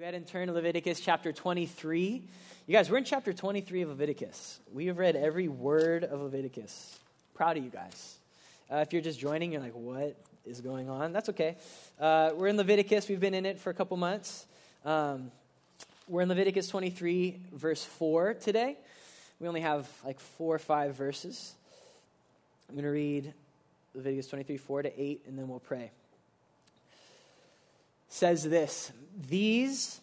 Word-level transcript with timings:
Go 0.00 0.04
ahead 0.04 0.14
and 0.14 0.26
turn 0.26 0.46
to 0.46 0.54
Leviticus 0.54 0.98
chapter 0.98 1.30
23. 1.30 2.22
You 2.66 2.72
guys, 2.72 2.90
we're 2.90 2.96
in 2.96 3.04
chapter 3.04 3.34
23 3.34 3.82
of 3.82 3.90
Leviticus. 3.90 4.58
We 4.72 4.86
have 4.86 4.96
read 4.96 5.14
every 5.14 5.46
word 5.46 6.04
of 6.04 6.22
Leviticus. 6.22 6.98
Proud 7.34 7.58
of 7.58 7.64
you 7.64 7.68
guys. 7.68 8.16
Uh, 8.72 8.76
if 8.76 8.94
you're 8.94 9.02
just 9.02 9.20
joining, 9.20 9.52
you're 9.52 9.60
like, 9.60 9.74
what 9.74 10.16
is 10.46 10.62
going 10.62 10.88
on? 10.88 11.12
That's 11.12 11.28
okay. 11.28 11.58
Uh, 12.00 12.30
we're 12.34 12.46
in 12.46 12.56
Leviticus. 12.56 13.10
We've 13.10 13.20
been 13.20 13.34
in 13.34 13.44
it 13.44 13.58
for 13.58 13.68
a 13.68 13.74
couple 13.74 13.98
months. 13.98 14.46
Um, 14.86 15.30
we're 16.08 16.22
in 16.22 16.30
Leviticus 16.30 16.68
23, 16.68 17.38
verse 17.52 17.84
4 17.84 18.32
today. 18.32 18.78
We 19.38 19.48
only 19.48 19.60
have 19.60 19.86
like 20.02 20.18
four 20.18 20.54
or 20.54 20.58
five 20.58 20.96
verses. 20.96 21.52
I'm 22.70 22.74
going 22.74 22.86
to 22.86 22.90
read 22.90 23.34
Leviticus 23.94 24.28
23, 24.28 24.56
4 24.56 24.82
to 24.84 24.98
8, 25.02 25.24
and 25.28 25.38
then 25.38 25.46
we'll 25.46 25.60
pray 25.60 25.90
says 28.10 28.42
this 28.42 28.92
These 29.28 30.02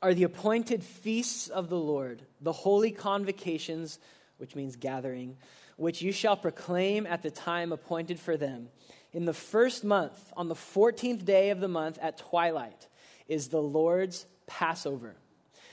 are 0.00 0.14
the 0.14 0.22
appointed 0.22 0.84
feasts 0.84 1.48
of 1.48 1.68
the 1.68 1.78
Lord, 1.78 2.22
the 2.40 2.52
holy 2.52 2.92
convocations, 2.92 3.98
which 4.38 4.54
means 4.54 4.76
gathering, 4.76 5.36
which 5.76 6.02
you 6.02 6.12
shall 6.12 6.36
proclaim 6.36 7.06
at 7.06 7.22
the 7.22 7.30
time 7.30 7.72
appointed 7.72 8.20
for 8.20 8.36
them. 8.36 8.68
In 9.12 9.24
the 9.24 9.34
first 9.34 9.82
month, 9.82 10.32
on 10.36 10.48
the 10.48 10.54
14th 10.54 11.24
day 11.24 11.50
of 11.50 11.60
the 11.60 11.68
month 11.68 11.98
at 12.00 12.18
twilight, 12.18 12.86
is 13.28 13.48
the 13.48 13.62
Lord's 13.62 14.26
Passover. 14.46 15.16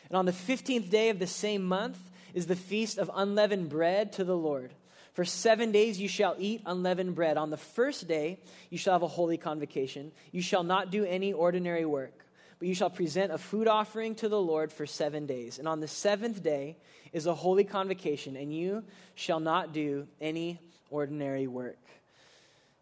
And 0.09 0.17
on 0.17 0.26
the 0.26 0.31
15th 0.31 0.89
day 0.89 1.09
of 1.09 1.20
the 1.20 1.27
same 1.27 1.63
month 1.63 1.99
is 2.34 2.48
the 2.48 2.55
feast 2.55 2.98
of 2.98 3.12
unleavened 3.13 3.70
bread 3.70 4.12
to 4.13 4.23
the 4.23 4.37
Lord. 4.37 4.73
For 5.19 5.25
seven 5.25 5.73
days 5.73 5.99
you 5.99 6.07
shall 6.07 6.37
eat 6.39 6.61
unleavened 6.65 7.13
bread. 7.13 7.35
On 7.35 7.49
the 7.49 7.57
first 7.57 8.07
day 8.07 8.39
you 8.69 8.77
shall 8.77 8.93
have 8.93 9.01
a 9.01 9.07
holy 9.09 9.35
convocation. 9.35 10.13
You 10.31 10.41
shall 10.41 10.63
not 10.63 10.91
do 10.91 11.03
any 11.03 11.33
ordinary 11.33 11.83
work, 11.83 12.23
but 12.57 12.69
you 12.69 12.73
shall 12.73 12.89
present 12.89 13.33
a 13.33 13.37
food 13.37 13.67
offering 13.67 14.15
to 14.15 14.29
the 14.29 14.39
Lord 14.39 14.71
for 14.71 14.85
seven 14.85 15.25
days. 15.25 15.59
And 15.59 15.67
on 15.67 15.81
the 15.81 15.89
seventh 15.89 16.41
day 16.41 16.77
is 17.11 17.26
a 17.26 17.35
holy 17.35 17.65
convocation, 17.65 18.37
and 18.37 18.55
you 18.55 18.85
shall 19.13 19.41
not 19.41 19.73
do 19.73 20.07
any 20.21 20.57
ordinary 20.89 21.48
work. 21.48 21.83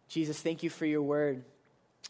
Jesus, 0.08 0.40
thank 0.40 0.62
you 0.62 0.70
for 0.70 0.86
your 0.86 1.02
word. 1.02 1.44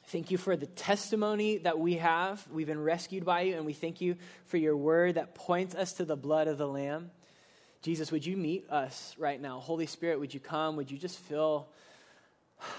Thank 0.08 0.30
you 0.30 0.38
for 0.38 0.58
the 0.58 0.66
testimony 0.66 1.59
that 1.59 1.80
we 1.80 1.94
have. 2.00 2.45
We've 2.52 2.67
been 2.67 2.84
rescued 2.84 3.23
by 3.23 3.44
you, 3.44 3.56
and 3.56 3.66
we 3.66 3.72
thank 3.72 4.02
you 4.02 4.17
for 4.44 4.58
your 4.58 4.75
word 4.75 5.16
that 5.16 5.36
points 5.36 5.73
us 5.73 5.94
to 5.94 6.03
the 6.03 6.17
blood 6.17 6.50
of 6.50 6.58
the 6.58 6.67
Lamb. 6.67 7.12
Jesus, 7.88 8.12
would 8.12 8.26
you 8.26 8.36
meet 8.36 8.70
us 8.70 9.16
right 9.18 9.42
now? 9.42 9.62
Holy 9.62 9.86
Spirit, 9.86 10.20
would 10.20 10.34
you 10.34 10.42
come? 10.42 10.76
Would 10.76 10.92
you 10.92 10.98
just 10.98 11.18
fill, 11.20 11.70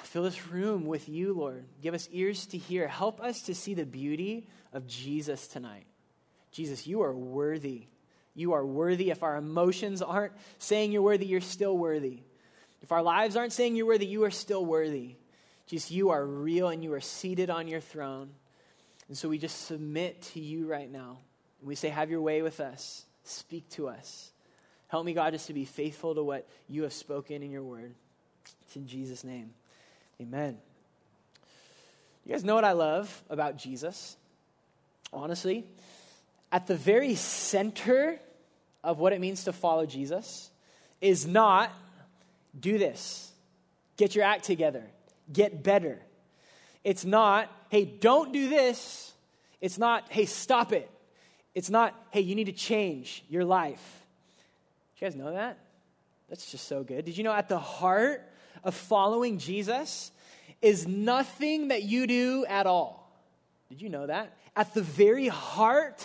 fill 0.02 0.24
this 0.24 0.48
room 0.48 0.84
with 0.84 1.08
you, 1.08 1.32
Lord? 1.32 1.64
Give 1.80 1.94
us 1.94 2.10
ears 2.12 2.44
to 2.48 2.58
hear. 2.58 2.86
Help 2.86 3.18
us 3.18 3.40
to 3.44 3.54
see 3.54 3.72
the 3.72 3.86
beauty 3.86 4.48
of 4.70 4.86
Jesus 4.86 5.46
tonight. 5.46 5.86
Jesus, 6.52 6.86
you 6.86 7.00
are 7.00 7.14
worthy. 7.14 7.86
You 8.34 8.52
are 8.52 8.66
worthy. 8.66 9.08
If 9.08 9.22
our 9.22 9.38
emotions 9.38 10.02
aren't 10.02 10.34
saying 10.58 10.92
you're 10.92 11.00
worthy, 11.00 11.24
you're 11.24 11.40
still 11.40 11.78
worthy. 11.78 12.24
If 12.82 12.92
our 12.92 13.02
lives 13.02 13.34
aren't 13.34 13.54
saying 13.54 13.76
you're 13.76 13.86
worthy, 13.86 14.04
you 14.04 14.24
are 14.24 14.30
still 14.30 14.66
worthy. 14.66 15.16
Jesus, 15.68 15.90
you 15.90 16.10
are 16.10 16.22
real 16.22 16.68
and 16.68 16.84
you 16.84 16.92
are 16.92 17.00
seated 17.00 17.48
on 17.48 17.66
your 17.66 17.80
throne. 17.80 18.28
And 19.08 19.16
so 19.16 19.30
we 19.30 19.38
just 19.38 19.64
submit 19.64 20.20
to 20.34 20.40
you 20.40 20.66
right 20.66 20.92
now. 20.92 21.20
And 21.60 21.68
We 21.68 21.76
say, 21.76 21.88
Have 21.88 22.10
your 22.10 22.20
way 22.20 22.42
with 22.42 22.60
us. 22.60 23.06
Speak 23.24 23.70
to 23.70 23.88
us. 23.88 24.32
Help 24.88 25.04
me, 25.04 25.12
God, 25.12 25.32
just 25.32 25.46
to 25.46 25.52
be 25.52 25.64
faithful 25.64 26.14
to 26.14 26.22
what 26.22 26.48
you 26.68 26.82
have 26.82 26.92
spoken 26.92 27.42
in 27.42 27.50
your 27.50 27.62
word. 27.62 27.94
It's 28.62 28.76
in 28.76 28.86
Jesus' 28.86 29.22
name. 29.22 29.50
Amen. 30.20 30.58
You 32.24 32.32
guys 32.32 32.42
know 32.42 32.54
what 32.54 32.64
I 32.64 32.72
love 32.72 33.22
about 33.30 33.56
Jesus? 33.56 34.16
Honestly, 35.12 35.64
at 36.50 36.66
the 36.66 36.74
very 36.74 37.14
center 37.14 38.18
of 38.82 38.98
what 38.98 39.12
it 39.12 39.20
means 39.20 39.44
to 39.44 39.52
follow 39.52 39.86
Jesus 39.86 40.50
is 41.00 41.26
not 41.26 41.70
do 42.58 42.78
this, 42.78 43.30
get 43.96 44.14
your 44.14 44.24
act 44.24 44.44
together, 44.44 44.84
get 45.32 45.62
better. 45.62 46.00
It's 46.82 47.04
not, 47.04 47.50
hey, 47.68 47.84
don't 47.84 48.32
do 48.32 48.48
this. 48.48 49.12
It's 49.60 49.76
not, 49.78 50.04
hey, 50.08 50.24
stop 50.24 50.72
it. 50.72 50.90
It's 51.54 51.68
not, 51.68 51.94
hey, 52.10 52.20
you 52.20 52.34
need 52.34 52.46
to 52.46 52.52
change 52.52 53.24
your 53.28 53.44
life 53.44 54.04
you 55.00 55.06
guys 55.06 55.16
know 55.16 55.32
that? 55.32 55.58
That's 56.28 56.50
just 56.50 56.66
so 56.66 56.82
good. 56.82 57.04
Did 57.04 57.16
you 57.16 57.24
know 57.24 57.32
at 57.32 57.48
the 57.48 57.58
heart 57.58 58.28
of 58.64 58.74
following 58.74 59.38
Jesus 59.38 60.10
is 60.60 60.86
nothing 60.86 61.68
that 61.68 61.82
you 61.82 62.06
do 62.06 62.44
at 62.46 62.66
all? 62.66 63.08
Did 63.68 63.80
you 63.80 63.88
know 63.88 64.06
that? 64.06 64.36
At 64.56 64.74
the 64.74 64.82
very 64.82 65.28
heart 65.28 66.04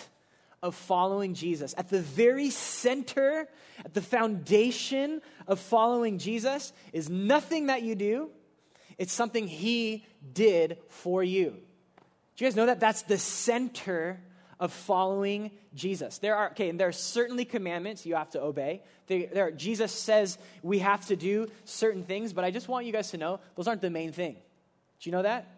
of 0.61 0.75
following 0.75 1.33
Jesus, 1.33 1.73
at 1.77 1.89
the 1.89 2.01
very 2.01 2.49
center, 2.49 3.49
at 3.83 3.93
the 3.93 4.01
foundation 4.01 5.21
of 5.47 5.59
following 5.59 6.19
Jesus 6.19 6.71
is 6.93 7.09
nothing 7.09 7.67
that 7.67 7.81
you 7.81 7.95
do. 7.95 8.29
It's 8.97 9.11
something 9.11 9.47
He 9.47 10.05
did 10.33 10.77
for 10.87 11.23
you. 11.23 11.57
Do 12.35 12.45
you 12.45 12.47
guys 12.47 12.55
know 12.55 12.67
that? 12.67 12.79
That's 12.79 13.01
the 13.03 13.17
center 13.17 14.21
of 14.63 14.71
following 14.71 15.51
Jesus. 15.75 16.19
There 16.19 16.37
are, 16.37 16.51
okay, 16.51 16.69
and 16.69 16.79
there 16.79 16.87
are 16.87 16.93
certainly 16.93 17.43
commandments 17.43 18.05
you 18.05 18.15
have 18.15 18.29
to 18.29 18.41
obey. 18.41 18.81
There, 19.07 19.27
there 19.27 19.47
are, 19.47 19.51
Jesus 19.51 19.91
says 19.91 20.37
we 20.61 20.79
have 20.79 21.05
to 21.07 21.17
do 21.17 21.51
certain 21.65 22.03
things, 22.03 22.31
but 22.31 22.45
I 22.45 22.49
just 22.49 22.69
want 22.69 22.85
you 22.85 22.93
guys 22.93 23.11
to 23.11 23.17
know 23.17 23.41
those 23.57 23.67
aren't 23.67 23.81
the 23.81 23.89
main 23.89 24.13
thing. 24.13 24.35
Do 25.01 25.09
you 25.09 25.11
know 25.11 25.23
that? 25.23 25.53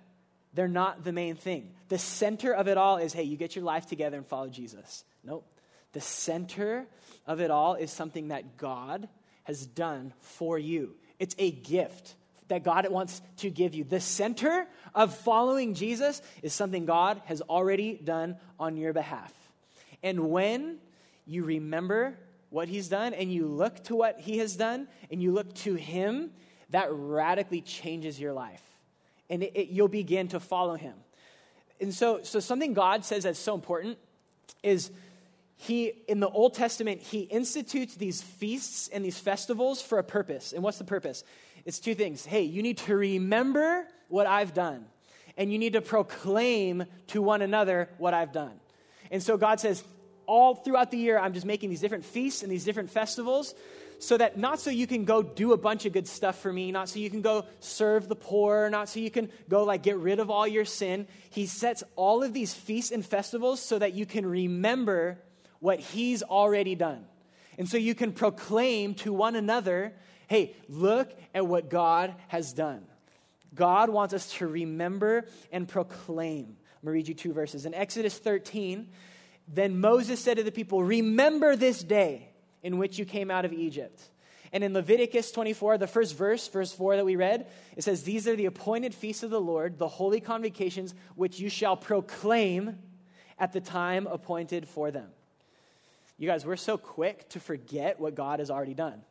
They're 0.55 0.67
not 0.67 1.03
the 1.03 1.11
main 1.11 1.35
thing. 1.35 1.69
The 1.88 1.99
center 1.99 2.51
of 2.51 2.67
it 2.67 2.79
all 2.79 2.97
is 2.97 3.13
hey, 3.13 3.21
you 3.21 3.38
get 3.38 3.55
your 3.55 3.63
life 3.63 3.85
together 3.85 4.17
and 4.17 4.25
follow 4.25 4.49
Jesus. 4.49 5.03
Nope. 5.23 5.45
The 5.91 6.01
center 6.01 6.87
of 7.27 7.39
it 7.41 7.51
all 7.51 7.75
is 7.75 7.91
something 7.91 8.29
that 8.29 8.57
God 8.57 9.07
has 9.43 9.67
done 9.67 10.13
for 10.19 10.57
you. 10.57 10.95
It's 11.19 11.35
a 11.37 11.51
gift 11.51 12.16
that 12.47 12.63
God 12.63 12.89
wants 12.89 13.22
to 13.38 13.50
give 13.50 13.73
you. 13.73 13.83
The 13.83 14.00
center 14.00 14.67
of 14.94 15.16
following 15.16 15.73
Jesus 15.73 16.22
is 16.41 16.53
something 16.53 16.85
God 16.85 17.22
has 17.25 17.41
already 17.41 18.00
done 18.03 18.38
on 18.59 18.78
your 18.78 18.94
behalf. 18.94 19.33
And 20.03 20.29
when 20.29 20.78
you 21.25 21.44
remember 21.44 22.17
what 22.50 22.67
He's 22.67 22.88
done 22.88 23.13
and 23.13 23.31
you 23.31 23.47
look 23.47 23.84
to 23.85 23.95
what 23.95 24.19
He 24.19 24.38
has 24.38 24.55
done 24.55 24.88
and 25.11 25.22
you 25.22 25.31
look 25.31 25.53
to 25.55 25.75
Him, 25.75 26.31
that 26.69 26.88
radically 26.91 27.61
changes 27.61 28.19
your 28.19 28.34
life. 28.34 28.61
And 29.29 29.44
it, 29.44 29.51
it, 29.55 29.67
you'll 29.69 29.88
begin 29.88 30.28
to 30.29 30.39
follow 30.39 30.75
Him. 30.75 30.94
And 31.81 31.94
so, 31.94 32.22
so, 32.23 32.39
something 32.39 32.73
God 32.73 33.03
says 33.03 33.23
that's 33.23 33.39
so 33.39 33.53
important 33.53 33.97
is 34.63 34.91
he 35.57 35.94
in 36.07 36.19
the 36.19 36.29
old 36.29 36.53
testament 36.53 37.01
he 37.01 37.22
institutes 37.22 37.95
these 37.95 38.22
feasts 38.22 38.89
and 38.89 39.05
these 39.05 39.17
festivals 39.17 39.81
for 39.81 39.97
a 39.97 40.03
purpose 40.03 40.53
and 40.53 40.61
what's 40.61 40.78
the 40.78 40.84
purpose 40.84 41.23
it's 41.65 41.79
two 41.79 41.95
things. 41.95 42.25
Hey, 42.25 42.43
you 42.43 42.61
need 42.61 42.77
to 42.79 42.95
remember 42.95 43.87
what 44.07 44.27
I've 44.27 44.53
done, 44.53 44.85
and 45.35 45.51
you 45.51 45.59
need 45.59 45.73
to 45.73 45.81
proclaim 45.81 46.85
to 47.07 47.21
one 47.21 47.41
another 47.41 47.89
what 47.97 48.13
I've 48.13 48.31
done. 48.31 48.53
And 49.11 49.21
so 49.21 49.37
God 49.37 49.59
says, 49.59 49.83
all 50.27 50.55
throughout 50.55 50.91
the 50.91 50.97
year, 50.97 51.19
I'm 51.19 51.33
just 51.33 51.45
making 51.45 51.69
these 51.69 51.81
different 51.81 52.05
feasts 52.05 52.43
and 52.43 52.51
these 52.51 52.63
different 52.63 52.89
festivals 52.89 53.53
so 53.99 54.17
that 54.17 54.37
not 54.37 54.59
so 54.59 54.69
you 54.69 54.87
can 54.87 55.05
go 55.05 55.23
do 55.23 55.53
a 55.53 55.57
bunch 55.57 55.85
of 55.85 55.93
good 55.93 56.07
stuff 56.07 56.39
for 56.39 56.51
me, 56.51 56.71
not 56.71 56.89
so 56.89 56.99
you 56.99 57.09
can 57.09 57.21
go 57.21 57.45
serve 57.59 58.07
the 58.07 58.15
poor, 58.15 58.69
not 58.69 58.89
so 58.89 58.99
you 58.99 59.11
can 59.11 59.29
go 59.47 59.63
like 59.63 59.83
get 59.83 59.97
rid 59.97 60.19
of 60.19 60.29
all 60.29 60.47
your 60.47 60.65
sin. 60.65 61.07
He 61.29 61.45
sets 61.45 61.83
all 61.95 62.23
of 62.23 62.33
these 62.33 62.53
feasts 62.53 62.91
and 62.91 63.05
festivals 63.05 63.61
so 63.61 63.79
that 63.79 63.93
you 63.93 64.05
can 64.05 64.25
remember 64.25 65.19
what 65.59 65.79
he's 65.79 66.23
already 66.23 66.75
done. 66.75 67.05
And 67.57 67.69
so 67.69 67.77
you 67.77 67.95
can 67.95 68.11
proclaim 68.11 68.95
to 68.95 69.13
one 69.13 69.35
another 69.35 69.93
Hey, 70.27 70.55
look 70.67 71.11
at 71.33 71.45
what 71.45 71.69
God 71.69 72.15
has 72.27 72.53
done. 72.53 72.85
God 73.53 73.89
wants 73.89 74.13
us 74.13 74.31
to 74.33 74.47
remember 74.47 75.25
and 75.51 75.67
proclaim. 75.67 76.45
I'm 76.45 76.85
going 76.85 76.85
to 76.85 76.91
read 76.91 77.07
you 77.07 77.13
two 77.13 77.33
verses. 77.33 77.65
In 77.65 77.73
Exodus 77.73 78.17
13, 78.17 78.87
then 79.47 79.79
Moses 79.79 80.19
said 80.19 80.37
to 80.37 80.43
the 80.43 80.51
people, 80.51 80.83
Remember 80.83 81.55
this 81.55 81.83
day 81.83 82.29
in 82.63 82.77
which 82.77 82.97
you 82.97 83.05
came 83.05 83.31
out 83.31 83.45
of 83.45 83.53
Egypt. 83.53 84.01
And 84.51 84.63
in 84.63 84.73
Leviticus 84.73 85.31
24, 85.31 85.77
the 85.77 85.87
first 85.87 86.17
verse, 86.17 86.47
verse 86.47 86.71
4 86.71 86.97
that 86.97 87.05
we 87.05 87.16
read, 87.16 87.47
it 87.75 87.83
says, 87.83 88.03
These 88.03 88.28
are 88.28 88.35
the 88.35 88.45
appointed 88.45 88.93
feasts 88.93 89.23
of 89.23 89.29
the 89.29 89.41
Lord, 89.41 89.78
the 89.78 89.87
holy 89.87 90.19
convocations, 90.19 90.95
which 91.16 91.39
you 91.39 91.49
shall 91.49 91.75
proclaim 91.75 92.78
at 93.37 93.53
the 93.53 93.61
time 93.61 94.07
appointed 94.07 94.67
for 94.67 94.91
them. 94.91 95.09
You 96.17 96.28
guys, 96.28 96.45
we're 96.45 96.55
so 96.55 96.78
quick 96.78 97.28
to 97.29 97.39
forget 97.39 97.99
what 97.99 98.16
God 98.16 98.39
has 98.39 98.49
already 98.49 98.73
done. 98.73 99.01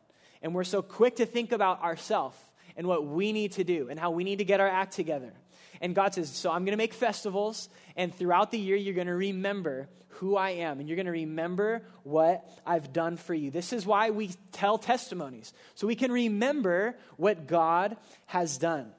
And 0.41 0.53
we're 0.53 0.63
so 0.63 0.81
quick 0.81 1.17
to 1.17 1.25
think 1.25 1.51
about 1.51 1.81
ourselves 1.81 2.37
and 2.77 2.87
what 2.87 3.05
we 3.05 3.31
need 3.31 3.53
to 3.53 3.63
do 3.63 3.87
and 3.89 3.99
how 3.99 4.11
we 4.11 4.23
need 4.23 4.39
to 4.39 4.45
get 4.45 4.59
our 4.59 4.67
act 4.67 4.93
together. 4.93 5.33
And 5.81 5.95
God 5.95 6.13
says, 6.13 6.29
So 6.29 6.51
I'm 6.51 6.63
going 6.65 6.73
to 6.73 6.77
make 6.77 6.93
festivals, 6.93 7.69
and 7.95 8.13
throughout 8.13 8.51
the 8.51 8.59
year, 8.59 8.75
you're 8.75 8.93
going 8.93 9.07
to 9.07 9.15
remember 9.15 9.89
who 10.19 10.37
I 10.37 10.51
am, 10.51 10.79
and 10.79 10.87
you're 10.87 10.95
going 10.95 11.07
to 11.07 11.11
remember 11.11 11.83
what 12.03 12.49
I've 12.65 12.93
done 12.93 13.17
for 13.17 13.33
you. 13.33 13.51
This 13.51 13.73
is 13.73 13.85
why 13.85 14.09
we 14.11 14.31
tell 14.51 14.77
testimonies, 14.77 15.53
so 15.75 15.87
we 15.87 15.95
can 15.95 16.11
remember 16.11 16.95
what 17.17 17.47
God 17.47 17.97
has 18.27 18.57
done. 18.57 18.91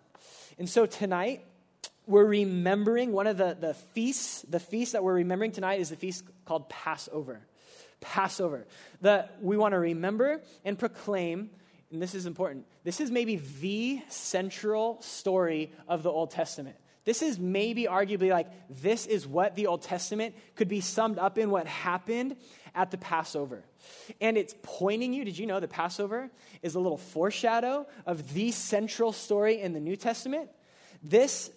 And 0.59 0.69
so 0.69 0.87
tonight, 0.87 1.45
we're 2.07 2.25
remembering 2.25 3.13
one 3.13 3.27
of 3.27 3.37
the, 3.37 3.57
the 3.59 3.75
feasts, 3.75 4.43
the 4.43 4.61
feast 4.61 4.93
that 4.93 5.03
we're 5.03 5.15
remembering 5.15 5.53
tonight 5.53 5.81
is 5.81 5.91
the 5.91 5.97
feast 5.97 6.25
called 6.45 6.69
Passover. 6.69 7.41
Passover. 8.01 8.67
that 9.01 9.37
we 9.41 9.57
want 9.57 9.73
to 9.73 9.79
remember 9.79 10.43
and 10.65 10.79
proclaim, 10.79 11.51
and 11.91 12.01
this 12.01 12.15
is 12.15 12.27
important, 12.27 12.67
this 12.85 13.01
is 13.01 13.11
maybe 13.11 13.37
the 13.61 14.01
central 14.09 15.01
story 15.03 15.73
of 15.89 16.03
the 16.03 16.11
Old 16.11 16.31
Testament. 16.31 16.77
This 17.05 17.23
is 17.23 17.39
maybe 17.39 17.85
arguably 17.85 18.31
like 18.31 18.49
this 18.69 19.07
is 19.07 19.29
what 19.29 19.55
the 19.55 19.69
Old 19.69 19.83
Testament 19.83 20.35
could 20.57 20.67
be 20.67 20.81
summed 20.81 21.19
up 21.19 21.39
in 21.39 21.51
what 21.51 21.69
happened 21.69 22.37
at 22.75 22.91
the 22.91 22.99
Passover. 22.99 23.63
And 24.21 24.37
it's 24.37 24.57
pointing 24.63 25.13
you, 25.13 25.25
did 25.25 25.39
you 25.39 25.47
know 25.47 25.61
the 25.61 25.69
Passover 25.69 26.31
is 26.63 26.75
a 26.75 26.81
little 26.81 26.99
foreshadow 26.99 27.87
of 28.07 28.35
the 28.35 28.51
central 28.51 29.13
story 29.13 29.61
in 29.61 29.73
the 29.73 29.79
New 29.79 29.95
Testament? 29.95 30.51
This, 31.01 31.51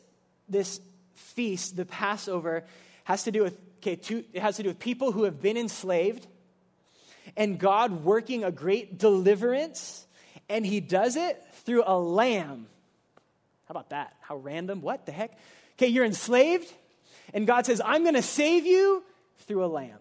this 0.48 0.82
feast, 1.16 1.76
the 1.76 1.86
Passover, 1.86 2.64
has 3.06 3.24
to 3.24 3.32
do 3.32 3.42
with, 3.42 3.58
okay, 3.80 3.96
two, 3.96 4.24
it 4.34 4.42
has 4.42 4.58
to 4.58 4.64
do 4.64 4.70
with 4.70 4.80
people 4.80 5.12
who 5.12 5.24
have 5.24 5.42
been 5.42 5.58
enslaved 5.58 6.28
and 7.36 7.60
God 7.60 8.04
working 8.04 8.44
a 8.44 8.52
great 8.52 8.98
deliverance, 8.98 10.06
and 10.48 10.66
he 10.66 10.80
does 10.80 11.16
it 11.16 11.42
through 11.64 11.84
a 11.86 11.98
lamb 11.98 12.68
how 13.70 13.74
about 13.74 13.92
that? 13.92 14.16
How 14.22 14.36
random? 14.38 14.82
What 14.82 15.06
the 15.06 15.12
heck? 15.12 15.38
Okay, 15.78 15.88
you're 15.88 16.04
enslaved, 16.04 16.74
and 17.36 17.46
God 17.46 17.68
says, 17.68 17.80
I'm 17.86 18.02
going 18.02 18.16
to 18.16 18.24
save 18.24 18.66
you 18.66 19.04
through 19.42 19.64
a 19.64 19.68
lamb. 19.68 20.00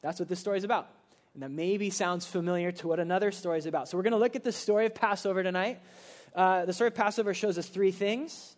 That's 0.00 0.18
what 0.18 0.30
this 0.30 0.40
story 0.40 0.56
is 0.56 0.64
about. 0.64 0.88
And 1.34 1.42
that 1.42 1.50
maybe 1.50 1.90
sounds 1.90 2.26
familiar 2.26 2.72
to 2.72 2.88
what 2.88 2.98
another 2.98 3.30
story 3.30 3.58
is 3.58 3.66
about. 3.66 3.88
So 3.90 3.98
we're 3.98 4.04
going 4.04 4.14
to 4.14 4.18
look 4.18 4.36
at 4.36 4.42
the 4.42 4.52
story 4.52 4.86
of 4.86 4.94
Passover 4.94 5.42
tonight. 5.42 5.80
Uh, 6.34 6.64
the 6.64 6.72
story 6.72 6.88
of 6.88 6.94
Passover 6.94 7.34
shows 7.34 7.58
us 7.58 7.68
three 7.68 7.92
things. 7.92 8.56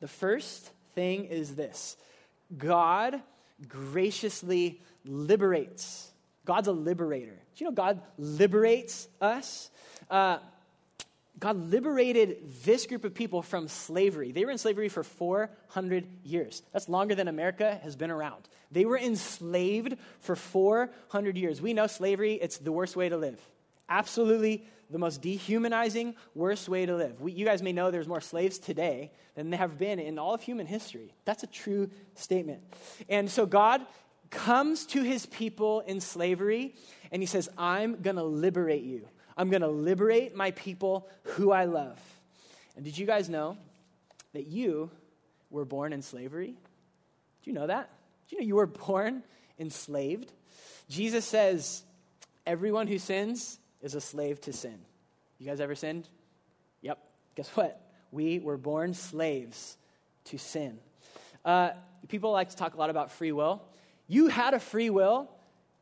The 0.00 0.08
first 0.08 0.70
thing 0.94 1.26
is 1.26 1.54
this 1.54 1.98
God 2.56 3.22
graciously 3.68 4.80
liberates. 5.04 6.10
God's 6.44 6.68
a 6.68 6.72
liberator. 6.72 7.38
Do 7.56 7.64
you 7.64 7.70
know 7.70 7.74
God 7.74 8.00
liberates 8.18 9.08
us? 9.20 9.70
Uh, 10.10 10.38
God 11.38 11.56
liberated 11.70 12.38
this 12.64 12.86
group 12.86 13.04
of 13.04 13.14
people 13.14 13.42
from 13.42 13.68
slavery. 13.68 14.32
They 14.32 14.44
were 14.44 14.50
in 14.50 14.58
slavery 14.58 14.88
for 14.88 15.02
400 15.02 16.06
years. 16.22 16.62
That's 16.72 16.88
longer 16.88 17.14
than 17.14 17.28
America 17.28 17.80
has 17.82 17.96
been 17.96 18.10
around. 18.10 18.48
They 18.70 18.84
were 18.84 18.98
enslaved 18.98 19.96
for 20.20 20.36
400 20.36 21.36
years. 21.36 21.60
We 21.60 21.74
know 21.74 21.86
slavery, 21.86 22.34
it's 22.34 22.58
the 22.58 22.72
worst 22.72 22.94
way 22.96 23.08
to 23.08 23.16
live. 23.16 23.40
Absolutely 23.88 24.64
the 24.90 24.98
most 24.98 25.22
dehumanizing, 25.22 26.14
worst 26.34 26.68
way 26.68 26.86
to 26.86 26.96
live. 26.96 27.20
We, 27.20 27.32
you 27.32 27.44
guys 27.44 27.62
may 27.62 27.72
know 27.72 27.90
there's 27.90 28.08
more 28.08 28.20
slaves 28.20 28.58
today 28.58 29.12
than 29.34 29.50
there 29.50 29.58
have 29.58 29.78
been 29.78 29.98
in 29.98 30.18
all 30.18 30.34
of 30.34 30.42
human 30.42 30.66
history. 30.66 31.14
That's 31.24 31.42
a 31.42 31.46
true 31.46 31.90
statement. 32.14 32.62
And 33.08 33.30
so 33.30 33.46
God 33.46 33.82
comes 34.30 34.86
to 34.86 35.02
his 35.02 35.26
people 35.26 35.80
in 35.80 36.00
slavery 36.00 36.74
and 37.10 37.22
he 37.22 37.26
says, 37.26 37.48
I'm 37.56 38.02
going 38.02 38.16
to 38.16 38.24
liberate 38.24 38.82
you. 38.82 39.08
I'm 39.36 39.50
going 39.50 39.62
to 39.62 39.68
liberate 39.68 40.34
my 40.34 40.50
people 40.52 41.08
who 41.22 41.50
I 41.50 41.64
love. 41.64 42.00
And 42.76 42.84
did 42.84 42.96
you 42.98 43.06
guys 43.06 43.28
know 43.28 43.56
that 44.32 44.46
you 44.46 44.90
were 45.50 45.64
born 45.64 45.92
in 45.92 46.02
slavery? 46.02 46.56
Do 47.42 47.50
you 47.50 47.52
know 47.52 47.66
that? 47.66 47.90
Do 48.28 48.36
you 48.36 48.42
know 48.42 48.46
you 48.46 48.56
were 48.56 48.66
born 48.86 49.22
enslaved? 49.58 50.32
Jesus 50.88 51.24
says, 51.24 51.82
everyone 52.46 52.86
who 52.86 52.98
sins 52.98 53.58
is 53.84 53.94
a 53.94 54.00
slave 54.00 54.40
to 54.40 54.52
sin. 54.52 54.78
You 55.38 55.46
guys 55.46 55.60
ever 55.60 55.74
sinned? 55.74 56.08
Yep. 56.80 56.98
Guess 57.36 57.50
what? 57.50 57.80
We 58.10 58.38
were 58.38 58.56
born 58.56 58.94
slaves 58.94 59.76
to 60.24 60.38
sin. 60.38 60.78
Uh, 61.44 61.70
people 62.08 62.32
like 62.32 62.48
to 62.48 62.56
talk 62.56 62.74
a 62.74 62.78
lot 62.78 62.88
about 62.88 63.12
free 63.12 63.30
will. 63.30 63.62
You 64.08 64.28
had 64.28 64.54
a 64.54 64.58
free 64.58 64.88
will 64.88 65.30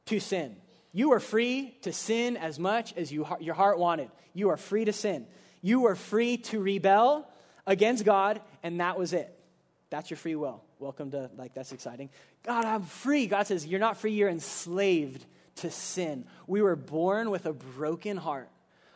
to 0.07 0.19
sin. 0.19 0.57
You 0.93 1.11
were 1.11 1.21
free 1.21 1.77
to 1.83 1.93
sin 1.93 2.37
as 2.37 2.59
much 2.59 2.93
as 2.97 3.13
you, 3.13 3.25
your 3.41 3.55
heart 3.55 3.79
wanted. 3.79 4.11
You 4.35 4.51
are 4.51 4.57
free 4.57 4.85
to 4.85 4.93
sin. 4.93 5.27
You 5.61 5.81
were 5.81 5.95
free 5.95 6.39
to 6.39 6.61
rebel 6.61 7.29
against 7.67 8.05
God, 8.05 8.41
and 8.65 8.81
that 8.81 8.99
was 8.99 9.13
it. 9.13 9.33
That's 9.91 10.11
your 10.11 10.17
free 10.17 10.35
will. 10.35 10.61
Welcome 10.81 11.13
to, 11.13 11.31
like, 11.37 11.55
that's 11.55 11.71
exciting. 11.71 12.11
God, 12.43 12.65
I'm 12.65 12.83
free. 12.83 13.29
God 13.29 13.47
says, 13.47 13.65
You're 13.65 13.79
not 13.79 13.97
free, 13.99 14.13
you're 14.13 14.29
enslaved 14.29 15.25
to 15.57 15.71
sin. 15.71 16.25
We 16.47 16.63
were 16.63 16.77
born 16.77 17.31
with 17.31 17.47
a 17.47 17.53
broken 17.53 18.17
heart, 18.17 18.51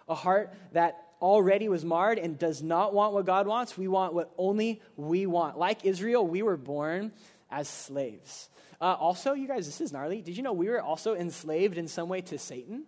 a 0.08 0.14
heart 0.14 0.52
that 0.72 1.02
already 1.20 1.68
was 1.68 1.84
marred 1.84 2.18
and 2.18 2.38
does 2.38 2.62
not 2.62 2.92
want 2.92 3.14
what 3.14 3.24
God 3.24 3.46
wants. 3.46 3.76
We 3.76 3.88
want 3.88 4.14
what 4.14 4.30
only 4.36 4.82
we 4.96 5.26
want. 5.26 5.58
Like 5.58 5.84
Israel, 5.84 6.26
we 6.26 6.42
were 6.42 6.56
born 6.56 7.12
as 7.50 7.68
slaves. 7.68 8.48
Uh, 8.80 8.94
also, 8.98 9.32
you 9.32 9.48
guys, 9.48 9.66
this 9.66 9.80
is 9.80 9.92
gnarly. 9.92 10.20
Did 10.20 10.36
you 10.36 10.42
know 10.42 10.52
we 10.52 10.68
were 10.68 10.82
also 10.82 11.14
enslaved 11.14 11.78
in 11.78 11.88
some 11.88 12.08
way 12.08 12.20
to 12.22 12.38
Satan? 12.38 12.84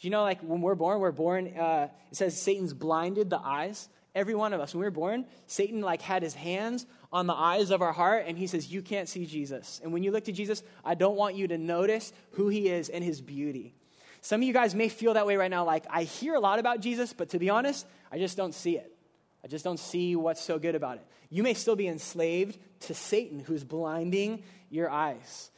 Do 0.00 0.08
you 0.08 0.10
know, 0.10 0.22
like, 0.22 0.40
when 0.40 0.60
we're 0.60 0.74
born, 0.74 1.00
we're 1.00 1.12
born, 1.12 1.56
uh, 1.56 1.88
it 2.10 2.16
says 2.16 2.40
Satan's 2.40 2.74
blinded 2.74 3.30
the 3.30 3.38
eyes. 3.38 3.88
Every 4.14 4.34
one 4.34 4.52
of 4.52 4.60
us, 4.60 4.74
when 4.74 4.80
we 4.80 4.86
were 4.86 4.90
born, 4.90 5.24
Satan, 5.46 5.80
like, 5.80 6.02
had 6.02 6.22
his 6.22 6.34
hands 6.34 6.84
on 7.12 7.26
the 7.26 7.34
eyes 7.34 7.70
of 7.70 7.80
our 7.80 7.92
heart, 7.92 8.24
and 8.26 8.36
he 8.36 8.46
says, 8.46 8.70
You 8.70 8.82
can't 8.82 9.08
see 9.08 9.24
Jesus. 9.24 9.80
And 9.82 9.92
when 9.92 10.02
you 10.02 10.10
look 10.10 10.24
to 10.24 10.32
Jesus, 10.32 10.62
I 10.84 10.94
don't 10.94 11.16
want 11.16 11.34
you 11.34 11.48
to 11.48 11.58
notice 11.58 12.12
who 12.32 12.48
he 12.48 12.68
is 12.68 12.90
and 12.90 13.02
his 13.02 13.20
beauty. 13.22 13.74
Some 14.20 14.42
of 14.42 14.46
you 14.46 14.52
guys 14.52 14.74
may 14.74 14.88
feel 14.88 15.14
that 15.14 15.26
way 15.26 15.36
right 15.36 15.50
now, 15.50 15.64
like, 15.64 15.84
I 15.90 16.04
hear 16.04 16.34
a 16.34 16.40
lot 16.40 16.58
about 16.58 16.80
Jesus, 16.80 17.12
but 17.12 17.30
to 17.30 17.38
be 17.38 17.50
honest, 17.50 17.86
I 18.10 18.18
just 18.18 18.36
don't 18.36 18.54
see 18.54 18.76
it. 18.76 18.92
I 19.42 19.48
just 19.48 19.64
don't 19.64 19.80
see 19.80 20.14
what's 20.14 20.42
so 20.42 20.58
good 20.58 20.74
about 20.74 20.98
it. 20.98 21.06
You 21.30 21.42
may 21.42 21.54
still 21.54 21.74
be 21.74 21.88
enslaved 21.88 22.58
to 22.80 22.94
Satan, 22.94 23.40
who's 23.40 23.64
blinding 23.64 24.44
your 24.70 24.90
eyes. 24.90 25.50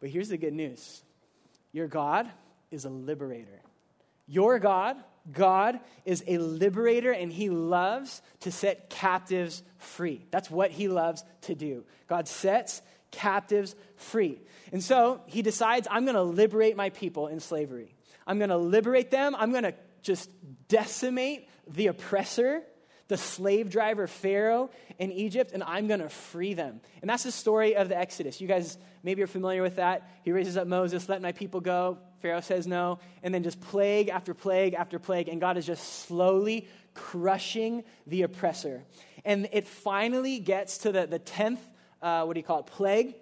But 0.00 0.10
here's 0.10 0.28
the 0.28 0.36
good 0.36 0.52
news 0.52 1.02
your 1.72 1.86
God 1.86 2.28
is 2.70 2.84
a 2.84 2.90
liberator. 2.90 3.62
Your 4.26 4.58
God, 4.58 4.96
God 5.32 5.80
is 6.04 6.22
a 6.26 6.38
liberator 6.38 7.12
and 7.12 7.32
he 7.32 7.50
loves 7.50 8.22
to 8.40 8.52
set 8.52 8.90
captives 8.90 9.62
free. 9.78 10.26
That's 10.30 10.50
what 10.50 10.70
he 10.70 10.88
loves 10.88 11.24
to 11.42 11.54
do. 11.54 11.84
God 12.08 12.28
sets 12.28 12.82
captives 13.10 13.74
free. 13.96 14.40
And 14.72 14.82
so 14.82 15.20
he 15.26 15.42
decides, 15.42 15.88
I'm 15.90 16.04
going 16.04 16.16
to 16.16 16.22
liberate 16.22 16.76
my 16.76 16.90
people 16.90 17.28
in 17.28 17.40
slavery. 17.40 17.94
I'm 18.26 18.38
going 18.38 18.50
to 18.50 18.56
liberate 18.56 19.10
them. 19.10 19.34
I'm 19.36 19.50
going 19.50 19.64
to 19.64 19.74
just 20.02 20.30
decimate 20.68 21.48
the 21.68 21.88
oppressor 21.88 22.62
the 23.08 23.16
slave 23.16 23.70
driver 23.70 24.06
Pharaoh 24.06 24.70
in 24.98 25.12
Egypt, 25.12 25.52
and 25.52 25.62
I'm 25.62 25.86
going 25.86 26.00
to 26.00 26.08
free 26.08 26.54
them. 26.54 26.80
And 27.00 27.08
that's 27.08 27.22
the 27.22 27.32
story 27.32 27.76
of 27.76 27.88
the 27.88 27.96
Exodus. 27.96 28.40
You 28.40 28.48
guys 28.48 28.78
maybe 29.02 29.22
are 29.22 29.28
familiar 29.28 29.62
with 29.62 29.76
that. 29.76 30.10
He 30.24 30.32
raises 30.32 30.56
up 30.56 30.66
Moses, 30.66 31.08
let 31.08 31.22
my 31.22 31.32
people 31.32 31.60
go. 31.60 31.98
Pharaoh 32.26 32.40
says 32.40 32.66
no. 32.66 32.98
And 33.22 33.32
then 33.32 33.44
just 33.44 33.60
plague 33.60 34.08
after 34.08 34.34
plague 34.34 34.74
after 34.74 34.98
plague, 34.98 35.28
and 35.28 35.40
God 35.40 35.56
is 35.56 35.64
just 35.64 36.06
slowly 36.06 36.66
crushing 36.92 37.84
the 38.04 38.22
oppressor. 38.22 38.82
And 39.24 39.48
it 39.52 39.68
finally 39.68 40.40
gets 40.40 40.78
to 40.78 40.90
the, 40.90 41.06
the 41.06 41.20
10th, 41.20 41.58
uh, 42.02 42.24
what 42.24 42.34
do 42.34 42.40
you 42.40 42.44
call 42.44 42.60
it, 42.60 42.66
plague. 42.66 43.14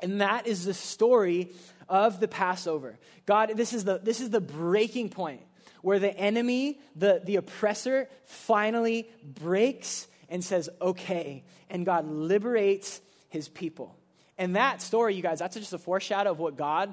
And 0.00 0.20
that 0.20 0.46
is 0.46 0.66
the 0.66 0.74
story 0.74 1.48
of 1.88 2.20
the 2.20 2.28
Passover. 2.28 2.98
God, 3.24 3.52
this 3.56 3.72
is 3.72 3.84
the, 3.84 3.98
this 3.98 4.20
is 4.20 4.28
the 4.28 4.40
breaking 4.40 5.08
point 5.08 5.40
where 5.80 5.98
the 5.98 6.14
enemy, 6.14 6.78
the, 6.94 7.22
the 7.24 7.36
oppressor, 7.36 8.06
finally 8.26 9.08
breaks 9.24 10.08
and 10.28 10.44
says, 10.44 10.68
okay, 10.82 11.42
and 11.70 11.86
God 11.86 12.06
liberates 12.06 13.00
his 13.30 13.48
people. 13.48 13.96
And 14.36 14.56
that 14.56 14.82
story, 14.82 15.14
you 15.14 15.22
guys, 15.22 15.38
that's 15.38 15.56
just 15.56 15.72
a 15.72 15.78
foreshadow 15.78 16.32
of 16.32 16.38
what 16.38 16.56
God 16.58 16.92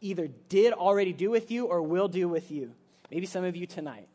either 0.00 0.28
did 0.48 0.72
already 0.72 1.12
do 1.12 1.30
with 1.30 1.50
you 1.50 1.66
or 1.66 1.82
will 1.82 2.08
do 2.08 2.28
with 2.28 2.50
you. 2.50 2.72
Maybe 3.10 3.26
some 3.26 3.44
of 3.44 3.56
you 3.56 3.66
tonight. 3.66 4.08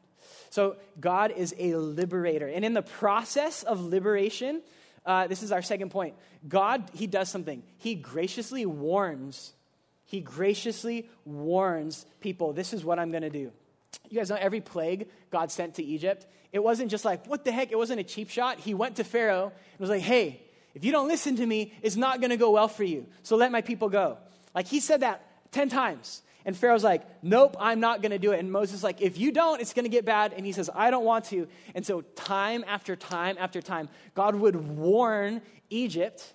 So, 0.49 0.75
God 0.99 1.31
is 1.31 1.55
a 1.57 1.75
liberator. 1.75 2.47
And 2.47 2.65
in 2.65 2.73
the 2.73 2.81
process 2.81 3.63
of 3.63 3.81
liberation, 3.81 4.61
uh, 5.05 5.27
this 5.27 5.43
is 5.43 5.51
our 5.51 5.61
second 5.61 5.91
point. 5.91 6.15
God, 6.47 6.89
He 6.93 7.07
does 7.07 7.29
something. 7.29 7.63
He 7.77 7.95
graciously 7.95 8.65
warns. 8.65 9.53
He 10.05 10.19
graciously 10.19 11.09
warns 11.25 12.05
people 12.19 12.53
this 12.53 12.73
is 12.73 12.83
what 12.83 12.99
I'm 12.99 13.11
going 13.11 13.23
to 13.23 13.29
do. 13.29 13.51
You 14.09 14.17
guys 14.17 14.29
know 14.29 14.37
every 14.37 14.61
plague 14.61 15.07
God 15.31 15.51
sent 15.51 15.75
to 15.75 15.83
Egypt, 15.83 16.27
it 16.51 16.61
wasn't 16.61 16.91
just 16.91 17.05
like, 17.05 17.25
what 17.27 17.45
the 17.45 17.51
heck? 17.51 17.71
It 17.71 17.77
wasn't 17.77 18.01
a 18.01 18.03
cheap 18.03 18.29
shot. 18.29 18.59
He 18.59 18.73
went 18.73 18.97
to 18.97 19.05
Pharaoh 19.05 19.45
and 19.45 19.79
was 19.79 19.89
like, 19.89 20.01
hey, 20.01 20.41
if 20.73 20.83
you 20.83 20.91
don't 20.91 21.07
listen 21.07 21.37
to 21.37 21.45
me, 21.45 21.73
it's 21.81 21.95
not 21.95 22.19
going 22.19 22.31
to 22.31 22.37
go 22.37 22.51
well 22.51 22.67
for 22.67 22.83
you. 22.83 23.05
So 23.23 23.37
let 23.37 23.51
my 23.51 23.61
people 23.61 23.89
go. 23.89 24.17
Like 24.53 24.67
he 24.67 24.81
said 24.81 24.99
that 24.99 25.25
10 25.51 25.69
times. 25.69 26.21
And 26.43 26.57
Pharaoh's 26.57 26.83
like, 26.83 27.03
nope, 27.21 27.55
I'm 27.59 27.79
not 27.79 28.01
going 28.01 28.11
to 28.11 28.19
do 28.19 28.31
it. 28.31 28.39
And 28.39 28.51
Moses 28.51 28.83
like, 28.83 29.01
if 29.01 29.17
you 29.17 29.31
don't, 29.31 29.61
it's 29.61 29.73
going 29.73 29.85
to 29.85 29.89
get 29.89 30.05
bad. 30.05 30.33
And 30.33 30.45
he 30.45 30.51
says, 30.51 30.69
I 30.73 30.89
don't 30.89 31.05
want 31.05 31.25
to. 31.25 31.47
And 31.75 31.85
so, 31.85 32.01
time 32.01 32.63
after 32.67 32.95
time 32.95 33.37
after 33.39 33.61
time, 33.61 33.89
God 34.15 34.35
would 34.35 34.55
warn 34.55 35.41
Egypt, 35.69 36.33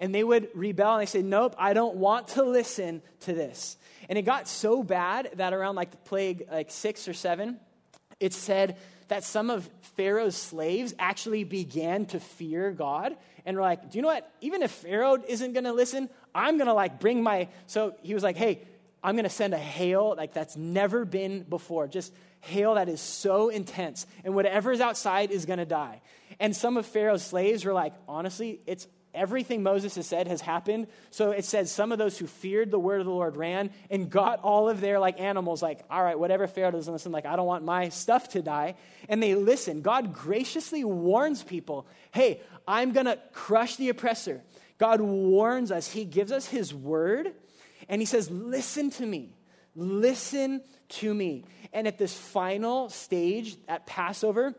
and 0.00 0.14
they 0.14 0.24
would 0.24 0.48
rebel, 0.54 0.94
and 0.94 1.02
they 1.02 1.06
say, 1.06 1.22
nope, 1.22 1.54
I 1.56 1.72
don't 1.72 1.96
want 1.96 2.28
to 2.28 2.42
listen 2.42 3.00
to 3.20 3.32
this. 3.32 3.76
And 4.08 4.18
it 4.18 4.22
got 4.22 4.48
so 4.48 4.82
bad 4.82 5.30
that 5.36 5.52
around 5.52 5.76
like 5.76 5.92
the 5.92 5.96
plague, 5.98 6.46
like 6.50 6.70
six 6.70 7.06
or 7.06 7.14
seven, 7.14 7.58
it 8.18 8.32
said 8.32 8.76
that 9.08 9.24
some 9.24 9.50
of 9.50 9.68
Pharaoh's 9.96 10.36
slaves 10.36 10.94
actually 10.98 11.44
began 11.44 12.06
to 12.06 12.20
fear 12.20 12.72
God 12.72 13.16
and 13.44 13.56
were 13.56 13.62
like, 13.62 13.90
do 13.90 13.98
you 13.98 14.02
know 14.02 14.08
what? 14.08 14.30
Even 14.40 14.62
if 14.62 14.70
Pharaoh 14.70 15.22
isn't 15.26 15.52
going 15.52 15.64
to 15.64 15.72
listen, 15.72 16.08
I'm 16.34 16.56
going 16.56 16.66
to 16.66 16.74
like 16.74 17.00
bring 17.00 17.22
my. 17.22 17.48
So 17.66 17.94
he 18.02 18.14
was 18.14 18.22
like, 18.22 18.36
hey, 18.36 18.60
I'm 19.02 19.14
going 19.14 19.24
to 19.24 19.30
send 19.30 19.54
a 19.54 19.58
hail 19.58 20.14
like 20.16 20.32
that's 20.32 20.56
never 20.56 21.04
been 21.04 21.42
before. 21.42 21.86
Just 21.86 22.12
hail 22.40 22.74
that 22.74 22.88
is 22.88 23.00
so 23.00 23.48
intense. 23.50 24.06
And 24.24 24.34
whatever 24.34 24.72
is 24.72 24.80
outside 24.80 25.30
is 25.30 25.46
going 25.46 25.58
to 25.58 25.66
die. 25.66 26.00
And 26.40 26.56
some 26.56 26.76
of 26.76 26.86
Pharaoh's 26.86 27.22
slaves 27.22 27.64
were 27.64 27.72
like, 27.72 27.94
honestly, 28.08 28.60
it's 28.66 28.86
everything 29.14 29.62
Moses 29.62 29.94
has 29.94 30.06
said 30.06 30.26
has 30.26 30.40
happened. 30.40 30.88
So 31.10 31.30
it 31.30 31.44
says 31.44 31.70
some 31.70 31.92
of 31.92 31.98
those 31.98 32.18
who 32.18 32.26
feared 32.26 32.70
the 32.70 32.78
word 32.78 33.00
of 33.00 33.06
the 33.06 33.12
Lord 33.12 33.36
ran 33.36 33.70
and 33.90 34.10
got 34.10 34.40
all 34.40 34.68
of 34.68 34.80
their 34.80 34.98
like 34.98 35.20
animals, 35.20 35.62
like, 35.62 35.84
all 35.88 36.02
right, 36.02 36.18
whatever 36.18 36.46
Pharaoh 36.46 36.72
doesn't 36.72 36.92
listen, 36.92 37.12
like, 37.12 37.26
I 37.26 37.36
don't 37.36 37.46
want 37.46 37.64
my 37.64 37.90
stuff 37.90 38.30
to 38.30 38.42
die. 38.42 38.74
And 39.08 39.22
they 39.22 39.34
listen. 39.34 39.82
God 39.82 40.12
graciously 40.12 40.84
warns 40.84 41.42
people, 41.42 41.86
hey, 42.12 42.40
I'm 42.66 42.92
to 42.92 43.18
crush 43.32 43.76
the 43.76 43.90
oppressor. 43.90 44.42
God 44.78 45.00
warns 45.00 45.70
us. 45.70 45.90
He 45.90 46.04
gives 46.04 46.32
us 46.32 46.46
his 46.46 46.74
word 46.74 47.32
and 47.88 48.00
he 48.00 48.06
says, 48.06 48.30
listen 48.30 48.90
to 48.90 49.06
me. 49.06 49.34
Listen 49.76 50.62
to 50.88 51.12
me. 51.12 51.44
And 51.72 51.86
at 51.86 51.98
this 51.98 52.14
final 52.14 52.88
stage 52.88 53.56
at 53.68 53.86
Passover, 53.86 54.54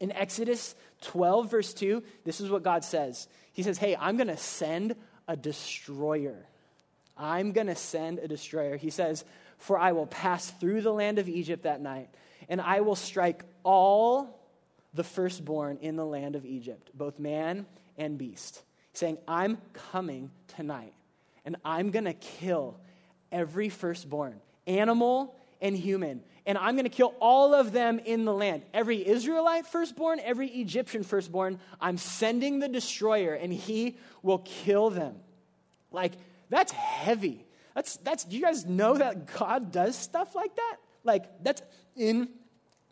in 0.00 0.12
Exodus 0.12 0.74
12, 1.02 1.50
verse 1.50 1.74
2, 1.74 2.02
this 2.24 2.40
is 2.40 2.50
what 2.50 2.62
God 2.62 2.84
says. 2.84 3.28
He 3.52 3.62
says, 3.62 3.78
Hey, 3.78 3.96
I'm 3.96 4.16
going 4.16 4.28
to 4.28 4.36
send 4.36 4.94
a 5.26 5.36
destroyer. 5.36 6.46
I'm 7.16 7.52
going 7.52 7.66
to 7.66 7.74
send 7.74 8.18
a 8.18 8.28
destroyer. 8.28 8.76
He 8.76 8.90
says, 8.90 9.24
For 9.58 9.78
I 9.78 9.92
will 9.92 10.06
pass 10.06 10.50
through 10.50 10.82
the 10.82 10.92
land 10.92 11.18
of 11.18 11.28
Egypt 11.28 11.64
that 11.64 11.80
night, 11.80 12.08
and 12.48 12.60
I 12.60 12.80
will 12.80 12.96
strike 12.96 13.44
all 13.64 14.40
the 14.94 15.04
firstborn 15.04 15.78
in 15.80 15.96
the 15.96 16.06
land 16.06 16.34
of 16.34 16.46
Egypt, 16.46 16.90
both 16.94 17.18
man 17.18 17.66
and 17.96 18.18
beast. 18.18 18.62
Saying, 18.94 19.18
I'm 19.28 19.58
coming 19.92 20.30
tonight, 20.48 20.94
and 21.44 21.56
I'm 21.64 21.90
going 21.90 22.06
to 22.06 22.14
kill 22.14 22.78
every 23.30 23.68
firstborn, 23.68 24.40
animal 24.66 25.36
and 25.60 25.76
human 25.76 26.22
and 26.48 26.56
I'm 26.56 26.76
going 26.76 26.84
to 26.84 26.90
kill 26.90 27.14
all 27.20 27.52
of 27.52 27.72
them 27.72 27.98
in 27.98 28.24
the 28.24 28.32
land. 28.32 28.62
Every 28.72 29.06
Israelite 29.06 29.66
firstborn, 29.66 30.18
every 30.18 30.48
Egyptian 30.48 31.02
firstborn, 31.02 31.60
I'm 31.78 31.98
sending 31.98 32.58
the 32.58 32.68
destroyer, 32.68 33.34
and 33.34 33.52
he 33.52 33.98
will 34.22 34.38
kill 34.38 34.88
them. 34.88 35.16
Like, 35.92 36.14
that's 36.48 36.72
heavy. 36.72 37.44
That's, 37.74 37.98
that's, 37.98 38.24
do 38.24 38.34
you 38.34 38.42
guys 38.42 38.64
know 38.64 38.96
that 38.96 39.26
God 39.38 39.70
does 39.70 39.94
stuff 39.94 40.34
like 40.34 40.56
that? 40.56 40.76
Like, 41.04 41.44
that's 41.44 41.60
in 41.94 42.30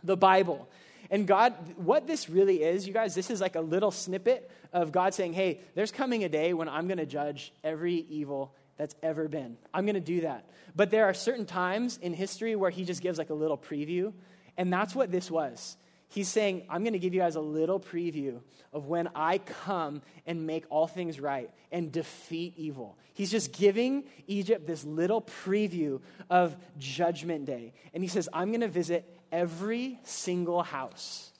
the 0.05 0.19
Bible. 0.19 0.69
And 1.11 1.27
God, 1.27 1.55
what 1.77 2.07
this 2.07 2.29
really 2.29 2.63
is, 2.63 2.87
you 2.87 2.93
guys, 2.93 3.15
this 3.15 3.31
is 3.31 3.41
like 3.41 3.55
a 3.55 3.61
little 3.61 3.91
snippet 3.91 4.51
of 4.73 4.93
God 4.93 5.15
saying, 5.15 5.33
hey, 5.33 5.61
there's 5.75 5.93
coming 5.93 6.25
a 6.25 6.29
day 6.29 6.53
when 6.53 6.69
I'm 6.69 6.89
going 6.89 6.99
to 6.99 7.07
judge 7.07 7.53
every 7.63 7.95
evil 7.95 8.55
that's 8.77 8.95
ever 9.03 9.29
been. 9.29 9.57
I'm 9.73 9.87
going 9.87 9.95
to 9.95 10.01
do 10.01 10.23
that. 10.23 10.51
But 10.75 10.91
there 10.91 11.07
are 11.07 11.15
certain 11.15 11.47
times 11.47 11.99
in 12.03 12.13
history 12.13 12.57
where 12.57 12.71
he 12.71 12.85
just 12.85 13.03
gives 13.03 13.19
like 13.19 13.31
a 13.31 13.35
little 13.35 13.57
preview, 13.57 14.13
and 14.57 14.73
that's 14.73 14.95
what 14.95 15.11
this 15.11 15.31
was. 15.31 15.77
He's 16.09 16.29
saying, 16.29 16.63
I'm 16.69 16.83
going 16.83 16.93
to 16.93 16.99
give 17.01 17.15
you 17.15 17.21
guys 17.21 17.35
a 17.35 17.41
little 17.41 17.81
preview 17.81 18.41
of 18.73 18.87
when 18.87 19.09
I 19.15 19.39
come 19.39 20.03
and 20.25 20.47
make 20.47 20.65
all 20.71 20.87
things 20.87 21.19
right 21.19 21.51
and 21.73 21.91
defeat 21.91 22.55
evil. 22.57 22.97
He's 23.13 23.31
just 23.31 23.53
giving 23.53 24.05
Egypt 24.27 24.67
this 24.67 24.85
little 24.85 25.21
preview 25.21 26.01
of 26.31 26.57
Judgment 26.79 27.47
Day. 27.47 27.73
And 27.93 28.05
he 28.05 28.09
says, 28.09 28.29
I'm 28.33 28.51
going 28.51 28.61
to 28.61 28.69
visit 28.69 29.16
every 29.33 29.99
single 30.05 30.63
house, 30.63 31.31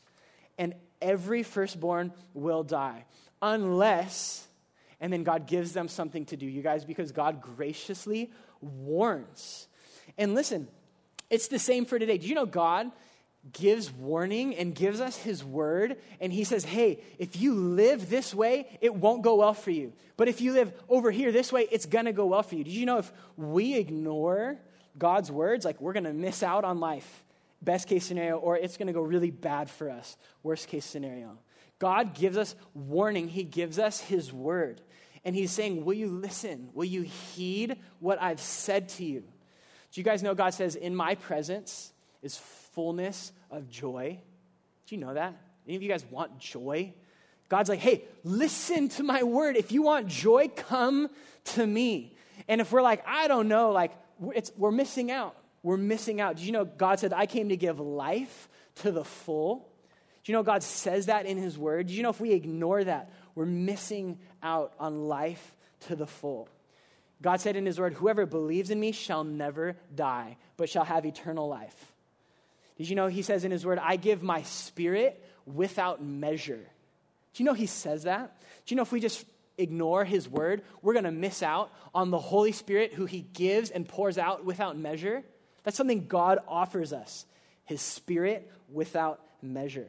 and 0.59 0.75
every 1.01 1.43
firstborn 1.43 2.13
will 2.35 2.63
die, 2.63 3.05
unless 3.43 4.47
and 5.01 5.13
then 5.13 5.25
God 5.25 5.47
gives 5.47 5.73
them 5.73 5.89
something 5.89 6.25
to 6.27 6.37
do, 6.37 6.47
you 6.47 6.63
guys, 6.63 6.85
because 6.85 7.13
God 7.13 7.43
graciously 7.43 8.33
warns. 8.61 9.69
And 10.17 10.35
listen, 10.35 10.69
it's 11.29 11.49
the 11.49 11.59
same 11.59 11.85
for 11.85 11.99
today. 11.99 12.19
Do 12.19 12.27
you 12.27 12.35
know 12.35 12.47
God 12.47 12.91
gives 13.53 13.93
warning 13.93 14.57
and 14.57 14.75
gives 14.75 15.01
us 15.01 15.17
his 15.17 15.45
word 15.45 15.97
and 16.21 16.33
he 16.33 16.45
says, 16.45 16.65
"Hey, 16.65 17.03
if 17.19 17.37
you 17.37 17.55
live 17.55 18.11
this 18.11 18.35
way, 18.35 18.67
it 18.81 18.95
won't 18.95 19.23
go 19.23 19.37
well 19.37 19.55
for 19.55 19.71
you. 19.71 19.93
But 20.17 20.29
if 20.29 20.41
you 20.41 20.53
live 20.53 20.73
over 20.89 21.11
here 21.11 21.31
this 21.31 21.53
way, 21.53 21.69
it's 21.71 21.87
going 21.87 22.07
to 22.07 22.13
go 22.13 22.27
well 22.27 22.43
for 22.43 22.57
you." 22.57 22.65
Did 22.65 22.73
you 22.73 22.87
know 22.87 22.99
if 22.99 23.13
we 23.37 23.75
ignore 23.75 24.59
God's 24.99 25.31
words, 25.31 25.65
like 25.65 25.81
we're 25.81 25.93
going 25.93 26.05
to 26.05 26.13
miss 26.13 26.43
out 26.43 26.65
on 26.65 26.81
life? 26.81 27.25
Best 27.67 27.89
case 27.89 28.07
scenario 28.07 28.37
or 28.37 28.57
it's 28.57 28.77
going 28.77 28.87
to 28.87 28.93
go 28.93 29.03
really 29.03 29.33
bad 29.33 29.69
for 29.69 29.91
us. 29.91 30.17
Worst 30.45 30.69
case 30.69 30.85
scenario. 30.85 31.37
God 31.81 32.15
gives 32.15 32.37
us 32.37 32.55
warning, 32.75 33.27
He 33.27 33.43
gives 33.43 33.81
us 33.81 34.01
His 34.01 34.33
word. 34.33 34.81
And 35.25 35.35
He's 35.35 35.51
saying, 35.51 35.85
Will 35.85 35.95
you 35.95 36.07
listen? 36.07 36.69
Will 36.75 36.85
you 36.85 37.03
heed 37.03 37.77
what 37.99 38.23
I've 38.23 38.39
said 38.41 38.89
to 38.91 39.05
you? 39.05 39.25
Do 39.91 40.01
you 40.01 40.05
guys 40.05 40.23
know 40.23 40.33
God 40.33 40.55
says, 40.55 40.77
In 40.77 40.95
my 40.95 41.17
presence 41.17 41.93
is 42.23 42.37
fullness 42.37 43.33
of 43.51 43.69
joy? 43.69 44.21
Do 44.87 44.95
you 44.95 45.01
know 45.01 45.15
that? 45.15 45.35
Any 45.67 45.75
of 45.75 45.83
you 45.83 45.89
guys 45.89 46.07
want 46.09 46.39
joy? 46.39 46.95
God's 47.49 47.69
like, 47.69 47.81
Hey, 47.81 48.05
listen 48.23 48.89
to 48.91 49.03
my 49.03 49.25
word. 49.25 49.57
If 49.57 49.73
you 49.73 49.83
want 49.83 50.07
joy, 50.07 50.53
come 50.55 51.11
to 51.47 51.67
me. 51.67 52.17
And 52.47 52.61
if 52.61 52.71
we're 52.71 52.81
like, 52.81 53.03
I 53.09 53.27
don't 53.27 53.49
know, 53.49 53.73
like, 53.73 53.91
we're 54.57 54.71
missing 54.71 55.11
out. 55.11 55.37
We're 55.67 55.77
missing 55.77 56.21
out. 56.21 56.37
Did 56.37 56.47
you 56.47 56.53
know 56.53 56.65
God 56.65 57.01
said, 57.01 57.13
I 57.13 57.27
came 57.27 57.49
to 57.49 57.57
give 57.57 57.81
life 57.81 58.49
to 58.77 58.93
the 58.93 59.03
full? 59.03 59.69
Do 60.23 60.31
you 60.31 60.39
know 60.39 60.45
God 60.45 60.63
says 60.63 61.07
that 61.07 61.27
in 61.27 61.39
His 61.39 61.59
Word? 61.59 61.89
Do 61.89 61.95
you 61.95 62.05
know 62.05 62.11
if 62.11 62.21
we 62.21 62.31
ignore 62.35 62.85
that, 62.85 63.11
we're 63.35 63.47
missing 63.47 64.21
out 64.45 64.75
on 64.79 65.09
life 65.09 65.57
to 65.89 65.97
the 65.97 66.07
full? 66.07 66.49
God 67.21 67.41
said 67.41 67.57
in 67.57 67.67
His 67.67 67.81
Word, 67.81 67.95
Whoever 67.95 68.27
believes 68.27 68.71
in 68.71 68.79
me 68.79 68.93
shall 68.93 69.25
never 69.25 69.75
die, 69.93 70.37
but 70.57 70.71
shall 70.71 70.85
have 70.85 71.05
eternal 71.05 71.49
life. 71.49 71.93
Did 72.79 72.89
you 72.89 72.95
know 72.95 73.09
He 73.09 73.23
says 73.23 73.45
in 73.45 73.51
His 73.51 73.67
Word, 73.67 73.81
I 73.83 73.97
give 73.97 74.23
my 74.23 74.43
spirit 74.43 75.21
without 75.47 76.01
measure? 76.01 76.65
Do 77.35 77.43
you 77.43 77.45
know 77.45 77.55
He 77.55 77.67
says 77.67 78.05
that? 78.05 78.39
Do 78.67 78.73
you 78.73 78.77
know 78.77 78.83
if 78.83 78.93
we 78.93 79.01
just 79.01 79.25
ignore 79.59 80.05
His 80.05 80.29
Word, 80.29 80.63
we're 80.81 80.93
going 80.93 81.07
to 81.07 81.11
miss 81.11 81.43
out 81.43 81.73
on 81.93 82.13
the 82.13 82.21
Holy 82.21 82.53
Spirit 82.53 82.93
who 82.93 83.07
He 83.07 83.23
gives 83.33 83.71
and 83.71 83.89
pours 83.89 84.17
out 84.17 84.45
without 84.45 84.79
measure? 84.79 85.25
That's 85.67 85.77
something 85.77 86.07
God 86.07 86.39
offers 86.49 86.95
us 86.95 87.27
His 87.67 87.83
Spirit 87.83 88.51
without 88.73 89.21
measure 89.43 89.89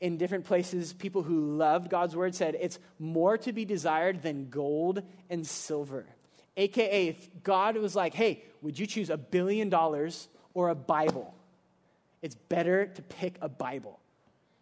in 0.00 0.18
different 0.18 0.44
places, 0.44 0.92
people 0.92 1.22
who 1.22 1.56
loved 1.56 1.90
God's 1.90 2.14
word 2.14 2.34
said 2.34 2.56
it's 2.60 2.78
more 2.98 3.38
to 3.38 3.52
be 3.52 3.64
desired 3.64 4.22
than 4.22 4.48
gold 4.50 5.02
and 5.30 5.46
silver. 5.46 6.06
AKA, 6.56 7.08
if 7.08 7.42
God 7.42 7.76
was 7.76 7.96
like, 7.96 8.14
hey, 8.14 8.42
would 8.62 8.78
you 8.78 8.86
choose 8.86 9.10
a 9.10 9.16
billion 9.16 9.68
dollars 9.68 10.28
or 10.54 10.68
a 10.68 10.74
Bible? 10.74 11.34
It's 12.22 12.34
better 12.34 12.86
to 12.86 13.02
pick 13.02 13.36
a 13.40 13.48
Bible. 13.48 13.98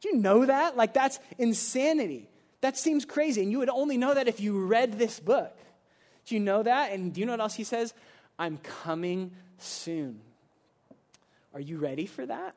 Do 0.00 0.10
you 0.10 0.16
know 0.16 0.44
that? 0.46 0.76
Like, 0.76 0.92
that's 0.92 1.18
insanity. 1.38 2.28
That 2.60 2.76
seems 2.76 3.04
crazy. 3.04 3.42
And 3.42 3.50
you 3.50 3.58
would 3.58 3.68
only 3.68 3.96
know 3.96 4.14
that 4.14 4.28
if 4.28 4.40
you 4.40 4.66
read 4.66 4.98
this 4.98 5.18
book. 5.20 5.56
Do 6.26 6.34
you 6.34 6.40
know 6.40 6.62
that? 6.62 6.92
And 6.92 7.12
do 7.12 7.20
you 7.20 7.26
know 7.26 7.32
what 7.32 7.40
else 7.40 7.54
he 7.54 7.64
says? 7.64 7.94
I'm 8.38 8.58
coming 8.58 9.32
soon. 9.58 10.20
Are 11.52 11.60
you 11.60 11.78
ready 11.78 12.06
for 12.06 12.26
that? 12.26 12.54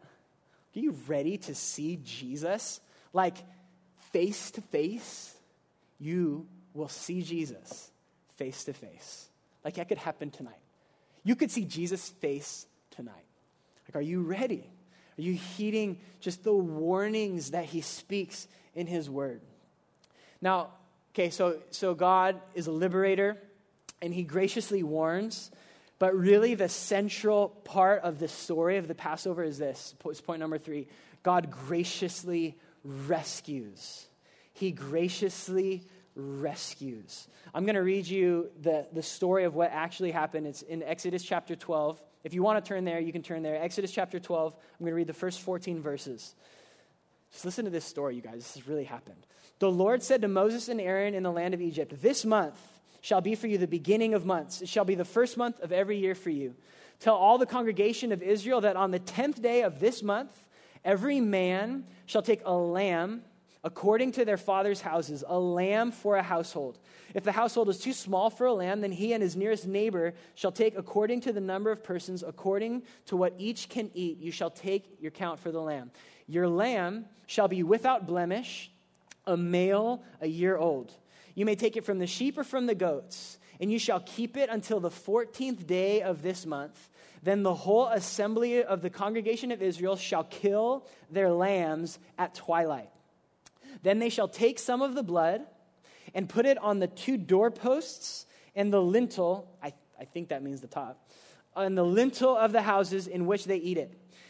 Are 0.76 0.80
you 0.80 0.96
ready 1.08 1.38
to 1.38 1.56
see 1.56 2.00
Jesus? 2.04 2.80
Like 3.14 3.38
face 4.12 4.52
to 4.52 4.62
face, 4.62 5.36
you 6.00 6.48
will 6.74 6.90
see 6.90 7.22
Jesus 7.22 7.92
face 8.36 8.64
to 8.66 8.74
face. 8.74 9.30
Like 9.64 9.76
that 9.76 9.90
could 9.90 9.98
happen 9.98 10.32
tonight. 10.32 10.60
You 11.24 11.36
could 11.36 11.52
see 11.52 11.66
Jesus' 11.66 12.10
face 12.10 12.68
tonight. 12.92 13.26
Like, 13.88 13.96
are 13.96 14.06
you 14.06 14.22
ready? 14.22 14.70
Are 15.18 15.22
you 15.22 15.34
heeding 15.34 16.00
just 16.20 16.44
the 16.44 16.54
warnings 16.54 17.52
that 17.52 17.66
he 17.66 17.82
speaks 17.82 18.48
in 18.76 18.88
his 18.88 19.10
word? 19.10 19.42
Now, 20.42 20.70
okay, 21.14 21.30
so, 21.30 21.58
so 21.72 21.96
God 21.96 22.40
is 22.54 22.68
a 22.68 22.72
liberator 22.72 23.38
and 24.02 24.14
he 24.14 24.24
graciously 24.24 24.84
warns. 24.84 25.52
But 26.00 26.16
really, 26.16 26.54
the 26.54 26.70
central 26.70 27.50
part 27.50 28.04
of 28.04 28.20
the 28.20 28.28
story 28.28 28.78
of 28.78 28.88
the 28.88 28.96
Passover 28.96 29.44
is 29.44 29.58
this 29.58 29.96
point 30.26 30.40
number 30.40 30.58
three 30.58 30.88
God 31.24 31.50
graciously 31.52 32.58
rescues. 32.84 34.08
He 34.54 34.72
graciously 34.72 35.84
rescues. 36.16 37.28
I'm 37.54 37.64
going 37.64 37.76
to 37.76 37.82
read 37.82 38.08
you 38.08 38.50
the, 38.62 38.88
the 38.92 39.04
story 39.04 39.44
of 39.44 39.56
what 39.56 39.72
actually 39.72 40.12
happened. 40.12 40.48
It's 40.48 40.62
in 40.62 40.84
Exodus 40.84 41.24
chapter 41.24 41.56
12. 41.56 42.02
If 42.24 42.34
you 42.34 42.44
want 42.44 42.64
to 42.64 42.68
turn 42.68 42.86
there, 42.86 43.00
you 43.00 43.12
can 43.12 43.24
turn 43.24 43.44
there. 43.44 43.62
Exodus 43.62 43.92
chapter 43.92 44.20
12. 44.20 44.54
I'm 44.54 44.80
going 44.80 44.92
to 44.92 44.96
read 44.96 45.08
the 45.08 45.14
first 45.14 45.42
14 45.42 45.82
verses. 45.82 46.36
Just 47.32 47.46
listen 47.46 47.66
to 47.66 47.72
this 47.72 47.86
story, 47.86 48.16
you 48.16 48.22
guys. 48.22 48.36
This 48.36 48.56
has 48.56 48.68
really 48.68 48.84
happened. 48.84 49.26
The 49.60 49.72
Lord 49.72 50.04
said 50.04 50.22
to 50.22 50.28
Moses 50.28 50.70
and 50.70 50.80
Aaron 50.80 51.14
in 51.14 51.24
the 51.24 51.32
land 51.32 51.54
of 51.54 51.62
Egypt, 51.62 52.02
This 52.02 52.26
month, 52.26 52.60
shall 53.02 53.22
be 53.22 53.36
for 53.36 53.48
you 53.48 53.58
the 53.58 53.68
beginning 53.68 54.14
of 54.14 54.26
months. 54.26 54.62
It 54.62 54.70
shall 54.70 54.86
be 54.86 54.96
the 54.96 55.06
first 55.06 55.38
month 55.38 55.60
of 55.62 55.72
every 55.72 55.98
year 55.98 56.16
for 56.16 56.30
you. 56.30 56.56
Tell 57.00 57.16
all 57.16 57.38
the 57.38 57.46
congregation 57.46 58.12
of 58.12 58.24
Israel 58.24 58.62
that 58.62 58.76
on 58.76 58.92
the 58.92 59.00
tenth 59.00 59.42
day 59.42 59.62
of 59.62 59.80
this 59.80 60.02
month, 60.02 60.48
Every 60.88 61.20
man 61.20 61.86
shall 62.06 62.22
take 62.22 62.42
a 62.46 62.54
lamb 62.54 63.24
according 63.62 64.14
to 64.14 64.24
their 64.24 64.38
father's 64.38 64.80
houses, 64.80 65.22
a 65.28 65.38
lamb 65.38 65.92
for 65.92 66.16
a 66.16 66.24
household. 66.24 66.80
If 67.14 67.26
the 67.26 67.34
household 67.34 67.68
is 67.68 67.80
too 67.80 67.92
small 67.92 68.30
for 68.30 68.46
a 68.46 68.54
lamb, 68.54 68.80
then 68.80 68.94
he 68.94 69.12
and 69.12 69.22
his 69.22 69.36
nearest 69.36 69.68
neighbor 69.68 70.14
shall 70.36 70.52
take 70.54 70.78
according 70.78 71.22
to 71.22 71.34
the 71.34 71.42
number 71.42 71.72
of 71.72 71.84
persons, 71.84 72.24
according 72.24 72.84
to 73.08 73.18
what 73.18 73.34
each 73.38 73.68
can 73.68 73.92
eat. 73.94 74.20
You 74.20 74.32
shall 74.32 74.50
take 74.50 74.98
your 75.02 75.12
count 75.12 75.40
for 75.40 75.52
the 75.52 75.60
lamb. 75.60 75.92
Your 76.26 76.48
lamb 76.48 77.06
shall 77.26 77.50
be 77.50 77.64
without 77.64 78.08
blemish, 78.08 78.72
a 79.26 79.36
male, 79.36 80.04
a 80.22 80.28
year 80.28 80.58
old. 80.58 80.94
You 81.38 81.46
may 81.46 81.56
take 81.56 81.78
it 81.78 81.86
from 81.86 82.00
the 82.00 82.08
sheep 82.08 82.36
or 82.40 82.44
from 82.44 82.66
the 82.66 82.74
goats, 82.74 83.38
and 83.62 83.72
you 83.72 83.78
shall 83.78 84.00
keep 84.00 84.36
it 84.38 84.50
until 84.50 84.80
the 84.80 84.90
14th 84.90 85.68
day 85.68 86.02
of 86.02 86.24
this 86.24 86.48
month. 86.48 86.90
Then 87.22 87.44
the 87.44 87.54
whole 87.54 87.86
assembly 87.90 88.64
of 88.64 88.82
the 88.82 88.90
congregation 88.90 89.52
of 89.52 89.62
Israel 89.62 89.98
shall 89.98 90.24
kill 90.24 90.88
their 91.12 91.30
lambs 91.30 92.00
at 92.18 92.34
twilight. 92.34 92.90
Then 93.84 94.00
they 94.00 94.10
shall 94.10 94.28
take 94.28 94.58
some 94.58 94.82
of 94.82 94.96
the 94.96 95.04
blood 95.04 95.42
and 96.16 96.28
put 96.28 96.48
it 96.48 96.58
on 96.58 96.80
the 96.80 96.88
two 96.88 97.18
doorposts 97.18 98.26
and 98.56 98.74
the 98.74 98.82
lintel, 98.82 99.48
I, 99.62 99.74
I 100.00 100.06
think 100.06 100.30
that 100.30 100.42
means 100.42 100.62
the 100.62 100.68
top, 100.68 101.08
on 101.56 101.76
the 101.76 101.86
lintel 101.86 102.36
of 102.36 102.52
the 102.52 102.64
houses 102.64 103.06
in 103.06 103.28
which 103.28 103.46
they 103.46 103.58
eat 103.58 103.78
it. 103.78 103.94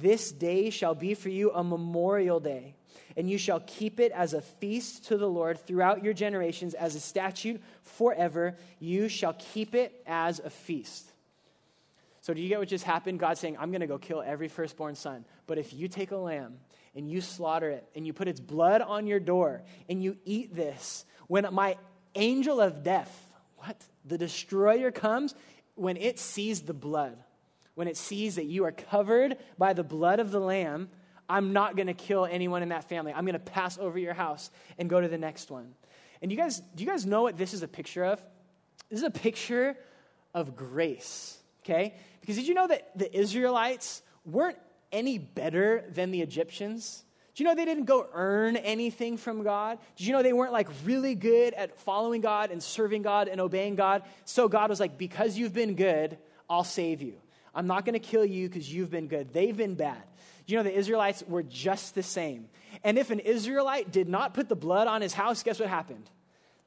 This 0.00 0.30
day 0.30 0.70
shall 0.70 0.94
be 0.94 1.14
for 1.14 1.28
you 1.28 1.50
a 1.52 1.64
memorial 1.64 2.40
day, 2.40 2.74
and 3.16 3.28
you 3.28 3.38
shall 3.38 3.60
keep 3.60 3.98
it 3.98 4.12
as 4.12 4.32
a 4.32 4.40
feast 4.40 5.06
to 5.06 5.16
the 5.16 5.28
Lord 5.28 5.58
throughout 5.66 6.04
your 6.04 6.14
generations, 6.14 6.74
as 6.74 6.94
a 6.94 7.00
statute 7.00 7.60
forever. 7.82 8.56
You 8.78 9.08
shall 9.08 9.34
keep 9.34 9.74
it 9.74 10.02
as 10.06 10.38
a 10.38 10.50
feast. 10.50 11.10
So, 12.20 12.34
do 12.34 12.42
you 12.42 12.48
get 12.48 12.58
what 12.58 12.68
just 12.68 12.84
happened? 12.84 13.18
God 13.18 13.38
saying, 13.38 13.56
I'm 13.58 13.70
going 13.70 13.80
to 13.80 13.86
go 13.86 13.98
kill 13.98 14.22
every 14.22 14.48
firstborn 14.48 14.94
son. 14.94 15.24
But 15.46 15.58
if 15.58 15.72
you 15.72 15.88
take 15.88 16.10
a 16.10 16.16
lamb 16.16 16.58
and 16.94 17.10
you 17.10 17.20
slaughter 17.20 17.70
it 17.70 17.88
and 17.94 18.06
you 18.06 18.12
put 18.12 18.28
its 18.28 18.40
blood 18.40 18.82
on 18.82 19.06
your 19.06 19.20
door 19.20 19.62
and 19.88 20.02
you 20.02 20.18
eat 20.24 20.54
this, 20.54 21.06
when 21.26 21.46
my 21.52 21.76
angel 22.14 22.60
of 22.60 22.82
death, 22.82 23.32
what? 23.56 23.82
The 24.04 24.18
destroyer 24.18 24.90
comes, 24.90 25.34
when 25.74 25.96
it 25.96 26.18
sees 26.18 26.62
the 26.62 26.74
blood, 26.74 27.16
when 27.78 27.86
it 27.86 27.96
sees 27.96 28.34
that 28.34 28.46
you 28.46 28.64
are 28.64 28.72
covered 28.72 29.36
by 29.56 29.72
the 29.72 29.84
blood 29.84 30.18
of 30.18 30.32
the 30.32 30.40
lamb, 30.40 30.88
I'm 31.28 31.52
not 31.52 31.76
going 31.76 31.86
to 31.86 31.94
kill 31.94 32.26
anyone 32.26 32.60
in 32.64 32.70
that 32.70 32.88
family. 32.88 33.12
I'm 33.14 33.24
going 33.24 33.34
to 33.34 33.38
pass 33.38 33.78
over 33.78 33.96
your 33.96 34.14
house 34.14 34.50
and 34.78 34.90
go 34.90 35.00
to 35.00 35.06
the 35.06 35.16
next 35.16 35.48
one. 35.48 35.74
And 36.20 36.32
you 36.32 36.36
guys, 36.36 36.58
do 36.74 36.82
you 36.82 36.90
guys 36.90 37.06
know 37.06 37.22
what 37.22 37.36
this 37.36 37.54
is 37.54 37.62
a 37.62 37.68
picture 37.68 38.04
of? 38.04 38.20
This 38.90 38.98
is 38.98 39.04
a 39.04 39.12
picture 39.12 39.76
of 40.34 40.56
grace, 40.56 41.38
okay? 41.64 41.94
Because 42.20 42.34
did 42.34 42.48
you 42.48 42.54
know 42.54 42.66
that 42.66 42.98
the 42.98 43.16
Israelites 43.16 44.02
weren't 44.24 44.58
any 44.90 45.18
better 45.18 45.84
than 45.88 46.10
the 46.10 46.20
Egyptians? 46.20 47.04
Do 47.36 47.44
you 47.44 47.48
know 47.48 47.54
they 47.54 47.64
didn't 47.64 47.84
go 47.84 48.08
earn 48.12 48.56
anything 48.56 49.18
from 49.18 49.44
God? 49.44 49.78
Did 49.94 50.08
you 50.08 50.12
know 50.12 50.24
they 50.24 50.32
weren't 50.32 50.52
like 50.52 50.68
really 50.84 51.14
good 51.14 51.54
at 51.54 51.78
following 51.78 52.22
God 52.22 52.50
and 52.50 52.60
serving 52.60 53.02
God 53.02 53.28
and 53.28 53.40
obeying 53.40 53.76
God? 53.76 54.02
So 54.24 54.48
God 54.48 54.68
was 54.68 54.80
like, 54.80 54.98
because 54.98 55.38
you've 55.38 55.54
been 55.54 55.76
good, 55.76 56.18
I'll 56.50 56.64
save 56.64 57.02
you. 57.02 57.14
I'm 57.58 57.66
not 57.66 57.84
going 57.84 57.94
to 57.94 57.98
kill 57.98 58.24
you 58.24 58.48
because 58.48 58.72
you've 58.72 58.88
been 58.88 59.08
good. 59.08 59.32
They've 59.32 59.56
been 59.56 59.74
bad. 59.74 60.00
You 60.46 60.56
know 60.56 60.62
the 60.62 60.72
Israelites 60.72 61.24
were 61.26 61.42
just 61.42 61.96
the 61.96 62.04
same? 62.04 62.48
And 62.84 62.96
if 62.96 63.10
an 63.10 63.18
Israelite 63.18 63.90
did 63.90 64.08
not 64.08 64.32
put 64.32 64.48
the 64.48 64.54
blood 64.54 64.86
on 64.86 65.02
his 65.02 65.12
house, 65.12 65.42
guess 65.42 65.58
what 65.58 65.68
happened? 65.68 66.08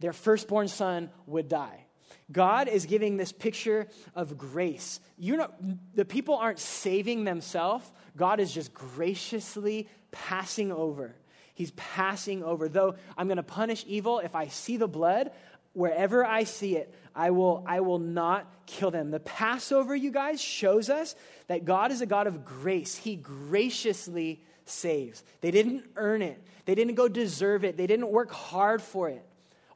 Their 0.01 0.11
firstborn 0.11 0.67
son 0.67 1.09
would 1.27 1.47
die. 1.47 1.85
God 2.29 2.67
is 2.67 2.85
giving 2.85 3.15
this 3.15 3.31
picture 3.31 3.87
of 4.15 4.37
grace. 4.37 4.99
You 5.17 5.37
know, 5.37 5.49
the 5.95 6.03
people 6.03 6.35
aren't 6.35 6.59
saving 6.59 7.23
themselves. 7.23 7.89
God 8.17 8.41
is 8.41 8.53
just 8.53 8.73
graciously 8.73 9.87
passing 10.11 10.73
over. 10.73 11.15
He's 11.53 11.71
passing 11.71 12.43
over. 12.43 12.67
Though 12.67 12.95
I'm 13.17 13.27
going 13.27 13.37
to 13.37 13.43
punish 13.43 13.85
evil 13.87 14.19
if 14.19 14.35
I 14.35 14.47
see 14.47 14.75
the 14.75 14.89
blood, 14.89 15.31
wherever 15.73 16.25
I 16.25 16.43
see 16.43 16.75
it, 16.77 16.93
I 17.15 17.31
will, 17.31 17.63
I 17.67 17.81
will 17.81 17.99
not 17.99 18.65
kill 18.65 18.91
them. 18.91 19.11
The 19.11 19.19
Passover, 19.19 19.95
you 19.95 20.11
guys, 20.11 20.41
shows 20.41 20.89
us 20.89 21.15
that 21.47 21.65
God 21.65 21.91
is 21.91 22.01
a 22.01 22.05
God 22.05 22.27
of 22.27 22.45
grace. 22.45 22.95
He 22.95 23.15
graciously 23.15 24.41
saves. 24.65 25.23
They 25.41 25.51
didn't 25.51 25.85
earn 25.95 26.21
it, 26.21 26.41
they 26.65 26.75
didn't 26.75 26.95
go 26.95 27.07
deserve 27.07 27.63
it, 27.65 27.77
they 27.77 27.87
didn't 27.87 28.09
work 28.09 28.31
hard 28.31 28.81
for 28.81 29.09
it. 29.09 29.25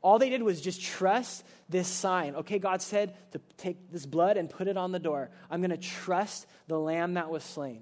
All 0.02 0.20
they 0.20 0.30
did 0.30 0.44
was 0.44 0.62
just 0.62 0.84
trust 0.84 1.44
this 1.68 1.88
sign. 1.88 2.36
Okay, 2.36 2.60
God 2.60 2.84
said 2.84 3.16
to 3.32 3.42
take 3.58 3.92
this 3.92 4.06
blood 4.06 4.38
and 4.38 4.48
put 4.48 4.68
it 4.68 4.78
on 4.78 4.92
the 4.92 5.00
door. 5.00 5.32
I'm 5.50 5.62
going 5.62 5.72
to 5.72 5.78
trust 5.78 6.46
the 6.68 6.80
lamb 6.80 7.16
that 7.16 7.32
was 7.32 7.44
slain. 7.44 7.82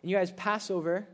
And 0.00 0.10
you 0.10 0.16
guys, 0.16 0.30
Passover, 0.30 1.06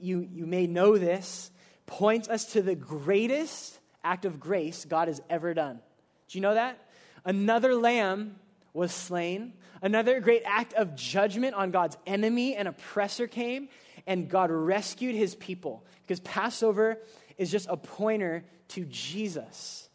you, 0.00 0.28
you 0.32 0.44
may 0.44 0.66
know 0.66 0.98
this, 0.98 1.52
points 1.86 2.28
us 2.28 2.46
to 2.54 2.62
the 2.62 2.74
greatest 2.74 3.78
act 4.08 4.24
of 4.24 4.40
grace 4.40 4.84
God 4.84 5.08
has 5.08 5.20
ever 5.28 5.54
done. 5.54 5.80
Do 6.28 6.38
you 6.38 6.42
know 6.42 6.54
that? 6.54 6.78
Another 7.24 7.74
lamb 7.74 8.36
was 8.72 8.92
slain. 8.92 9.52
Another 9.82 10.20
great 10.20 10.42
act 10.44 10.72
of 10.72 10.96
judgment 10.96 11.54
on 11.54 11.70
God's 11.70 11.96
enemy 12.06 12.56
and 12.56 12.66
oppressor 12.66 13.26
came, 13.26 13.68
and 14.06 14.28
God 14.28 14.50
rescued 14.50 15.14
his 15.14 15.34
people. 15.34 15.84
Because 16.02 16.20
Passover 16.20 16.98
is 17.36 17.50
just 17.50 17.68
a 17.68 17.76
pointer 17.76 18.44
to 18.68 18.84
Jesus. 18.86 19.88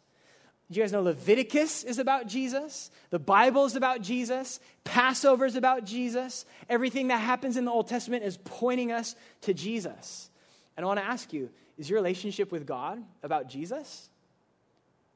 Do 0.70 0.78
you 0.78 0.82
guys 0.82 0.92
know 0.92 1.02
Leviticus 1.02 1.84
is 1.84 1.98
about 1.98 2.26
Jesus? 2.26 2.90
The 3.10 3.18
Bible 3.18 3.66
is 3.66 3.76
about 3.76 4.00
Jesus. 4.00 4.60
Passover 4.82 5.44
is 5.44 5.56
about 5.56 5.84
Jesus. 5.84 6.46
Everything 6.70 7.08
that 7.08 7.18
happens 7.18 7.56
in 7.56 7.64
the 7.64 7.70
Old 7.70 7.88
Testament 7.88 8.24
is 8.24 8.38
pointing 8.44 8.90
us 8.90 9.14
to 9.42 9.52
Jesus. 9.52 10.30
And 10.76 10.84
I 10.84 10.86
want 10.86 11.00
to 11.00 11.06
ask 11.06 11.32
you 11.32 11.50
is 11.78 11.90
your 11.90 11.98
relationship 11.98 12.52
with 12.52 12.66
God 12.66 13.02
about 13.22 13.48
Jesus? 13.48 14.08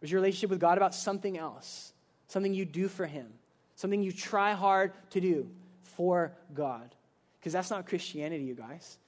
Or 0.00 0.04
is 0.04 0.12
your 0.12 0.20
relationship 0.20 0.50
with 0.50 0.60
God 0.60 0.76
about 0.76 0.94
something 0.94 1.38
else? 1.38 1.92
Something 2.26 2.54
you 2.54 2.64
do 2.64 2.88
for 2.88 3.06
Him? 3.06 3.32
Something 3.76 4.02
you 4.02 4.12
try 4.12 4.52
hard 4.52 4.92
to 5.10 5.20
do 5.20 5.48
for 5.82 6.32
God? 6.54 6.94
Because 7.38 7.52
that's 7.52 7.70
not 7.70 7.86
Christianity, 7.86 8.44
you 8.44 8.54
guys. 8.54 8.98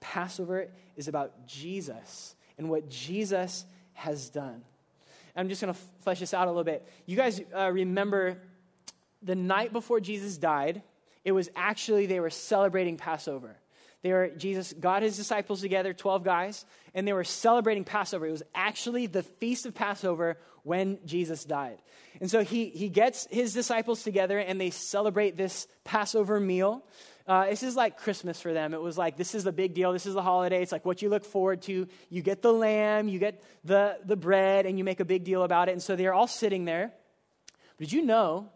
Passover 0.00 0.68
is 0.96 1.08
about 1.08 1.46
Jesus 1.46 2.34
and 2.58 2.68
what 2.68 2.88
Jesus 2.88 3.64
has 3.94 4.28
done. 4.28 4.62
I'm 5.36 5.48
just 5.48 5.60
going 5.62 5.72
to 5.72 5.80
flesh 6.00 6.20
this 6.20 6.34
out 6.34 6.46
a 6.46 6.50
little 6.50 6.64
bit. 6.64 6.86
You 7.06 7.16
guys 7.16 7.40
uh, 7.56 7.70
remember 7.72 8.38
the 9.22 9.34
night 9.34 9.72
before 9.72 10.00
Jesus 10.00 10.36
died, 10.36 10.82
it 11.24 11.32
was 11.32 11.50
actually 11.54 12.06
they 12.06 12.20
were 12.20 12.30
celebrating 12.30 12.96
Passover. 12.96 13.56
They 14.02 14.12
were, 14.12 14.28
Jesus 14.28 14.72
got 14.72 15.02
his 15.02 15.16
disciples 15.16 15.60
together, 15.60 15.92
12 15.92 16.24
guys, 16.24 16.64
and 16.94 17.06
they 17.06 17.12
were 17.12 17.24
celebrating 17.24 17.84
Passover. 17.84 18.26
It 18.26 18.32
was 18.32 18.42
actually 18.54 19.06
the 19.06 19.22
feast 19.22 19.66
of 19.66 19.74
Passover 19.74 20.38
when 20.62 20.98
Jesus 21.04 21.44
died. 21.44 21.78
And 22.20 22.30
so 22.30 22.42
he, 22.42 22.66
he 22.66 22.88
gets 22.88 23.26
his 23.30 23.52
disciples 23.52 24.02
together 24.02 24.38
and 24.38 24.60
they 24.60 24.70
celebrate 24.70 25.36
this 25.36 25.66
Passover 25.84 26.40
meal. 26.40 26.82
Uh, 27.26 27.46
this 27.46 27.62
is 27.62 27.76
like 27.76 27.98
Christmas 27.98 28.40
for 28.40 28.52
them. 28.52 28.74
It 28.74 28.80
was 28.80 28.98
like, 28.98 29.16
this 29.16 29.34
is 29.34 29.44
the 29.44 29.52
big 29.52 29.74
deal. 29.74 29.92
This 29.92 30.06
is 30.06 30.14
the 30.14 30.22
holiday. 30.22 30.62
It's 30.62 30.72
like 30.72 30.84
what 30.84 31.02
you 31.02 31.10
look 31.10 31.24
forward 31.24 31.62
to. 31.62 31.86
You 32.08 32.22
get 32.22 32.42
the 32.42 32.52
lamb, 32.52 33.08
you 33.08 33.18
get 33.18 33.42
the, 33.64 33.98
the 34.04 34.16
bread, 34.16 34.66
and 34.66 34.78
you 34.78 34.84
make 34.84 35.00
a 35.00 35.04
big 35.04 35.24
deal 35.24 35.42
about 35.42 35.68
it. 35.68 35.72
And 35.72 35.82
so 35.82 35.94
they're 35.94 36.14
all 36.14 36.26
sitting 36.26 36.64
there. 36.64 36.92
Did 37.78 37.92
you 37.92 38.02
know 38.02 38.48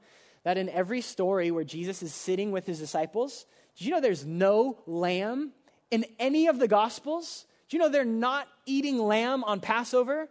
that 0.42 0.58
in 0.58 0.68
every 0.68 1.00
story 1.00 1.50
where 1.50 1.64
Jesus 1.64 2.02
is 2.02 2.12
sitting 2.12 2.50
with 2.52 2.66
his 2.66 2.78
disciples, 2.78 3.46
did 3.76 3.86
you 3.86 3.90
know 3.90 4.00
there's 4.00 4.24
no 4.24 4.78
lamb 4.86 5.52
in 5.90 6.04
any 6.18 6.46
of 6.46 6.58
the 6.58 6.68
Gospels? 6.68 7.46
Do 7.68 7.76
you 7.76 7.82
know 7.82 7.88
they're 7.88 8.04
not 8.04 8.48
eating 8.66 8.98
lamb 8.98 9.44
on 9.44 9.60
Passover? 9.60 10.28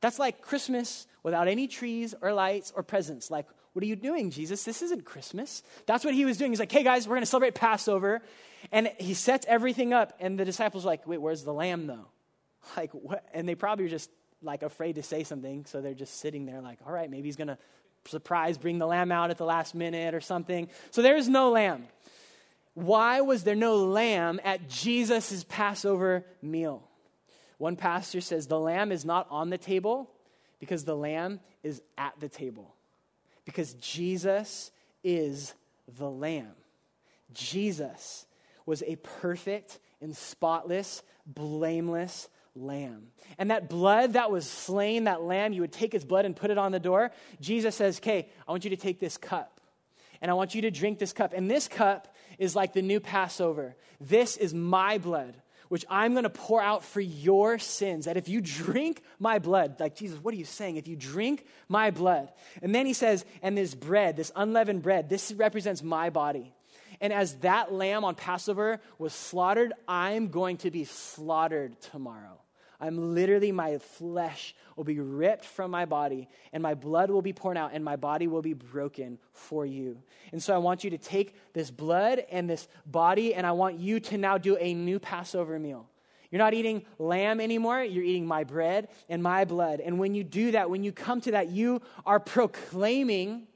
That's 0.00 0.18
like 0.18 0.42
Christmas 0.42 1.06
without 1.22 1.48
any 1.48 1.66
trees 1.66 2.14
or 2.20 2.32
lights 2.32 2.72
or 2.74 2.82
presents. 2.82 3.30
Like, 3.30 3.46
what 3.72 3.82
are 3.82 3.86
you 3.86 3.96
doing, 3.96 4.30
Jesus? 4.30 4.64
This 4.64 4.82
isn't 4.82 5.04
Christmas. 5.04 5.62
That's 5.86 6.04
what 6.04 6.14
he 6.14 6.24
was 6.24 6.36
doing. 6.36 6.52
He's 6.52 6.60
like, 6.60 6.70
hey 6.70 6.84
guys, 6.84 7.08
we're 7.08 7.16
going 7.16 7.22
to 7.22 7.26
celebrate 7.26 7.54
Passover. 7.54 8.22
And 8.70 8.90
he 8.98 9.14
sets 9.14 9.46
everything 9.48 9.92
up, 9.92 10.14
and 10.20 10.38
the 10.38 10.44
disciples 10.44 10.84
are 10.84 10.88
like, 10.88 11.06
wait, 11.06 11.20
where's 11.20 11.42
the 11.44 11.52
lamb 11.52 11.86
though? 11.86 12.06
Like, 12.78 12.92
what? 12.92 13.22
And 13.34 13.46
they 13.46 13.54
probably 13.54 13.84
are 13.84 13.90
just 13.90 14.08
like 14.40 14.62
afraid 14.62 14.94
to 14.94 15.02
say 15.02 15.22
something, 15.22 15.66
so 15.66 15.82
they're 15.82 15.92
just 15.92 16.18
sitting 16.18 16.46
there 16.46 16.62
like, 16.62 16.78
all 16.86 16.92
right, 16.92 17.10
maybe 17.10 17.28
he's 17.28 17.36
going 17.36 17.48
to 17.48 17.58
surprise 18.06 18.56
bring 18.56 18.78
the 18.78 18.86
lamb 18.86 19.12
out 19.12 19.30
at 19.30 19.36
the 19.36 19.44
last 19.44 19.74
minute 19.74 20.14
or 20.14 20.20
something. 20.22 20.68
So 20.90 21.02
there 21.02 21.16
is 21.16 21.28
no 21.28 21.50
lamb. 21.50 21.84
Why 22.74 23.20
was 23.20 23.44
there 23.44 23.54
no 23.54 23.76
lamb 23.76 24.40
at 24.44 24.68
Jesus' 24.68 25.44
Passover 25.48 26.26
meal? 26.42 26.88
One 27.58 27.76
pastor 27.76 28.20
says 28.20 28.46
the 28.46 28.58
lamb 28.58 28.90
is 28.90 29.04
not 29.04 29.28
on 29.30 29.50
the 29.50 29.58
table 29.58 30.10
because 30.58 30.84
the 30.84 30.96
lamb 30.96 31.40
is 31.62 31.80
at 31.96 32.14
the 32.18 32.28
table. 32.28 32.74
Because 33.44 33.74
Jesus 33.74 34.72
is 35.04 35.54
the 35.98 36.10
lamb. 36.10 36.52
Jesus 37.32 38.26
was 38.66 38.82
a 38.86 38.96
perfect 38.96 39.78
and 40.00 40.16
spotless, 40.16 41.02
blameless 41.26 42.28
lamb. 42.56 43.08
And 43.38 43.50
that 43.50 43.68
blood 43.68 44.14
that 44.14 44.30
was 44.30 44.48
slain, 44.48 45.04
that 45.04 45.22
lamb, 45.22 45.52
you 45.52 45.60
would 45.60 45.72
take 45.72 45.92
his 45.92 46.04
blood 46.04 46.24
and 46.24 46.34
put 46.34 46.50
it 46.50 46.58
on 46.58 46.72
the 46.72 46.80
door. 46.80 47.12
Jesus 47.40 47.74
says, 47.76 47.98
Okay, 47.98 48.28
I 48.48 48.50
want 48.50 48.64
you 48.64 48.70
to 48.70 48.76
take 48.76 49.00
this 49.00 49.16
cup 49.16 49.60
and 50.20 50.30
I 50.30 50.34
want 50.34 50.54
you 50.54 50.62
to 50.62 50.70
drink 50.70 50.98
this 50.98 51.12
cup. 51.12 51.32
And 51.34 51.50
this 51.50 51.68
cup 51.68 52.13
is 52.38 52.56
like 52.56 52.72
the 52.72 52.82
new 52.82 53.00
Passover. 53.00 53.76
This 54.00 54.36
is 54.36 54.54
my 54.54 54.98
blood, 54.98 55.34
which 55.68 55.84
I'm 55.88 56.12
going 56.12 56.24
to 56.24 56.30
pour 56.30 56.60
out 56.60 56.84
for 56.84 57.00
your 57.00 57.58
sins. 57.58 58.04
That 58.04 58.16
if 58.16 58.28
you 58.28 58.40
drink 58.40 59.02
my 59.18 59.38
blood, 59.38 59.80
like 59.80 59.96
Jesus, 59.96 60.18
what 60.18 60.34
are 60.34 60.36
you 60.36 60.44
saying? 60.44 60.76
If 60.76 60.88
you 60.88 60.96
drink 60.96 61.46
my 61.68 61.90
blood. 61.90 62.32
And 62.62 62.74
then 62.74 62.86
he 62.86 62.92
says, 62.92 63.24
and 63.42 63.56
this 63.56 63.74
bread, 63.74 64.16
this 64.16 64.32
unleavened 64.36 64.82
bread, 64.82 65.08
this 65.08 65.32
represents 65.32 65.82
my 65.82 66.10
body. 66.10 66.52
And 67.00 67.12
as 67.12 67.34
that 67.38 67.72
lamb 67.72 68.04
on 68.04 68.14
Passover 68.14 68.80
was 68.98 69.12
slaughtered, 69.12 69.72
I'm 69.88 70.28
going 70.28 70.58
to 70.58 70.70
be 70.70 70.84
slaughtered 70.84 71.80
tomorrow. 71.80 72.40
I'm 72.84 73.14
literally, 73.14 73.50
my 73.50 73.78
flesh 73.78 74.54
will 74.76 74.84
be 74.84 75.00
ripped 75.00 75.46
from 75.46 75.70
my 75.70 75.86
body, 75.86 76.28
and 76.52 76.62
my 76.62 76.74
blood 76.74 77.10
will 77.10 77.22
be 77.22 77.32
poured 77.32 77.56
out, 77.56 77.70
and 77.72 77.82
my 77.82 77.96
body 77.96 78.26
will 78.26 78.42
be 78.42 78.52
broken 78.52 79.18
for 79.32 79.64
you. 79.64 80.02
And 80.32 80.42
so 80.42 80.54
I 80.54 80.58
want 80.58 80.84
you 80.84 80.90
to 80.90 80.98
take 80.98 81.34
this 81.54 81.70
blood 81.70 82.22
and 82.30 82.48
this 82.48 82.68
body, 82.84 83.34
and 83.34 83.46
I 83.46 83.52
want 83.52 83.78
you 83.78 84.00
to 84.00 84.18
now 84.18 84.36
do 84.36 84.58
a 84.58 84.74
new 84.74 84.98
Passover 84.98 85.58
meal. 85.58 85.88
You're 86.30 86.40
not 86.40 86.52
eating 86.52 86.84
lamb 86.98 87.40
anymore. 87.40 87.82
You're 87.82 88.04
eating 88.04 88.26
my 88.26 88.44
bread 88.44 88.88
and 89.08 89.22
my 89.22 89.46
blood. 89.46 89.80
And 89.80 89.98
when 89.98 90.14
you 90.14 90.22
do 90.22 90.50
that, 90.50 90.68
when 90.68 90.84
you 90.84 90.92
come 90.92 91.22
to 91.22 91.30
that, 91.30 91.48
you 91.48 91.80
are 92.04 92.20
proclaiming 92.20 93.46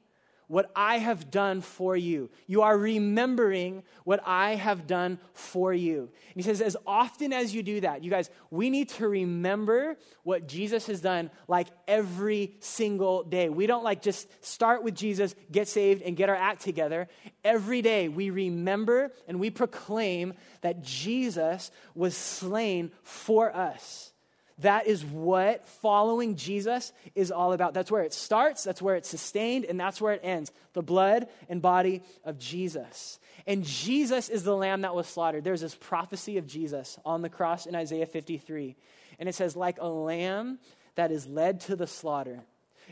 what 0.49 0.71
I 0.75 0.97
have 0.97 1.29
done 1.29 1.61
for 1.61 1.95
you. 1.95 2.31
You 2.47 2.63
are 2.63 2.75
remembering 2.75 3.83
what 4.03 4.19
I 4.25 4.55
have 4.55 4.87
done 4.87 5.19
for 5.31 5.71
you. 5.71 6.09
And 6.33 6.35
he 6.35 6.41
says, 6.41 6.59
as 6.59 6.75
often 6.87 7.31
as 7.31 7.53
you 7.53 7.61
do 7.61 7.81
that, 7.81 8.03
you 8.03 8.09
guys, 8.09 8.31
we 8.49 8.71
need 8.71 8.89
to 8.89 9.07
remember 9.07 9.95
what 10.23 10.47
Jesus 10.47 10.87
has 10.87 11.01
done 11.01 11.29
like 11.47 11.67
every 11.87 12.55
single 12.61 13.23
day. 13.23 13.47
We 13.49 13.67
don't 13.67 13.83
like 13.83 14.01
just 14.01 14.27
start 14.43 14.83
with 14.83 14.95
Jesus, 14.95 15.35
get 15.51 15.67
saved, 15.67 16.01
and 16.01 16.17
get 16.17 16.29
our 16.29 16.35
act 16.35 16.63
together. 16.63 17.07
Every 17.43 17.83
day 17.83 18.09
we 18.09 18.31
remember 18.31 19.11
and 19.27 19.39
we 19.39 19.51
proclaim 19.51 20.33
that 20.61 20.81
Jesus 20.81 21.69
was 21.93 22.17
slain 22.17 22.91
for 23.03 23.55
us. 23.55 24.11
That 24.59 24.87
is 24.87 25.05
what 25.05 25.65
following 25.67 26.35
Jesus 26.35 26.91
is 27.15 27.31
all 27.31 27.53
about. 27.53 27.73
That's 27.73 27.91
where 27.91 28.03
it 28.03 28.13
starts, 28.13 28.63
that's 28.63 28.81
where 28.81 28.95
it's 28.95 29.09
sustained, 29.09 29.65
and 29.65 29.79
that's 29.79 30.01
where 30.01 30.13
it 30.13 30.21
ends. 30.23 30.51
The 30.73 30.81
blood 30.81 31.27
and 31.47 31.61
body 31.61 32.03
of 32.25 32.37
Jesus. 32.37 33.19
And 33.47 33.63
Jesus 33.63 34.27
is 34.29 34.43
the 34.43 34.55
lamb 34.55 34.81
that 34.81 34.93
was 34.93 35.07
slaughtered. 35.07 35.43
There's 35.43 35.61
this 35.61 35.75
prophecy 35.75 36.37
of 36.37 36.45
Jesus 36.45 36.99
on 37.05 37.21
the 37.21 37.29
cross 37.29 37.65
in 37.65 37.75
Isaiah 37.75 38.05
53. 38.05 38.75
And 39.17 39.29
it 39.29 39.35
says, 39.35 39.55
like 39.55 39.77
a 39.79 39.87
lamb 39.87 40.59
that 40.95 41.11
is 41.11 41.25
led 41.25 41.61
to 41.61 41.75
the 41.75 41.87
slaughter, 41.87 42.41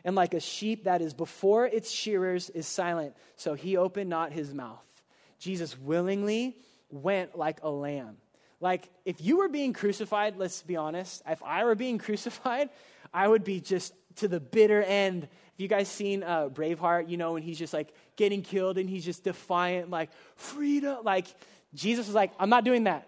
and 0.05 0.15
like 0.15 0.33
a 0.33 0.39
sheep 0.39 0.85
that 0.85 1.01
is 1.01 1.13
before 1.13 1.65
its 1.65 1.91
shearers 1.91 2.49
is 2.49 2.67
silent, 2.67 3.13
so 3.35 3.55
he 3.55 3.75
opened 3.75 4.09
not 4.09 4.31
his 4.31 4.53
mouth. 4.53 4.85
Jesus 5.39 5.77
willingly 5.77 6.55
went 6.89 7.37
like 7.37 7.59
a 7.63 7.69
lamb. 7.69 8.17
Like, 8.59 8.89
if 9.05 9.21
you 9.21 9.37
were 9.37 9.49
being 9.49 9.73
crucified, 9.73 10.37
let's 10.37 10.61
be 10.61 10.75
honest, 10.75 11.21
if 11.27 11.43
I 11.43 11.63
were 11.63 11.75
being 11.75 11.97
crucified, 12.07 12.69
I 13.13 13.27
would 13.27 13.43
be 13.43 13.59
just 13.59 13.93
to 14.17 14.27
the 14.27 14.39
bitter 14.39 14.81
end. 14.81 15.23
Have 15.23 15.29
you 15.57 15.67
guys 15.67 15.87
seen 15.87 16.23
uh, 16.23 16.49
Braveheart? 16.49 17.09
You 17.09 17.17
know, 17.17 17.33
when 17.33 17.43
he's 17.43 17.59
just 17.59 17.73
like 17.73 17.93
getting 18.15 18.41
killed 18.41 18.77
and 18.77 18.89
he's 18.89 19.05
just 19.05 19.23
defiant, 19.23 19.89
like, 19.89 20.09
freedom. 20.35 20.97
Like, 21.03 21.27
Jesus 21.73 22.07
was 22.07 22.15
like, 22.15 22.31
I'm 22.39 22.49
not 22.49 22.63
doing 22.63 22.85
that. 22.85 23.07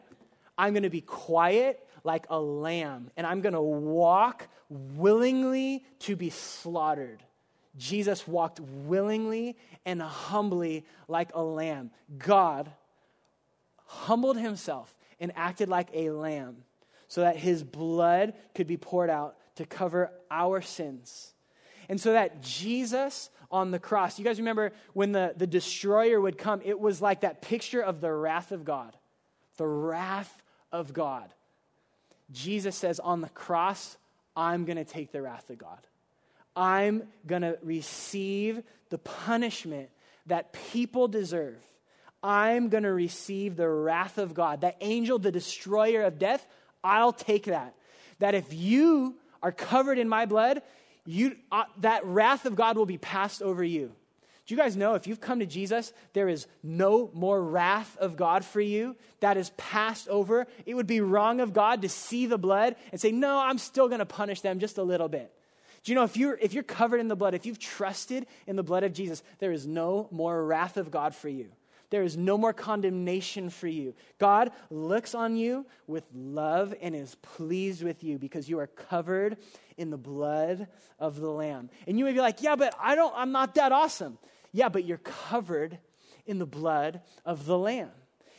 I'm 0.58 0.74
going 0.74 0.84
to 0.84 0.90
be 0.90 1.02
quiet 1.02 1.86
like 2.04 2.28
a 2.30 2.40
lamb, 2.40 3.12
and 3.18 3.28
I'm 3.28 3.42
going 3.42 3.54
to 3.54 3.62
walk 3.62 4.48
willingly 4.70 5.84
to 6.00 6.16
be 6.16 6.30
slaughtered. 6.30 7.22
Jesus 7.78 8.28
walked 8.28 8.60
willingly 8.60 9.58
and 9.86 10.02
humbly 10.02 10.86
like 11.08 11.32
a 11.34 11.42
lamb. 11.42 11.92
God 12.18 12.72
humbled 13.86 14.38
himself 14.38 14.94
and 15.20 15.32
acted 15.36 15.70
like 15.70 15.90
a 15.94 16.12
lamb 16.12 16.64
so 17.08 17.22
that 17.22 17.38
his 17.38 17.64
blood 17.64 18.34
could 18.54 18.68
be 18.68 18.78
poured 18.78 19.10
out 19.10 19.36
to 19.56 19.66
cover 19.66 20.12
our 20.30 20.62
sins. 20.62 21.34
And 21.90 22.00
so 22.00 22.14
that 22.14 22.42
Jesus 22.42 23.30
on 23.52 23.72
the 23.72 23.80
cross, 23.80 24.20
you 24.20 24.26
guys 24.26 24.38
remember 24.38 24.72
when 24.94 25.12
the, 25.12 25.34
the 25.36 25.48
destroyer 25.48 26.22
would 26.22 26.38
come, 26.38 26.62
it 26.64 26.80
was 26.80 27.02
like 27.02 27.22
that 27.22 27.42
picture 27.42 27.82
of 27.82 28.00
the 28.00 28.12
wrath 28.12 28.52
of 28.52 28.64
God. 28.64 28.96
The 29.58 29.68
wrath 29.68 30.42
of 30.72 30.94
God. 30.94 31.34
Jesus 32.32 32.76
says, 32.76 33.00
on 33.00 33.22
the 33.22 33.30
cross, 33.30 33.98
I'm 34.36 34.66
going 34.66 34.78
to 34.78 34.86
take 34.86 35.12
the 35.12 35.22
wrath 35.22 35.50
of 35.50 35.58
God. 35.58 35.80
I'm 36.56 37.04
going 37.26 37.42
to 37.42 37.58
receive 37.64 38.62
the 38.90 39.00
punishment 39.00 39.90
that 40.28 40.54
people 40.72 41.08
deserve 41.08 41.58
I'm 42.22 42.70
going 42.70 42.84
to 42.84 42.92
receive 42.92 43.56
the 43.56 43.70
wrath 43.70 44.18
of 44.18 44.34
God. 44.34 44.62
That 44.62 44.78
angel, 44.82 45.20
the 45.20 45.32
destroyer 45.32 46.04
of 46.04 46.20
death, 46.20 46.46
I'll 46.84 47.14
take 47.14 47.46
that. 47.46 47.76
That 48.20 48.36
if 48.36 48.54
you 48.54 49.16
are 49.42 49.52
covered 49.52 49.98
in 49.98 50.10
my 50.10 50.26
blood, 50.26 50.62
you, 51.06 51.38
uh, 51.52 51.64
that 51.78 52.06
wrath 52.06 52.46
of 52.46 52.56
God 52.56 52.78
will 52.78 52.86
be 52.86 52.98
passed 52.98 53.42
over 53.42 53.64
you. 53.64 53.92
Do 54.46 54.56
you 54.56 54.60
guys 54.60 54.76
know 54.76 54.96
if 54.96 55.06
you've 55.06 55.22
come 55.22 55.40
to 55.40 55.46
Jesus, 55.46 55.94
there 56.14 56.28
is 56.28 56.48
no 56.64 57.12
more 57.14 57.42
wrath 57.42 57.96
of 57.98 58.18
God 58.18 58.44
for 58.44 58.60
you 58.60 58.96
that 59.20 59.38
is 59.38 59.52
passed 59.58 60.08
over? 60.08 60.48
It 60.66 60.74
would 60.74 60.88
be 60.88 61.02
wrong 61.02 61.40
of 61.40 61.54
God 61.54 61.84
to 61.84 61.90
see 61.90 62.26
the 62.26 62.40
blood 62.40 62.76
and 62.92 63.00
say, 63.00 63.12
No, 63.12 63.38
I'm 63.38 63.60
still 63.60 63.88
going 63.88 64.00
to 64.00 64.08
punish 64.08 64.42
them 64.42 64.58
just 64.58 64.80
a 64.80 64.84
little 64.84 65.08
bit. 65.08 65.32
Do 65.84 65.92
you 65.92 65.96
know 65.96 66.04
if 66.04 66.18
you're, 66.18 66.36
if 66.42 66.54
you're 66.54 66.64
covered 66.64 67.00
in 67.00 67.10
the 67.10 67.16
blood, 67.16 67.36
if 67.36 67.46
you've 67.46 67.60
trusted 67.60 68.26
in 68.48 68.56
the 68.56 68.64
blood 68.64 68.84
of 68.84 68.92
Jesus, 68.92 69.22
there 69.38 69.52
is 69.52 69.68
no 69.68 70.08
more 70.12 70.44
wrath 70.44 70.78
of 70.78 70.90
God 70.92 71.14
for 71.14 71.30
you. 71.30 71.50
There 71.90 72.04
is 72.04 72.16
no 72.16 72.38
more 72.38 72.54
condemnation 72.54 73.50
for 73.50 73.68
you. 73.68 73.96
God 74.20 74.52
looks 74.70 75.16
on 75.16 75.36
you 75.36 75.66
with 75.88 76.04
love 76.14 76.76
and 76.82 76.96
is 76.96 77.16
pleased 77.16 77.84
with 77.84 78.04
you 78.04 78.20
because 78.20 78.48
you 78.48 78.60
are 78.60 78.68
covered 78.68 79.38
in 79.78 79.90
the 79.90 79.98
blood 79.98 80.68
of 81.00 81.20
the 81.20 81.30
Lamb. 81.30 81.70
And 81.88 81.98
you 81.98 82.06
may 82.06 82.14
be 82.14 82.20
like, 82.20 82.42
yeah, 82.42 82.56
but 82.56 82.76
I 82.80 82.96
don't, 82.96 83.14
I'm 83.16 83.32
not 83.32 83.56
that 83.56 83.72
awesome. 83.72 84.20
Yeah, 84.52 84.70
but 84.70 84.86
you're 84.86 84.98
covered 85.00 85.80
in 86.26 86.38
the 86.38 86.46
blood 86.46 87.02
of 87.26 87.46
the 87.46 87.58
Lamb. 87.58 87.92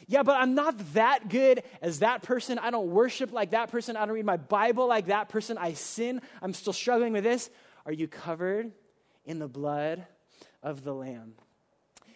Yeah, 0.07 0.23
but 0.23 0.37
I'm 0.37 0.55
not 0.55 0.77
that 0.95 1.29
good 1.29 1.63
as 1.83 2.01
that 2.01 2.23
person. 2.23 2.59
I 2.59 2.71
don't 2.71 2.89
worship 2.89 3.33
like 3.33 3.51
that 3.51 3.71
person. 3.71 3.97
I 3.97 4.07
don't 4.07 4.15
read 4.15 4.25
my 4.25 4.37
Bible 4.37 4.89
like 4.89 5.07
that 5.07 5.29
person. 5.29 5.57
I 5.59 5.75
sin. 5.75 6.21
I'm 6.43 6.53
still 6.53 6.73
struggling 6.73 7.13
with 7.13 7.25
this. 7.25 7.51
Are 7.87 7.93
you 7.93 8.09
covered 8.09 8.73
in 9.25 9.39
the 9.39 9.49
blood 9.49 10.07
of 10.63 10.85
the 10.85 10.93
Lamb? 10.93 11.35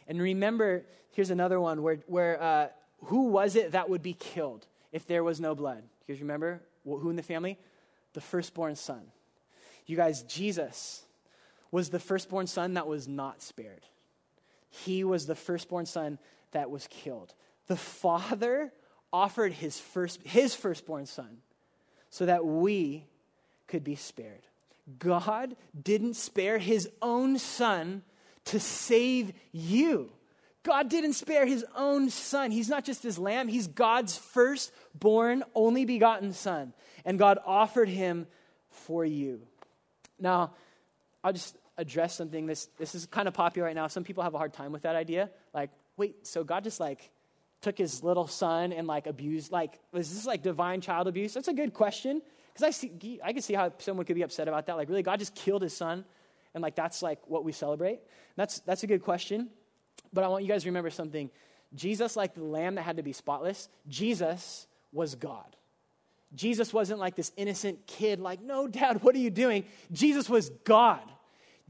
And 0.07 0.21
remember, 0.21 0.87
here's 1.15 1.31
another 1.31 1.61
one 1.61 1.83
where, 1.83 1.99
where 2.07 2.43
uh, 2.43 2.69
who 3.05 3.29
was 3.29 3.57
it 3.57 3.73
that 3.73 3.89
would 3.89 4.03
be 4.03 4.13
killed 4.13 4.67
if 4.93 5.07
there 5.07 5.25
was 5.25 5.41
no 5.41 5.55
blood? 5.55 5.83
You 6.07 6.15
guys 6.15 6.21
remember 6.21 6.61
who 6.85 7.09
in 7.09 7.17
the 7.17 7.23
family? 7.23 7.59
The 8.13 8.21
firstborn 8.21 8.77
son. 8.77 9.03
You 9.87 9.97
guys, 9.97 10.23
Jesus 10.23 11.03
was 11.71 11.91
the 11.91 11.99
firstborn 11.99 12.47
son 12.47 12.75
that 12.75 12.87
was 12.87 13.09
not 13.09 13.43
spared. 13.43 13.83
He 14.69 15.05
was 15.05 15.27
the 15.27 15.35
firstborn 15.35 15.87
son 15.87 16.19
that 16.53 16.71
was 16.71 16.87
killed. 16.89 17.35
The 17.67 17.77
father 17.77 18.73
offered 19.13 19.53
his 19.53 19.79
first 19.79 20.21
his 20.25 20.55
firstborn 20.55 21.07
son 21.07 21.39
so 22.11 22.27
that 22.27 22.45
we 22.45 23.07
could 23.67 23.85
be 23.85 23.95
spared. 23.95 24.43
God 24.99 25.57
didn't 25.81 26.15
spare 26.15 26.59
his 26.59 26.89
own 27.01 27.39
son 27.39 28.03
to 28.47 28.61
save 28.61 29.33
you. 29.53 30.11
God 30.65 30.89
didn't 30.89 31.13
spare 31.13 31.47
his 31.47 31.65
own 31.77 32.11
son. 32.11 32.51
He's 32.51 32.69
not 32.69 32.85
just 32.85 33.03
his 33.03 33.19
lamb, 33.19 33.49
he's 33.49 33.69
God's 33.69 34.17
firstborn, 34.17 35.45
only 35.55 35.85
begotten 35.85 36.33
son. 36.33 36.73
And 37.05 37.19
God 37.19 37.39
offered 37.47 37.89
him 37.89 38.27
for 38.71 39.05
you. 39.05 39.43
Now, 40.19 40.55
I'll 41.23 41.33
just 41.33 41.57
address 41.77 42.17
something. 42.17 42.47
This, 42.47 42.67
this 42.79 42.95
is 42.95 43.07
kind 43.07 43.29
of 43.29 43.35
popular 43.35 43.67
right 43.67 43.77
now. 43.77 43.87
Some 43.89 44.05
people 44.05 44.25
have 44.25 44.35
a 44.35 44.39
hard 44.39 44.53
time 44.53 44.73
with 44.73 44.83
that 44.83 44.97
idea. 44.97 45.31
Like, 45.53 45.71
wait, 45.97 46.27
so 46.27 46.45
God 46.45 46.65
just 46.65 46.81
like 46.81 47.11
took 47.61 47.77
his 47.77 48.03
little 48.03 48.27
son 48.27 48.73
and 48.73 48.87
like 48.87 49.07
abused, 49.07 49.53
like, 49.53 49.79
was 49.93 50.13
this 50.13 50.27
like 50.27 50.43
divine 50.43 50.81
child 50.81 51.09
abuse? 51.09 51.35
That's 51.35 51.49
a 51.49 51.55
good 51.55 51.75
question. 51.75 52.23
Because 52.55 52.67
I 52.69 52.71
see, 52.71 53.21
I 53.23 53.33
can 53.33 53.43
see 53.43 53.55
how 53.55 53.73
someone 53.79 54.07
could 54.07 54.17
be 54.17 54.23
upset 54.23 54.49
about 54.49 54.67
that. 54.67 54.77
Like, 54.77 54.89
really, 54.89 55.03
God 55.03 55.19
just 55.19 55.35
killed 55.35 55.63
his 55.63 55.77
son, 55.77 56.05
and 56.55 56.63
like 56.63 56.77
that's 56.77 57.03
like 57.03 57.19
what 57.27 57.45
we 57.45 57.51
celebrate. 57.51 58.01
That's 58.37 58.61
that's 58.61 58.85
a 58.85 58.87
good 58.87 59.03
question. 59.03 59.51
But 60.13 60.25
I 60.25 60.29
want 60.29 60.45
you 60.45 60.49
guys 60.49 60.63
to 60.63 60.69
remember 60.69 60.91
something. 60.91 61.31
Jesus, 61.75 62.17
like 62.17 62.35
the 62.35 62.45
lamb 62.45 62.77
that 62.77 62.83
had 62.83 62.97
to 62.99 63.03
be 63.03 63.13
spotless, 63.13 63.69
Jesus 63.89 64.67
was 64.93 65.15
God. 65.15 65.57
Jesus 66.35 66.73
wasn't 66.73 67.01
like 67.01 67.15
this 67.15 67.33
innocent 67.37 67.87
kid, 67.87 68.21
like, 68.21 68.43
no, 68.43 68.67
dad, 68.67 69.03
what 69.03 69.15
are 69.15 69.19
you 69.19 69.31
doing? 69.31 69.65
Jesus 69.93 70.29
was 70.29 70.51
God. 70.65 71.03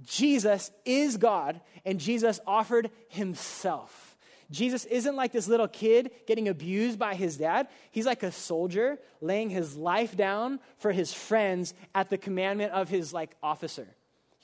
Jesus 0.03 0.71
is 0.85 1.17
God, 1.17 1.61
and 1.85 2.01
Jesus 2.01 2.41
offered 2.47 2.91
himself. 3.09 4.17
Jesus 4.51 4.85
isn't 4.87 5.17
like 5.17 5.33
this 5.33 5.49
little 5.49 5.69
kid 5.69 6.11
getting 6.27 6.49
abused 6.49 6.99
by 6.99 7.15
his 7.15 7.37
dad. 7.37 7.69
He's 7.91 8.07
like 8.07 8.23
a 8.23 8.33
soldier 8.33 8.99
laying 9.21 9.51
his 9.51 9.77
life 9.77 10.17
down 10.17 10.61
for 10.79 10.93
his 10.93 11.13
friends 11.13 11.75
at 11.95 12.11
the 12.11 12.19
commandment 12.19 12.73
of 12.73 12.89
his 12.89 13.13
like 13.13 13.37
officer. 13.43 13.89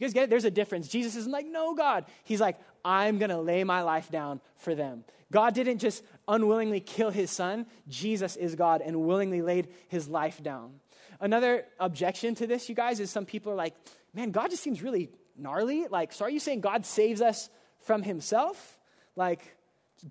You 0.01 0.07
guys 0.07 0.15
get 0.15 0.25
it? 0.25 0.31
There's 0.31 0.47
a 0.47 0.51
difference. 0.51 0.89
Jesus 0.89 1.15
isn't 1.15 1.31
like, 1.31 1.47
no, 1.47 1.75
God. 1.75 2.07
He's 2.25 2.41
like, 2.41 2.59
I'm 2.83 3.19
going 3.19 3.29
to 3.31 3.39
lay 3.39 3.65
my 3.65 3.83
life 3.83 4.11
down 4.11 4.41
for 4.57 4.75
them. 4.75 5.05
God 5.31 5.55
didn't 5.55 5.79
just 5.79 6.03
unwillingly 6.27 6.81
kill 6.81 7.11
his 7.11 7.31
son. 7.31 7.67
Jesus 7.87 8.35
is 8.37 8.55
God 8.55 8.81
and 8.81 9.03
willingly 9.03 9.43
laid 9.43 9.69
his 9.89 10.09
life 10.09 10.43
down. 10.43 10.81
Another 11.21 11.67
objection 11.79 12.35
to 12.37 12.47
this, 12.47 12.71
you 12.71 12.75
guys, 12.75 12.99
is 12.99 13.11
some 13.11 13.27
people 13.27 13.53
are 13.53 13.57
like, 13.57 13.75
man, 14.15 14.31
God 14.31 14.51
just 14.51 14.63
seems 14.63 14.83
really 14.83 15.11
gnarly. 15.37 15.87
Like, 15.87 16.15
so 16.15 16.25
are 16.25 16.31
you 16.31 16.41
saying 16.41 16.63
God 16.63 16.87
saves 16.87 17.21
us 17.21 17.51
from 17.81 18.03
himself? 18.03 18.79
Like, 19.17 19.55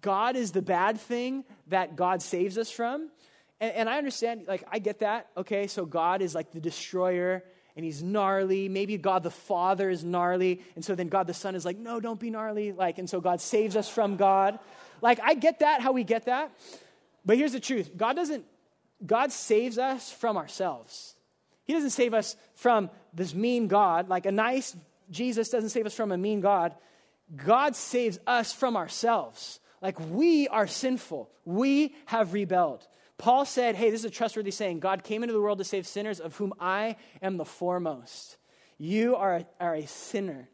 God 0.01 0.35
is 0.35 0.51
the 0.51 0.61
bad 0.61 0.99
thing 0.99 1.45
that 1.67 1.95
God 1.95 2.21
saves 2.21 2.59
us 2.59 2.69
from? 2.69 3.09
And, 3.59 3.73
and 3.73 3.89
I 3.89 3.97
understand, 3.97 4.45
like, 4.47 4.63
I 4.71 4.77
get 4.77 4.99
that. 4.99 5.29
Okay, 5.35 5.65
so 5.65 5.83
God 5.85 6.21
is 6.21 6.35
like 6.35 6.51
the 6.51 6.61
destroyer 6.61 7.43
and 7.79 7.85
he's 7.85 8.03
gnarly. 8.03 8.67
Maybe 8.67 8.97
God 8.97 9.23
the 9.23 9.31
Father 9.31 9.89
is 9.89 10.03
gnarly. 10.03 10.61
And 10.75 10.83
so 10.83 10.95
then 10.95 11.07
God 11.07 11.27
the 11.27 11.33
Son 11.33 11.55
is 11.55 11.63
like, 11.63 11.77
no, 11.77 12.01
don't 12.01 12.19
be 12.19 12.29
gnarly. 12.29 12.73
Like, 12.73 12.97
and 12.97 13.09
so 13.09 13.21
God 13.21 13.39
saves 13.39 13.77
us 13.77 13.87
from 13.87 14.17
God. 14.17 14.59
Like, 15.01 15.21
I 15.23 15.33
get 15.33 15.59
that, 15.59 15.79
how 15.79 15.93
we 15.93 16.03
get 16.03 16.25
that. 16.25 16.51
But 17.25 17.37
here's 17.37 17.53
the 17.53 17.59
truth 17.61 17.95
God 17.95 18.17
doesn't, 18.17 18.43
God 19.05 19.31
saves 19.31 19.77
us 19.77 20.11
from 20.11 20.35
ourselves. 20.35 21.15
He 21.63 21.71
doesn't 21.71 21.91
save 21.91 22.13
us 22.13 22.35
from 22.55 22.89
this 23.13 23.33
mean 23.33 23.69
God. 23.69 24.09
Like 24.09 24.25
a 24.25 24.31
nice 24.33 24.75
Jesus 25.09 25.47
doesn't 25.47 25.69
save 25.69 25.85
us 25.85 25.93
from 25.93 26.11
a 26.11 26.17
mean 26.17 26.41
God. 26.41 26.75
God 27.33 27.77
saves 27.77 28.19
us 28.27 28.51
from 28.51 28.75
ourselves. 28.75 29.61
Like 29.81 29.97
we 30.01 30.49
are 30.49 30.67
sinful, 30.67 31.29
we 31.45 31.95
have 32.07 32.33
rebelled. 32.33 32.85
Paul 33.19 33.45
said, 33.45 33.75
Hey, 33.75 33.91
this 33.91 33.99
is 33.99 34.05
a 34.05 34.09
trustworthy 34.09 34.49
saying 34.49 34.79
God 34.79 35.03
came 35.03 35.21
into 35.21 35.33
the 35.33 35.41
world 35.41 35.59
to 35.59 35.63
save 35.63 35.85
sinners, 35.85 36.19
of 36.19 36.37
whom 36.37 36.53
I 36.59 36.95
am 37.21 37.37
the 37.37 37.45
foremost. 37.45 38.37
You 38.79 39.17
are 39.17 39.35
a, 39.35 39.47
are 39.59 39.75
a 39.75 39.85
sinner 39.85 40.49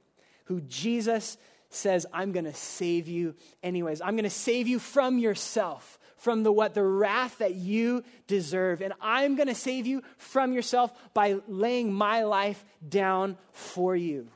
who 0.45 0.59
Jesus 0.61 1.37
says, 1.69 2.07
I'm 2.11 2.31
going 2.31 2.45
to 2.45 2.53
save 2.53 3.07
you 3.07 3.35
anyways. 3.61 4.01
I'm 4.01 4.15
going 4.15 4.23
to 4.23 4.29
save 4.29 4.67
you 4.67 4.79
from 4.79 5.19
yourself, 5.19 5.99
from 6.17 6.41
the 6.41 6.51
what 6.51 6.73
the 6.73 6.83
wrath 6.83 7.37
that 7.37 7.53
you 7.53 8.03
deserve. 8.25 8.81
And 8.81 8.93
I'm 8.99 9.35
going 9.35 9.47
to 9.47 9.55
save 9.55 9.85
you 9.85 10.01
from 10.17 10.51
yourself 10.51 10.91
by 11.13 11.37
laying 11.47 11.93
my 11.93 12.23
life 12.23 12.65
down 12.87 13.37
for 13.51 13.95
you. 13.95 14.27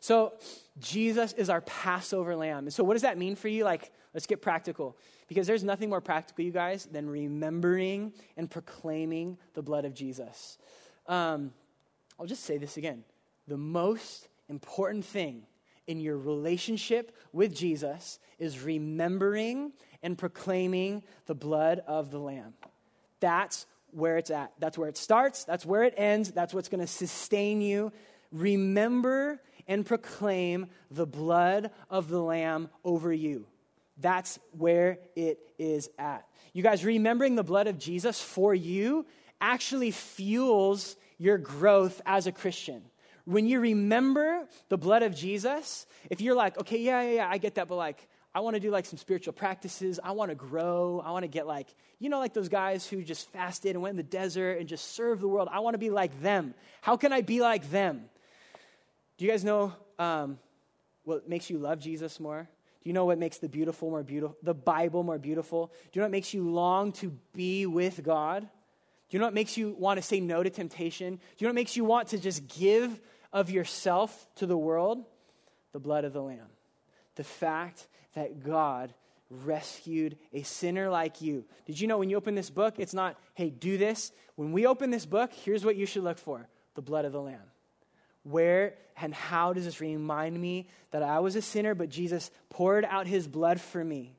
So 0.00 0.32
Jesus 0.80 1.32
is 1.34 1.48
our 1.48 1.60
Passover 1.60 2.34
lamb. 2.34 2.64
And 2.64 2.72
so 2.72 2.82
what 2.82 2.94
does 2.94 3.02
that 3.02 3.18
mean 3.18 3.36
for 3.36 3.48
you? 3.48 3.64
Like, 3.64 3.92
let's 4.14 4.26
get 4.26 4.42
practical. 4.42 4.96
Because 5.30 5.46
there's 5.46 5.62
nothing 5.62 5.88
more 5.88 6.00
practical, 6.00 6.44
you 6.44 6.50
guys, 6.50 6.86
than 6.86 7.08
remembering 7.08 8.12
and 8.36 8.50
proclaiming 8.50 9.38
the 9.54 9.62
blood 9.62 9.84
of 9.84 9.94
Jesus. 9.94 10.58
Um, 11.06 11.52
I'll 12.18 12.26
just 12.26 12.42
say 12.42 12.58
this 12.58 12.76
again. 12.76 13.04
The 13.46 13.56
most 13.56 14.26
important 14.48 15.04
thing 15.04 15.46
in 15.86 16.00
your 16.00 16.18
relationship 16.18 17.16
with 17.32 17.54
Jesus 17.54 18.18
is 18.40 18.60
remembering 18.60 19.72
and 20.02 20.18
proclaiming 20.18 21.04
the 21.26 21.36
blood 21.36 21.80
of 21.86 22.10
the 22.10 22.18
Lamb. 22.18 22.54
That's 23.20 23.66
where 23.92 24.18
it's 24.18 24.32
at. 24.32 24.52
That's 24.58 24.76
where 24.76 24.88
it 24.88 24.96
starts. 24.96 25.44
That's 25.44 25.64
where 25.64 25.84
it 25.84 25.94
ends. 25.96 26.32
That's 26.32 26.52
what's 26.52 26.68
going 26.68 26.80
to 26.80 26.88
sustain 26.88 27.60
you. 27.60 27.92
Remember 28.32 29.40
and 29.68 29.86
proclaim 29.86 30.66
the 30.90 31.06
blood 31.06 31.70
of 31.88 32.08
the 32.08 32.20
Lamb 32.20 32.68
over 32.84 33.12
you. 33.12 33.46
That's 34.00 34.38
where 34.52 34.98
it 35.14 35.38
is 35.58 35.90
at. 35.98 36.26
You 36.52 36.62
guys, 36.62 36.84
remembering 36.84 37.34
the 37.36 37.44
blood 37.44 37.66
of 37.66 37.78
Jesus 37.78 38.20
for 38.20 38.54
you 38.54 39.06
actually 39.40 39.90
fuels 39.90 40.96
your 41.18 41.38
growth 41.38 42.00
as 42.06 42.26
a 42.26 42.32
Christian. 42.32 42.82
When 43.24 43.46
you 43.46 43.60
remember 43.60 44.48
the 44.68 44.78
blood 44.78 45.02
of 45.02 45.14
Jesus, 45.14 45.86
if 46.10 46.20
you're 46.20 46.34
like, 46.34 46.58
okay, 46.58 46.78
yeah, 46.78 47.02
yeah, 47.02 47.14
yeah, 47.16 47.28
I 47.30 47.38
get 47.38 47.56
that, 47.56 47.68
but 47.68 47.76
like, 47.76 48.08
I 48.34 48.40
want 48.40 48.54
to 48.54 48.60
do 48.60 48.70
like 48.70 48.86
some 48.86 48.96
spiritual 48.96 49.32
practices. 49.32 49.98
I 50.02 50.12
want 50.12 50.30
to 50.30 50.36
grow. 50.36 51.02
I 51.04 51.10
want 51.10 51.24
to 51.24 51.28
get 51.28 51.46
like, 51.46 51.66
you 51.98 52.08
know, 52.08 52.20
like 52.20 52.32
those 52.32 52.48
guys 52.48 52.86
who 52.86 53.02
just 53.02 53.28
fasted 53.30 53.72
and 53.74 53.82
went 53.82 53.92
in 53.92 53.96
the 53.96 54.02
desert 54.04 54.58
and 54.58 54.68
just 54.68 54.94
served 54.94 55.20
the 55.20 55.28
world. 55.28 55.48
I 55.50 55.60
want 55.60 55.74
to 55.74 55.78
be 55.78 55.90
like 55.90 56.22
them. 56.22 56.54
How 56.80 56.96
can 56.96 57.12
I 57.12 57.22
be 57.22 57.40
like 57.40 57.70
them? 57.70 58.04
Do 59.18 59.24
you 59.24 59.30
guys 59.30 59.44
know 59.44 59.72
um, 59.98 60.38
what 61.04 61.28
makes 61.28 61.50
you 61.50 61.58
love 61.58 61.80
Jesus 61.80 62.20
more? 62.20 62.48
Do 62.82 62.88
you 62.88 62.94
know 62.94 63.04
what 63.04 63.18
makes 63.18 63.38
the 63.38 63.48
beautiful 63.48 63.90
more 63.90 64.02
beautiful, 64.02 64.36
the 64.42 64.54
Bible 64.54 65.02
more 65.02 65.18
beautiful? 65.18 65.66
Do 65.66 65.98
you 65.98 66.00
know 66.00 66.06
what 66.06 66.12
makes 66.12 66.32
you 66.32 66.48
long 66.48 66.92
to 66.92 67.10
be 67.34 67.66
with 67.66 68.02
God? 68.02 68.42
Do 68.42 69.16
you 69.16 69.18
know 69.18 69.26
what 69.26 69.34
makes 69.34 69.56
you 69.56 69.74
want 69.78 69.98
to 69.98 70.02
say 70.02 70.20
no 70.20 70.42
to 70.42 70.50
temptation? 70.50 71.16
Do 71.16 71.20
you 71.38 71.46
know 71.46 71.50
what 71.50 71.56
makes 71.56 71.76
you 71.76 71.84
want 71.84 72.08
to 72.08 72.18
just 72.18 72.48
give 72.48 73.00
of 73.32 73.50
yourself 73.50 74.26
to 74.36 74.46
the 74.46 74.56
world? 74.56 75.04
The 75.72 75.80
blood 75.80 76.04
of 76.04 76.12
the 76.12 76.22
Lamb. 76.22 76.48
The 77.16 77.24
fact 77.24 77.86
that 78.14 78.42
God 78.42 78.94
rescued 79.30 80.16
a 80.32 80.42
sinner 80.42 80.88
like 80.90 81.20
you. 81.20 81.44
Did 81.66 81.80
you 81.80 81.86
know 81.86 81.98
when 81.98 82.08
you 82.10 82.16
open 82.16 82.34
this 82.34 82.50
book, 82.50 82.76
it's 82.78 82.94
not, 82.94 83.16
hey, 83.34 83.50
do 83.50 83.78
this. 83.78 84.10
When 84.36 84.52
we 84.52 84.66
open 84.66 84.90
this 84.90 85.06
book, 85.06 85.32
here's 85.32 85.64
what 85.64 85.76
you 85.76 85.86
should 85.86 86.02
look 86.02 86.18
for 86.18 86.48
the 86.74 86.82
blood 86.82 87.04
of 87.04 87.12
the 87.12 87.20
Lamb. 87.20 87.49
Where 88.22 88.74
and 89.02 89.14
how 89.14 89.52
does 89.52 89.64
this 89.64 89.80
remind 89.80 90.38
me 90.38 90.68
that 90.90 91.02
I 91.02 91.20
was 91.20 91.36
a 91.36 91.42
sinner, 91.42 91.74
but 91.74 91.88
Jesus 91.88 92.30
poured 92.50 92.84
out 92.84 93.06
his 93.06 93.26
blood 93.26 93.60
for 93.60 93.82
me? 93.82 94.14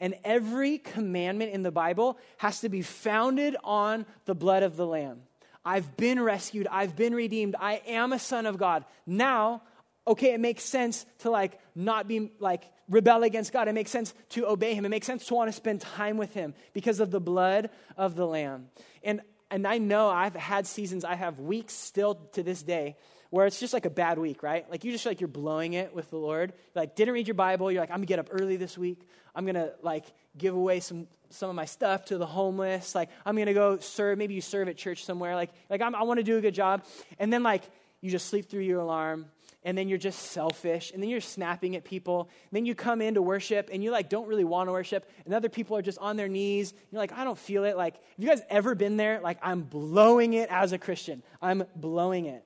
And 0.00 0.16
every 0.24 0.78
commandment 0.78 1.52
in 1.52 1.62
the 1.62 1.70
Bible 1.70 2.18
has 2.38 2.60
to 2.60 2.68
be 2.68 2.82
founded 2.82 3.56
on 3.62 4.06
the 4.24 4.34
blood 4.34 4.62
of 4.64 4.76
the 4.76 4.86
Lamb. 4.86 5.22
I've 5.64 5.96
been 5.96 6.20
rescued. 6.20 6.66
I've 6.70 6.96
been 6.96 7.14
redeemed. 7.14 7.54
I 7.58 7.80
am 7.86 8.12
a 8.12 8.18
son 8.18 8.46
of 8.46 8.58
God. 8.58 8.84
Now, 9.06 9.62
okay, 10.06 10.34
it 10.34 10.40
makes 10.40 10.64
sense 10.64 11.06
to 11.20 11.30
like 11.30 11.58
not 11.74 12.08
be 12.08 12.32
like 12.40 12.64
rebel 12.88 13.22
against 13.22 13.52
God. 13.52 13.68
It 13.68 13.72
makes 13.72 13.90
sense 13.90 14.14
to 14.30 14.46
obey 14.46 14.74
him. 14.74 14.84
It 14.84 14.90
makes 14.90 15.06
sense 15.06 15.26
to 15.26 15.34
want 15.34 15.48
to 15.48 15.52
spend 15.52 15.80
time 15.80 16.16
with 16.16 16.34
him 16.34 16.54
because 16.72 17.00
of 17.00 17.10
the 17.10 17.20
blood 17.20 17.70
of 17.96 18.16
the 18.16 18.26
Lamb. 18.26 18.68
And 19.02 19.20
and 19.50 19.66
I 19.66 19.78
know 19.78 20.08
I've 20.08 20.34
had 20.34 20.66
seasons, 20.66 21.04
I 21.04 21.14
have 21.14 21.38
weeks 21.38 21.74
still 21.74 22.16
to 22.32 22.42
this 22.42 22.62
day 22.62 22.96
where 23.30 23.46
it's 23.46 23.60
just 23.60 23.72
like 23.72 23.86
a 23.86 23.90
bad 23.90 24.18
week, 24.18 24.42
right? 24.42 24.68
Like 24.70 24.84
you 24.84 24.92
just 24.92 25.04
feel 25.04 25.10
like 25.10 25.20
you're 25.20 25.28
blowing 25.28 25.72
it 25.72 25.94
with 25.94 26.10
the 26.10 26.16
Lord. 26.16 26.52
You're 26.74 26.82
like 26.82 26.96
didn't 26.96 27.14
read 27.14 27.26
your 27.26 27.34
Bible. 27.34 27.70
You're 27.70 27.82
like 27.82 27.90
I'm 27.90 27.96
gonna 27.96 28.06
get 28.06 28.18
up 28.18 28.28
early 28.30 28.56
this 28.56 28.78
week. 28.78 29.00
I'm 29.34 29.46
gonna 29.46 29.72
like 29.82 30.04
give 30.36 30.54
away 30.54 30.80
some 30.80 31.06
some 31.30 31.50
of 31.50 31.56
my 31.56 31.64
stuff 31.64 32.06
to 32.06 32.18
the 32.18 32.26
homeless. 32.26 32.94
Like 32.94 33.10
I'm 33.24 33.36
gonna 33.36 33.54
go 33.54 33.78
serve. 33.78 34.18
Maybe 34.18 34.34
you 34.34 34.40
serve 34.40 34.68
at 34.68 34.76
church 34.76 35.04
somewhere. 35.04 35.34
Like 35.34 35.50
like 35.68 35.82
I'm, 35.82 35.94
I 35.94 36.02
want 36.02 36.18
to 36.18 36.24
do 36.24 36.36
a 36.38 36.40
good 36.40 36.54
job. 36.54 36.84
And 37.18 37.32
then 37.32 37.42
like 37.42 37.62
you 38.00 38.10
just 38.10 38.28
sleep 38.28 38.48
through 38.50 38.62
your 38.62 38.80
alarm 38.80 39.26
and 39.64 39.78
then 39.78 39.88
you're 39.88 39.98
just 39.98 40.20
selfish 40.30 40.92
and 40.92 41.02
then 41.02 41.08
you're 41.08 41.20
snapping 41.20 41.74
at 41.74 41.84
people 41.84 42.28
and 42.50 42.50
then 42.52 42.66
you 42.66 42.74
come 42.74 43.00
into 43.00 43.22
worship 43.22 43.70
and 43.72 43.82
you 43.82 43.90
like 43.90 44.08
don't 44.08 44.28
really 44.28 44.44
want 44.44 44.68
to 44.68 44.72
worship 44.72 45.10
and 45.24 45.34
other 45.34 45.48
people 45.48 45.76
are 45.76 45.82
just 45.82 45.98
on 45.98 46.16
their 46.16 46.28
knees 46.28 46.74
you're 46.90 47.00
like 47.00 47.12
i 47.12 47.24
don't 47.24 47.38
feel 47.38 47.64
it 47.64 47.76
like 47.76 47.94
have 47.94 48.02
you 48.18 48.28
guys 48.28 48.42
ever 48.50 48.74
been 48.74 48.96
there 48.96 49.20
like 49.20 49.38
i'm 49.42 49.62
blowing 49.62 50.34
it 50.34 50.48
as 50.50 50.72
a 50.72 50.78
christian 50.78 51.22
i'm 51.40 51.64
blowing 51.74 52.26
it 52.26 52.44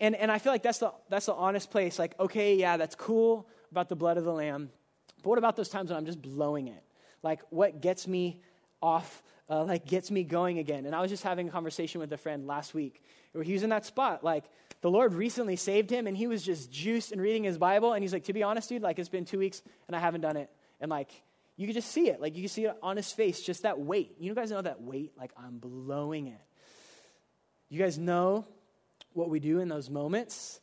and, 0.00 0.14
and 0.14 0.30
I 0.30 0.38
feel 0.38 0.52
like 0.52 0.62
that's 0.62 0.78
the, 0.78 0.92
that's 1.08 1.26
the 1.26 1.34
honest 1.34 1.70
place. 1.70 1.98
Like, 1.98 2.18
okay, 2.18 2.56
yeah, 2.56 2.76
that's 2.76 2.94
cool 2.94 3.48
about 3.70 3.88
the 3.88 3.96
blood 3.96 4.16
of 4.16 4.24
the 4.24 4.32
Lamb. 4.32 4.70
But 5.22 5.30
what 5.30 5.38
about 5.38 5.56
those 5.56 5.68
times 5.68 5.90
when 5.90 5.96
I'm 5.96 6.06
just 6.06 6.22
blowing 6.22 6.68
it? 6.68 6.82
Like, 7.22 7.40
what 7.50 7.80
gets 7.80 8.06
me 8.06 8.40
off, 8.80 9.22
uh, 9.50 9.64
like, 9.64 9.86
gets 9.86 10.10
me 10.10 10.22
going 10.22 10.58
again? 10.58 10.86
And 10.86 10.94
I 10.94 11.00
was 11.00 11.10
just 11.10 11.24
having 11.24 11.48
a 11.48 11.50
conversation 11.50 12.00
with 12.00 12.12
a 12.12 12.16
friend 12.16 12.46
last 12.46 12.74
week 12.74 13.02
where 13.32 13.42
he 13.42 13.52
was 13.52 13.62
in 13.62 13.70
that 13.70 13.84
spot. 13.84 14.22
Like, 14.22 14.44
the 14.80 14.90
Lord 14.90 15.14
recently 15.14 15.56
saved 15.56 15.90
him 15.90 16.06
and 16.06 16.16
he 16.16 16.28
was 16.28 16.44
just 16.44 16.70
juiced 16.70 17.10
and 17.10 17.20
reading 17.20 17.44
his 17.44 17.58
Bible. 17.58 17.92
And 17.92 18.02
he's 18.02 18.12
like, 18.12 18.24
to 18.24 18.32
be 18.32 18.44
honest, 18.44 18.68
dude, 18.68 18.82
like, 18.82 18.98
it's 18.98 19.08
been 19.08 19.24
two 19.24 19.38
weeks 19.38 19.62
and 19.88 19.96
I 19.96 19.98
haven't 19.98 20.20
done 20.20 20.36
it. 20.36 20.50
And 20.80 20.90
like, 20.90 21.10
you 21.56 21.66
can 21.66 21.74
just 21.74 21.90
see 21.90 22.08
it. 22.08 22.20
Like, 22.20 22.36
you 22.36 22.42
can 22.42 22.48
see 22.48 22.66
it 22.66 22.76
on 22.82 22.96
his 22.96 23.10
face, 23.10 23.42
just 23.42 23.62
that 23.62 23.80
weight. 23.80 24.14
You 24.20 24.32
guys 24.32 24.52
know 24.52 24.62
that 24.62 24.80
weight? 24.80 25.12
Like, 25.18 25.32
I'm 25.36 25.58
blowing 25.58 26.28
it. 26.28 26.40
You 27.68 27.80
guys 27.80 27.98
know 27.98 28.46
what 29.18 29.30
we 29.30 29.40
do 29.40 29.58
in 29.58 29.68
those 29.68 29.90
moments? 29.90 30.60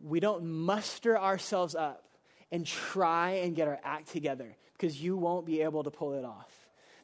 We 0.00 0.18
don't 0.18 0.44
muster 0.44 1.18
ourselves 1.18 1.74
up 1.74 2.08
and 2.50 2.66
try 2.66 3.30
and 3.42 3.54
get 3.54 3.68
our 3.68 3.78
act 3.84 4.08
together 4.08 4.56
because 4.72 5.00
you 5.00 5.16
won't 5.16 5.44
be 5.44 5.60
able 5.62 5.84
to 5.84 5.90
pull 5.90 6.14
it 6.14 6.24
off. 6.24 6.50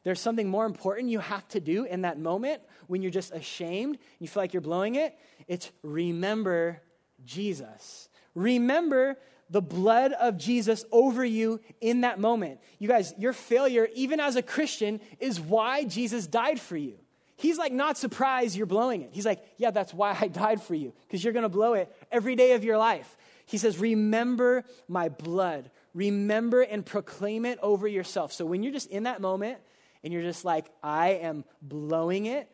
There's 0.03 0.19
something 0.19 0.49
more 0.49 0.65
important 0.65 1.09
you 1.09 1.19
have 1.19 1.47
to 1.49 1.59
do 1.59 1.85
in 1.85 2.01
that 2.01 2.19
moment 2.19 2.61
when 2.87 3.01
you're 3.01 3.11
just 3.11 3.33
ashamed, 3.33 3.97
you 4.19 4.27
feel 4.27 4.43
like 4.43 4.53
you're 4.53 4.61
blowing 4.61 4.95
it. 4.95 5.17
It's 5.47 5.71
remember 5.81 6.81
Jesus. 7.23 8.09
Remember 8.35 9.17
the 9.49 9.61
blood 9.61 10.11
of 10.13 10.37
Jesus 10.37 10.85
over 10.91 11.23
you 11.23 11.59
in 11.81 12.01
that 12.01 12.19
moment. 12.19 12.59
You 12.79 12.87
guys, 12.87 13.13
your 13.17 13.33
failure, 13.33 13.87
even 13.95 14.19
as 14.19 14.35
a 14.35 14.41
Christian, 14.41 14.99
is 15.19 15.39
why 15.39 15.85
Jesus 15.85 16.27
died 16.27 16.59
for 16.59 16.77
you. 16.77 16.97
He's 17.35 17.57
like 17.57 17.73
not 17.73 17.97
surprised 17.97 18.55
you're 18.55 18.65
blowing 18.65 19.01
it. 19.01 19.09
He's 19.11 19.25
like, 19.25 19.43
yeah, 19.57 19.71
that's 19.71 19.93
why 19.93 20.17
I 20.19 20.27
died 20.27 20.61
for 20.61 20.73
you, 20.73 20.93
because 21.07 21.23
you're 21.23 21.33
going 21.33 21.43
to 21.43 21.49
blow 21.49 21.73
it 21.73 21.93
every 22.11 22.35
day 22.35 22.53
of 22.53 22.63
your 22.63 22.77
life. 22.77 23.17
He 23.45 23.57
says, 23.57 23.77
remember 23.77 24.63
my 24.87 25.09
blood. 25.09 25.69
Remember 25.93 26.61
and 26.61 26.85
proclaim 26.85 27.45
it 27.45 27.59
over 27.61 27.87
yourself. 27.87 28.33
So 28.33 28.45
when 28.45 28.63
you're 28.63 28.73
just 28.73 28.89
in 28.89 29.03
that 29.03 29.21
moment 29.21 29.59
and 30.03 30.11
you're 30.11 30.23
just 30.23 30.43
like, 30.43 30.65
I 30.81 31.09
am 31.09 31.45
blowing 31.61 32.25
it, 32.25 32.49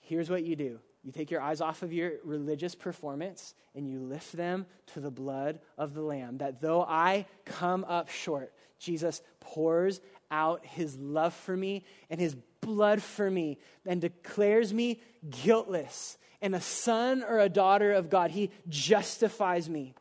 here's 0.00 0.30
what 0.30 0.44
you 0.44 0.56
do 0.56 0.80
you 1.04 1.12
take 1.12 1.30
your 1.30 1.42
eyes 1.42 1.60
off 1.60 1.82
of 1.82 1.92
your 1.92 2.12
religious 2.24 2.74
performance 2.74 3.54
and 3.74 3.86
you 3.86 3.98
lift 4.00 4.32
them 4.32 4.64
to 4.94 5.00
the 5.00 5.10
blood 5.10 5.60
of 5.76 5.92
the 5.92 6.00
Lamb. 6.00 6.38
That 6.38 6.62
though 6.62 6.82
I 6.82 7.26
come 7.44 7.84
up 7.86 8.08
short, 8.08 8.54
Jesus 8.78 9.20
pours 9.38 10.00
out 10.30 10.64
his 10.64 10.96
love 10.96 11.34
for 11.34 11.54
me 11.54 11.84
and 12.08 12.18
his 12.18 12.34
blood 12.64 13.02
for 13.02 13.30
me 13.30 13.58
and 13.86 14.00
declares 14.00 14.72
me 14.72 15.00
guiltless 15.28 16.18
and 16.40 16.54
a 16.54 16.60
son 16.60 17.22
or 17.22 17.38
a 17.38 17.48
daughter 17.48 17.92
of 17.92 18.10
God. 18.10 18.30
He 18.30 18.50
justifies 18.68 19.68
me. 19.68 19.94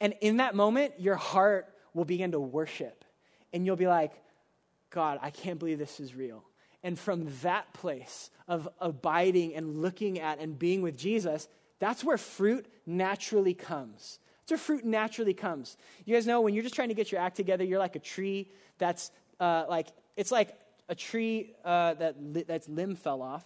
And 0.00 0.14
in 0.20 0.36
that 0.36 0.54
moment, 0.54 0.94
your 0.98 1.16
heart 1.16 1.66
will 1.94 2.04
begin 2.04 2.32
to 2.32 2.40
worship. 2.40 3.04
And 3.52 3.66
you'll 3.66 3.76
be 3.76 3.88
like, 3.88 4.12
God, 4.90 5.18
I 5.22 5.30
can't 5.30 5.58
believe 5.58 5.78
this 5.78 6.00
is 6.00 6.14
real. 6.14 6.44
And 6.82 6.98
from 6.98 7.28
that 7.42 7.72
place 7.74 8.30
of 8.46 8.68
abiding 8.80 9.54
and 9.54 9.82
looking 9.82 10.20
at 10.20 10.38
and 10.38 10.58
being 10.58 10.82
with 10.82 10.96
Jesus, 10.96 11.48
that's 11.80 12.04
where 12.04 12.18
fruit 12.18 12.66
naturally 12.86 13.54
comes. 13.54 14.18
That's 14.40 14.52
where 14.52 14.58
fruit 14.76 14.84
naturally 14.84 15.34
comes. 15.34 15.76
You 16.04 16.14
guys 16.14 16.26
know 16.26 16.40
when 16.40 16.54
you're 16.54 16.62
just 16.62 16.74
trying 16.74 16.88
to 16.88 16.94
get 16.94 17.10
your 17.10 17.20
act 17.20 17.36
together, 17.36 17.64
you're 17.64 17.78
like 17.78 17.96
a 17.96 18.00
tree 18.00 18.50
that's 18.78 19.10
uh, 19.40 19.64
like, 19.68 19.88
it's 20.16 20.32
like 20.32 20.54
a 20.88 20.94
tree 20.94 21.54
uh, 21.64 21.94
that 21.94 22.16
li- 22.22 22.44
that's 22.46 22.68
limb 22.68 22.94
fell 22.94 23.22
off, 23.22 23.44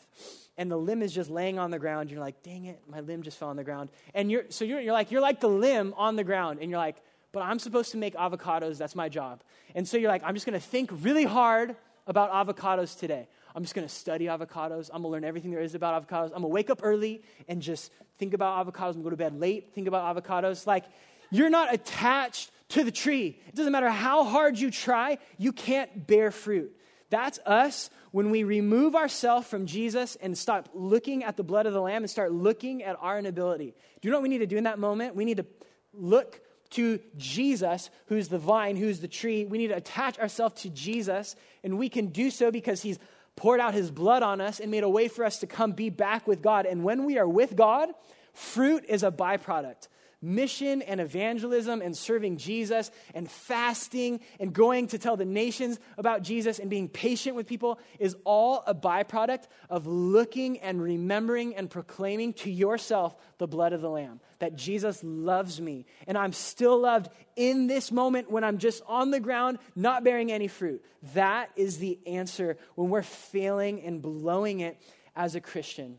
and 0.56 0.70
the 0.70 0.76
limb 0.76 1.02
is 1.02 1.12
just 1.12 1.30
laying 1.30 1.58
on 1.58 1.70
the 1.70 1.78
ground. 1.78 2.10
You're 2.10 2.20
like, 2.20 2.42
dang 2.42 2.66
it, 2.66 2.80
my 2.88 3.00
limb 3.00 3.22
just 3.22 3.38
fell 3.38 3.48
on 3.48 3.56
the 3.56 3.64
ground. 3.64 3.90
And 4.14 4.30
you're 4.30 4.44
so 4.48 4.64
you're, 4.64 4.80
you're 4.80 4.92
like 4.92 5.10
you're 5.10 5.20
like 5.20 5.40
the 5.40 5.48
limb 5.48 5.94
on 5.96 6.16
the 6.16 6.24
ground, 6.24 6.60
and 6.60 6.70
you're 6.70 6.78
like, 6.78 6.96
but 7.32 7.40
I'm 7.40 7.58
supposed 7.58 7.90
to 7.92 7.96
make 7.96 8.14
avocados. 8.14 8.78
That's 8.78 8.94
my 8.94 9.08
job. 9.08 9.42
And 9.74 9.88
so 9.88 9.96
you're 9.96 10.10
like, 10.10 10.22
I'm 10.24 10.34
just 10.34 10.46
to 10.60 10.66
think 10.66 10.90
really 11.02 11.24
hard 11.24 11.76
about 12.06 12.30
avocados 12.32 12.98
today. 12.98 13.28
I'm 13.54 13.62
just 13.62 13.74
to 13.86 13.94
study 13.94 14.26
avocados. 14.26 14.90
I'm 14.92 15.02
to 15.02 15.08
learn 15.08 15.24
everything 15.24 15.50
there 15.50 15.60
is 15.60 15.74
about 15.74 16.06
avocados. 16.06 16.32
I'm 16.34 16.42
to 16.42 16.48
wake 16.48 16.70
up 16.70 16.80
early 16.82 17.22
and 17.48 17.60
just 17.60 17.92
think 18.18 18.34
about 18.34 18.66
avocados. 18.66 18.94
I'm 18.94 18.96
to 18.96 19.02
go 19.02 19.10
to 19.10 19.16
bed 19.16 19.38
late, 19.38 19.72
think 19.74 19.88
about 19.88 20.16
avocados. 20.16 20.66
Like, 20.66 20.84
you're 21.30 21.50
not 21.50 21.72
attached 21.72 22.50
to 22.70 22.84
the 22.84 22.90
tree. 22.90 23.38
It 23.48 23.54
doesn't 23.54 23.72
matter 23.72 23.90
how 23.90 24.24
hard 24.24 24.58
you 24.58 24.70
try, 24.70 25.18
you 25.38 25.52
can't 25.52 26.06
bear 26.06 26.30
fruit. 26.30 26.74
That's 27.12 27.38
us 27.44 27.90
when 28.10 28.30
we 28.30 28.42
remove 28.42 28.96
ourselves 28.96 29.46
from 29.46 29.66
Jesus 29.66 30.16
and 30.16 30.36
stop 30.36 30.70
looking 30.72 31.24
at 31.24 31.36
the 31.36 31.42
blood 31.42 31.66
of 31.66 31.74
the 31.74 31.80
Lamb 31.82 32.02
and 32.02 32.10
start 32.10 32.32
looking 32.32 32.82
at 32.82 32.96
our 32.98 33.18
inability. 33.18 33.74
Do 34.00 34.08
you 34.08 34.10
know 34.12 34.16
what 34.16 34.22
we 34.22 34.30
need 34.30 34.38
to 34.38 34.46
do 34.46 34.56
in 34.56 34.64
that 34.64 34.78
moment? 34.78 35.14
We 35.14 35.26
need 35.26 35.36
to 35.36 35.44
look 35.92 36.40
to 36.70 37.00
Jesus, 37.18 37.90
who's 38.06 38.28
the 38.28 38.38
vine, 38.38 38.76
who's 38.76 39.00
the 39.00 39.08
tree. 39.08 39.44
We 39.44 39.58
need 39.58 39.68
to 39.68 39.76
attach 39.76 40.18
ourselves 40.18 40.62
to 40.62 40.70
Jesus, 40.70 41.36
and 41.62 41.76
we 41.76 41.90
can 41.90 42.06
do 42.06 42.30
so 42.30 42.50
because 42.50 42.80
he's 42.80 42.98
poured 43.36 43.60
out 43.60 43.74
his 43.74 43.90
blood 43.90 44.22
on 44.22 44.40
us 44.40 44.58
and 44.58 44.70
made 44.70 44.82
a 44.82 44.88
way 44.88 45.08
for 45.08 45.26
us 45.26 45.40
to 45.40 45.46
come 45.46 45.72
be 45.72 45.90
back 45.90 46.26
with 46.26 46.40
God. 46.40 46.64
And 46.64 46.82
when 46.82 47.04
we 47.04 47.18
are 47.18 47.28
with 47.28 47.54
God, 47.54 47.90
fruit 48.32 48.86
is 48.88 49.02
a 49.02 49.10
byproduct 49.10 49.88
mission 50.22 50.80
and 50.82 51.00
evangelism 51.00 51.82
and 51.82 51.96
serving 51.96 52.36
Jesus 52.36 52.90
and 53.14 53.30
fasting 53.30 54.20
and 54.38 54.52
going 54.52 54.86
to 54.88 54.98
tell 54.98 55.16
the 55.16 55.24
nations 55.24 55.78
about 55.98 56.22
Jesus 56.22 56.58
and 56.58 56.70
being 56.70 56.88
patient 56.88 57.34
with 57.34 57.46
people 57.46 57.80
is 57.98 58.16
all 58.24 58.62
a 58.66 58.74
byproduct 58.74 59.44
of 59.68 59.86
looking 59.86 60.60
and 60.60 60.80
remembering 60.80 61.56
and 61.56 61.68
proclaiming 61.68 62.32
to 62.34 62.50
yourself 62.50 63.16
the 63.38 63.48
blood 63.48 63.72
of 63.72 63.80
the 63.80 63.90
Lamb. 63.90 64.20
That 64.38 64.56
Jesus 64.56 65.00
loves 65.02 65.60
me 65.60 65.86
and 66.06 66.16
I'm 66.16 66.32
still 66.32 66.78
loved 66.78 67.10
in 67.36 67.66
this 67.66 67.90
moment 67.90 68.30
when 68.30 68.44
I'm 68.44 68.58
just 68.58 68.82
on 68.86 69.10
the 69.10 69.20
ground, 69.20 69.58
not 69.74 70.04
bearing 70.04 70.30
any 70.30 70.48
fruit. 70.48 70.84
That 71.14 71.50
is 71.56 71.78
the 71.78 71.98
answer 72.06 72.56
when 72.76 72.90
we're 72.90 73.02
failing 73.02 73.82
and 73.82 74.00
blowing 74.00 74.60
it 74.60 74.80
as 75.16 75.34
a 75.34 75.40
Christian. 75.40 75.98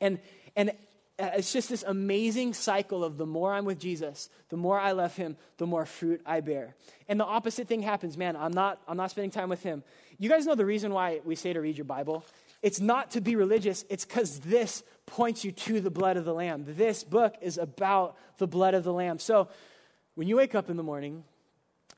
And, 0.00 0.20
and 0.56 0.72
it's 1.18 1.52
just 1.52 1.68
this 1.68 1.82
amazing 1.82 2.54
cycle 2.54 3.02
of 3.02 3.16
the 3.16 3.26
more 3.26 3.52
I'm 3.52 3.64
with 3.64 3.80
Jesus, 3.80 4.28
the 4.50 4.56
more 4.56 4.78
I 4.78 4.92
love 4.92 5.16
him, 5.16 5.36
the 5.56 5.66
more 5.66 5.84
fruit 5.84 6.20
I 6.24 6.40
bear. 6.40 6.76
And 7.08 7.18
the 7.18 7.24
opposite 7.24 7.66
thing 7.66 7.82
happens, 7.82 8.16
man, 8.16 8.36
I'm 8.36 8.52
not 8.52 8.80
I'm 8.86 8.96
not 8.96 9.10
spending 9.10 9.30
time 9.30 9.48
with 9.48 9.62
him. 9.62 9.82
You 10.18 10.28
guys 10.28 10.46
know 10.46 10.54
the 10.54 10.66
reason 10.66 10.92
why 10.92 11.20
we 11.24 11.34
say 11.34 11.52
to 11.52 11.60
read 11.60 11.76
your 11.76 11.84
Bible? 11.84 12.24
It's 12.62 12.80
not 12.80 13.12
to 13.12 13.20
be 13.20 13.36
religious, 13.36 13.84
it's 13.88 14.04
cuz 14.04 14.40
this 14.40 14.84
points 15.06 15.44
you 15.44 15.52
to 15.52 15.80
the 15.80 15.90
blood 15.90 16.16
of 16.16 16.24
the 16.24 16.34
lamb. 16.34 16.64
This 16.66 17.02
book 17.02 17.34
is 17.40 17.58
about 17.58 18.16
the 18.38 18.46
blood 18.46 18.74
of 18.74 18.84
the 18.84 18.92
lamb. 18.92 19.18
So, 19.18 19.48
when 20.14 20.28
you 20.28 20.36
wake 20.36 20.54
up 20.54 20.68
in 20.68 20.76
the 20.76 20.82
morning, 20.82 21.24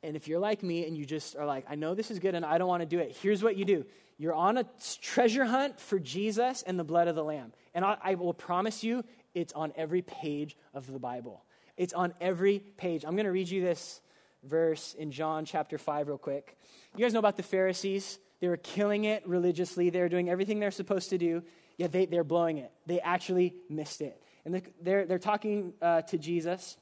and 0.02 0.16
if 0.16 0.28
you're 0.28 0.38
like 0.38 0.62
me 0.62 0.86
and 0.86 0.96
you 0.96 1.04
just 1.04 1.36
are 1.36 1.46
like, 1.46 1.64
I 1.68 1.74
know 1.74 1.94
this 1.94 2.10
is 2.10 2.18
good 2.18 2.34
and 2.34 2.44
I 2.44 2.58
don't 2.58 2.68
want 2.68 2.82
to 2.82 2.86
do 2.86 2.98
it, 2.98 3.16
here's 3.20 3.42
what 3.42 3.56
you 3.56 3.64
do. 3.64 3.84
You're 4.20 4.34
on 4.34 4.58
a 4.58 4.66
treasure 5.00 5.46
hunt 5.46 5.80
for 5.80 5.98
Jesus 5.98 6.60
and 6.60 6.78
the 6.78 6.84
blood 6.84 7.08
of 7.08 7.14
the 7.14 7.24
Lamb. 7.24 7.54
And 7.72 7.86
I, 7.86 7.96
I 8.02 8.14
will 8.16 8.34
promise 8.34 8.84
you, 8.84 9.02
it's 9.32 9.54
on 9.54 9.72
every 9.76 10.02
page 10.02 10.58
of 10.74 10.92
the 10.92 10.98
Bible. 10.98 11.42
It's 11.78 11.94
on 11.94 12.12
every 12.20 12.58
page. 12.58 13.06
I'm 13.06 13.12
going 13.12 13.24
to 13.24 13.32
read 13.32 13.48
you 13.48 13.62
this 13.62 14.02
verse 14.44 14.92
in 14.92 15.10
John 15.10 15.46
chapter 15.46 15.78
5 15.78 16.08
real 16.08 16.18
quick. 16.18 16.58
You 16.94 17.02
guys 17.02 17.14
know 17.14 17.18
about 17.18 17.38
the 17.38 17.42
Pharisees? 17.42 18.18
They 18.40 18.48
were 18.48 18.58
killing 18.58 19.04
it 19.04 19.26
religiously. 19.26 19.88
They 19.88 20.00
were 20.00 20.10
doing 20.10 20.28
everything 20.28 20.60
they're 20.60 20.70
supposed 20.70 21.08
to 21.10 21.16
do, 21.16 21.42
yet 21.78 21.90
they, 21.90 22.04
they're 22.04 22.22
blowing 22.22 22.58
it. 22.58 22.70
They 22.84 23.00
actually 23.00 23.54
missed 23.70 24.02
it. 24.02 24.22
And 24.44 24.60
they're, 24.82 25.06
they're 25.06 25.18
talking 25.18 25.72
uh, 25.80 26.02
to 26.02 26.18
Jesus, 26.18 26.76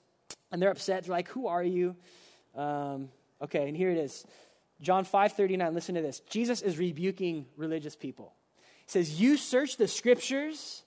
and 0.50 0.60
they're 0.60 0.72
upset. 0.72 1.04
They're 1.04 1.12
like, 1.12 1.28
Who 1.28 1.46
are 1.46 1.62
you? 1.62 1.94
Um, 2.56 3.10
okay, 3.40 3.68
and 3.68 3.76
here 3.76 3.90
it 3.90 3.98
is. 3.98 4.26
John 4.80 5.04
5:39, 5.04 5.74
listen 5.74 5.94
to 5.96 6.02
this. 6.02 6.20
Jesus 6.20 6.62
is 6.62 6.78
rebuking 6.78 7.46
religious 7.56 7.96
people. 7.96 8.34
He 8.86 8.90
says, 8.92 9.20
"You 9.20 9.36
search 9.36 9.76
the 9.76 9.88
scriptures 9.88 10.84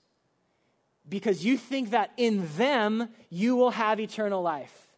because 1.07 1.43
you 1.43 1.57
think 1.57 1.89
that 1.89 2.11
in 2.15 2.47
them 2.55 3.09
you 3.29 3.55
will 3.55 3.71
have 3.71 3.99
eternal 3.99 4.41
life. 4.41 4.93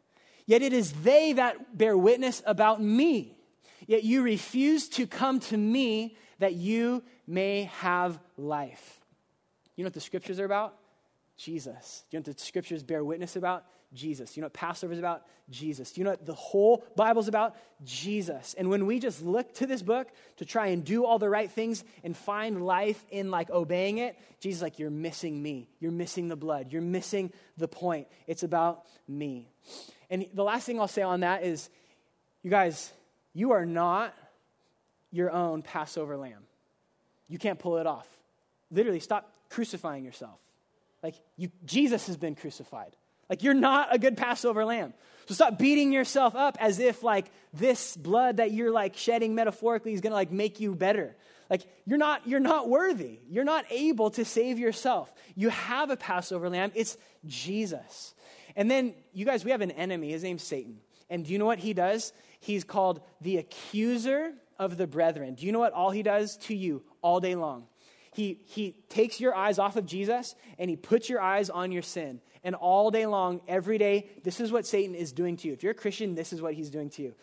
Yet 0.46 0.62
it 0.62 0.74
is 0.74 1.04
they 1.04 1.34
that 1.34 1.78
bear 1.78 1.98
witness 1.98 2.44
about 2.46 2.82
me. 2.82 3.38
Yet 3.88 4.04
you 4.04 4.22
refuse 4.22 4.88
to 4.90 5.08
come 5.08 5.40
to 5.42 5.58
me 5.58 6.18
that 6.40 6.54
you 6.54 7.04
may 7.26 7.64
have 7.64 8.20
life." 8.38 9.02
You 9.76 9.84
know 9.84 9.88
what 9.88 9.94
the 9.94 10.02
scriptures 10.02 10.40
are 10.40 10.46
about? 10.46 10.78
Jesus. 11.36 12.06
Do 12.10 12.18
you 12.18 12.20
know 12.20 12.30
what 12.30 12.38
the 12.38 12.44
scriptures 12.44 12.84
bear 12.84 13.04
witness 13.04 13.36
about? 13.36 13.66
Jesus. 13.94 14.36
You 14.36 14.42
know 14.42 14.46
what 14.46 14.54
Passover 14.54 14.94
is 14.94 15.00
about? 15.00 15.24
Jesus. 15.50 15.98
You 15.98 16.04
know 16.04 16.12
what 16.12 16.26
the 16.26 16.34
whole 16.34 16.84
Bible's 16.96 17.28
about? 17.28 17.56
Jesus. 17.84 18.56
And 18.58 18.70
when 18.70 18.86
we 18.86 19.00
just 19.00 19.24
look 19.24 19.54
to 19.56 19.68
this 19.68 19.82
book 19.82 20.08
to 20.38 20.46
try 20.46 20.68
and 20.68 20.84
do 20.84 21.06
all 21.06 21.20
the 21.20 21.30
right 21.30 21.50
things 21.50 21.84
and 22.04 22.16
find 22.16 22.66
life 22.66 23.04
in 23.12 23.30
like 23.30 23.50
obeying 23.50 24.00
it, 24.00 24.18
Jesus 24.40 24.62
like, 24.62 24.80
you're 24.80 24.90
missing 24.90 25.42
me. 25.42 25.70
You're 25.80 25.92
missing 25.92 26.28
the 26.28 26.36
blood. 26.36 26.72
You're 26.72 26.82
missing 26.82 27.32
the 27.58 27.68
point. 27.68 28.08
It's 28.28 28.44
about 28.44 28.86
me. 29.08 29.50
And 30.10 30.26
the 30.34 30.44
last 30.44 30.66
thing 30.66 30.80
I'll 30.80 30.88
say 30.88 31.02
on 31.02 31.22
that 31.22 31.44
is, 31.44 31.70
you 32.42 32.50
guys, 32.50 32.92
you 33.34 33.52
are 33.52 33.66
not 33.66 34.14
your 35.12 35.32
own 35.32 35.62
Passover 35.62 36.18
lamb. 36.18 36.44
You 37.28 37.38
can't 37.38 37.60
pull 37.60 37.78
it 37.78 37.88
off. 37.88 38.08
Literally, 38.72 39.00
stop 39.00 39.32
crucifying 39.50 40.04
yourself. 40.04 40.40
Like, 41.02 41.16
you, 41.38 41.52
Jesus 41.66 42.08
has 42.08 42.18
been 42.18 42.36
crucified. 42.36 42.96
Like, 43.34 43.42
you're 43.42 43.56
not 43.56 43.88
a 43.90 43.98
good 43.98 44.16
Passover 44.16 44.64
lamb. 44.64 44.94
So 45.26 45.34
stop 45.34 45.58
beating 45.58 45.92
yourself 45.92 46.36
up 46.36 46.56
as 46.60 46.78
if, 46.78 47.02
like, 47.02 47.32
this 47.52 47.98
blood 47.98 48.38
that 48.38 48.52
you're, 48.52 48.70
like, 48.70 48.96
shedding 48.96 49.34
metaphorically 49.34 49.92
is 49.92 50.02
going 50.02 50.12
to, 50.12 50.16
like, 50.16 50.32
make 50.32 50.60
you 50.60 50.76
better. 50.76 51.16
Like, 51.50 51.64
you're 51.84 51.98
not, 51.98 52.28
you're 52.28 52.40
not 52.40 52.70
worthy. 52.70 53.22
You're 53.28 53.44
not 53.44 53.66
able 53.72 54.12
to 54.12 54.24
save 54.24 54.60
yourself. 54.60 55.12
You 55.34 55.50
have 55.50 55.90
a 55.90 55.98
Passover 55.98 56.48
lamb. 56.48 56.74
It's 56.76 56.96
Jesus. 57.26 58.14
And 58.56 58.70
then, 58.70 58.94
you 59.14 59.26
guys, 59.26 59.44
we 59.44 59.50
have 59.50 59.62
an 59.62 59.72
enemy. 59.72 60.12
His 60.12 60.22
name's 60.22 60.44
Satan. 60.44 60.78
And 61.10 61.26
do 61.26 61.34
you 61.34 61.40
know 61.40 61.48
what 61.48 61.58
he 61.58 61.74
does? 61.74 62.14
He's 62.40 62.64
called 62.64 63.02
the 63.20 63.38
accuser 63.38 64.34
of 64.60 64.78
the 64.78 64.86
brethren. 64.86 65.34
Do 65.34 65.48
you 65.48 65.54
know 65.54 65.58
what 65.58 65.74
all 65.74 65.90
he 65.90 66.04
does 66.04 66.38
to 66.38 66.56
you 66.56 66.84
all 67.02 67.20
day 67.20 67.34
long? 67.34 67.66
He, 68.14 68.42
he 68.46 68.76
takes 68.90 69.20
your 69.20 69.34
eyes 69.34 69.58
off 69.58 69.76
of 69.76 69.88
Jesus 69.88 70.36
and 70.60 70.70
he 70.70 70.76
puts 70.76 71.10
your 71.10 71.20
eyes 71.20 71.50
on 71.50 71.72
your 71.72 71.82
sin. 71.82 72.22
And 72.44 72.56
all 72.56 72.92
day 72.92 73.06
long, 73.06 73.42
every 73.48 73.78
day, 73.78 74.10
this 74.24 74.40
is 74.40 74.52
what 74.52 74.66
Satan 74.66 74.96
is 74.96 75.14
doing 75.14 75.38
to 75.38 75.48
you. 75.48 75.54
If 75.54 75.64
you're 75.64 75.72
a 75.72 75.76
Christian, 75.76 76.16
this 76.16 76.34
is 76.34 76.42
what 76.42 76.54
he's 76.54 76.70
doing 76.70 76.90
to 76.92 77.02
you. 77.02 77.16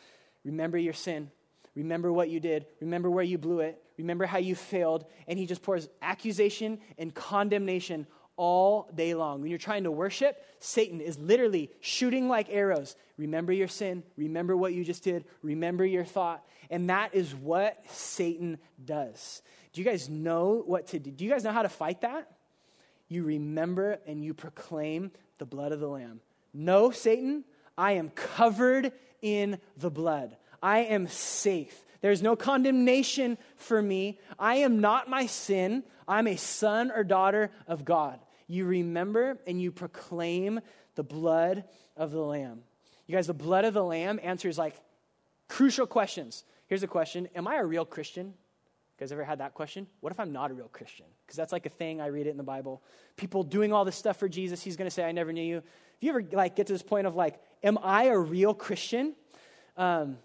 Remember 0.44 0.78
your 0.78 0.94
sin. 0.94 1.30
Remember 1.74 2.12
what 2.12 2.30
you 2.30 2.40
did. 2.40 2.66
Remember 2.80 3.10
where 3.10 3.24
you 3.24 3.38
blew 3.38 3.60
it. 3.60 3.80
Remember 3.98 4.26
how 4.26 4.38
you 4.38 4.54
failed. 4.54 5.04
And 5.28 5.38
he 5.38 5.46
just 5.46 5.62
pours 5.62 5.88
accusation 6.02 6.80
and 6.98 7.14
condemnation 7.14 8.06
all 8.36 8.90
day 8.94 9.12
long. 9.14 9.42
When 9.42 9.50
you're 9.50 9.58
trying 9.58 9.84
to 9.84 9.90
worship, 9.90 10.42
Satan 10.58 11.00
is 11.00 11.18
literally 11.18 11.70
shooting 11.80 12.28
like 12.28 12.48
arrows. 12.50 12.96
Remember 13.18 13.52
your 13.52 13.68
sin. 13.68 14.02
Remember 14.16 14.56
what 14.56 14.72
you 14.72 14.82
just 14.82 15.04
did. 15.04 15.26
Remember 15.42 15.84
your 15.84 16.04
thought. 16.04 16.42
And 16.70 16.88
that 16.88 17.14
is 17.14 17.34
what 17.34 17.78
Satan 17.90 18.58
does. 18.82 19.42
Do 19.72 19.82
you 19.82 19.84
guys 19.84 20.08
know 20.08 20.62
what 20.64 20.88
to 20.88 20.98
do? 20.98 21.10
Do 21.10 21.24
you 21.24 21.30
guys 21.30 21.44
know 21.44 21.52
how 21.52 21.62
to 21.62 21.68
fight 21.68 22.00
that? 22.00 22.30
You 23.11 23.24
remember 23.24 23.98
and 24.06 24.24
you 24.24 24.32
proclaim 24.32 25.11
the 25.38 25.44
blood 25.44 25.72
of 25.72 25.80
the 25.80 25.88
Lamb. 25.88 26.20
No, 26.54 26.92
Satan, 26.92 27.44
I 27.76 27.92
am 27.92 28.11
covered 28.11 28.92
in 29.20 29.58
the 29.76 29.90
blood. 29.90 30.36
I 30.62 30.80
am 30.80 31.08
safe. 31.08 31.84
There's 32.00 32.22
no 32.22 32.36
condemnation 32.36 33.36
for 33.56 33.82
me. 33.82 34.18
I 34.38 34.56
am 34.56 34.80
not 34.80 35.11
my 35.11 35.26
sin. 35.26 35.82
I'm 36.06 36.28
a 36.28 36.36
son 36.36 36.90
or 36.90 37.04
daughter 37.04 37.50
of 37.66 37.84
God. 37.84 38.20
You 38.46 38.64
remember 38.64 39.38
and 39.46 39.61
you 39.61 39.72
proclaim 39.72 40.61
the 40.94 41.02
blood 41.02 41.64
of 41.96 42.12
the 42.12 42.20
Lamb. 42.20 42.62
You 43.06 43.16
guys, 43.16 43.26
the 43.26 43.34
blood 43.34 43.64
of 43.64 43.74
the 43.74 43.84
Lamb 43.84 44.20
answers 44.22 44.56
like 44.56 44.80
crucial 45.48 45.86
questions. 45.86 46.44
Here's 46.68 46.84
a 46.84 46.88
question 46.88 47.28
Am 47.34 47.48
I 47.48 47.56
a 47.56 47.64
real 47.64 47.84
Christian? 47.84 48.34
Guys 49.01 49.12
ever 49.12 49.24
had 49.24 49.38
that 49.38 49.55
question? 49.55 49.86
What 50.01 50.12
if 50.12 50.20
I'm 50.20 50.30
not 50.30 50.51
a 50.51 50.55
real 50.55 50.68
Christian? 50.68 51.07
Because 51.24 51.38
that's 51.38 51.53
like 51.53 51.64
a 51.64 51.70
thing. 51.70 52.03
I 52.03 52.09
read 52.09 52.26
it 52.26 52.30
in 52.30 52.36
the 52.36 52.42
Bible. 52.42 52.82
People 53.16 53.42
doing 53.42 53.72
all 53.72 53.86
this 53.86 53.96
stuff 53.96 54.18
for 54.18 54.28
Jesus. 54.28 54.62
He's 54.62 54.76
going 54.76 54.86
to 54.86 54.94
say, 54.94 55.05
I 55.05 55.12
never 55.12 55.32
knew 55.32 55.42
you. 55.42 55.57
If 55.57 56.03
you 56.03 56.11
ever 56.11 56.22
like 56.32 56.55
get 56.55 56.66
to 56.66 56.74
this 56.74 56.82
point 56.82 57.07
of 57.07 57.16
like, 57.16 57.40
am 57.62 57.78
I 57.82 58.05
a 58.05 58.18
real 58.18 58.53
Christian? 58.53 59.14
Um, 59.78 60.18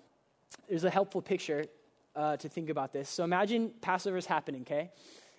there's 0.67 0.83
a 0.83 0.89
helpful 0.89 1.21
picture 1.21 1.65
uh, 2.17 2.35
to 2.35 2.49
think 2.49 2.69
about 2.69 2.91
this. 2.91 3.07
So 3.07 3.23
imagine 3.23 3.71
Passover 3.79 4.17
is 4.17 4.25
happening, 4.25 4.63
okay? 4.63 4.91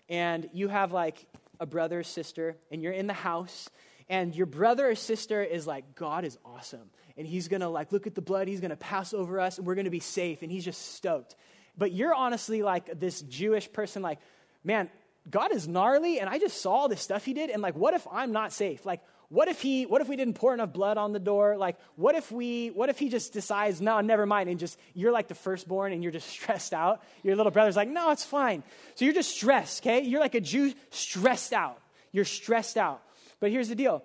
And 0.08 0.48
you 0.54 0.68
have 0.68 0.92
like 0.92 1.26
a 1.60 1.66
brother 1.66 2.00
or 2.00 2.04
sister, 2.04 2.56
and 2.70 2.82
you're 2.82 2.92
in 2.92 3.06
the 3.06 3.12
house, 3.12 3.68
and 4.08 4.34
your 4.34 4.46
brother 4.46 4.88
or 4.88 4.94
sister 4.94 5.42
is 5.42 5.66
like, 5.66 5.94
God 5.94 6.24
is 6.24 6.38
awesome. 6.42 6.88
And 7.18 7.26
he's 7.26 7.48
gonna 7.48 7.68
like 7.68 7.92
look 7.92 8.06
at 8.06 8.14
the 8.14 8.22
blood, 8.22 8.48
he's 8.48 8.60
gonna 8.60 8.76
pass 8.76 9.12
over 9.12 9.40
us, 9.40 9.58
and 9.58 9.66
we're 9.66 9.74
gonna 9.74 9.90
be 9.90 10.00
safe, 10.00 10.40
and 10.42 10.50
he's 10.50 10.64
just 10.64 10.94
stoked. 10.94 11.34
But 11.76 11.92
you're 11.92 12.14
honestly 12.14 12.62
like 12.62 12.98
this 12.98 13.20
Jewish 13.22 13.70
person, 13.72 14.02
like, 14.02 14.18
man, 14.64 14.90
God 15.28 15.52
is 15.52 15.66
gnarly, 15.66 16.20
and 16.20 16.28
I 16.28 16.38
just 16.38 16.60
saw 16.62 16.72
all 16.72 16.88
this 16.88 17.00
stuff 17.00 17.24
he 17.24 17.34
did, 17.34 17.50
and 17.50 17.62
like, 17.62 17.74
what 17.74 17.94
if 17.94 18.06
I'm 18.10 18.32
not 18.32 18.52
safe? 18.52 18.86
Like, 18.86 19.00
what 19.28 19.48
if 19.48 19.60
he 19.60 19.86
what 19.86 20.00
if 20.00 20.08
we 20.08 20.16
didn't 20.16 20.34
pour 20.34 20.54
enough 20.54 20.72
blood 20.72 20.98
on 20.98 21.12
the 21.12 21.18
door? 21.18 21.56
Like 21.56 21.76
what 21.96 22.14
if 22.14 22.30
we 22.30 22.68
what 22.68 22.88
if 22.88 22.98
he 22.98 23.08
just 23.08 23.32
decides 23.32 23.80
no 23.80 24.00
never 24.00 24.24
mind 24.24 24.48
and 24.48 24.58
just 24.58 24.78
you're 24.94 25.10
like 25.10 25.28
the 25.28 25.34
firstborn 25.34 25.92
and 25.92 26.02
you're 26.02 26.12
just 26.12 26.28
stressed 26.38 26.72
out. 26.72 27.02
Your 27.22 27.34
little 27.34 27.50
brother's 27.50 27.76
like 27.76 27.88
no 27.88 28.10
it's 28.10 28.24
fine. 28.24 28.62
So 28.94 29.04
you're 29.04 29.14
just 29.14 29.30
stressed 29.30 29.82
okay? 29.82 30.02
You're 30.02 30.20
like 30.20 30.34
a 30.34 30.40
jew 30.40 30.72
stressed 30.90 31.52
out. 31.52 31.80
You're 32.12 32.24
stressed 32.24 32.76
out. 32.76 33.02
But 33.40 33.50
here's 33.50 33.68
the 33.68 33.74
deal. 33.74 34.04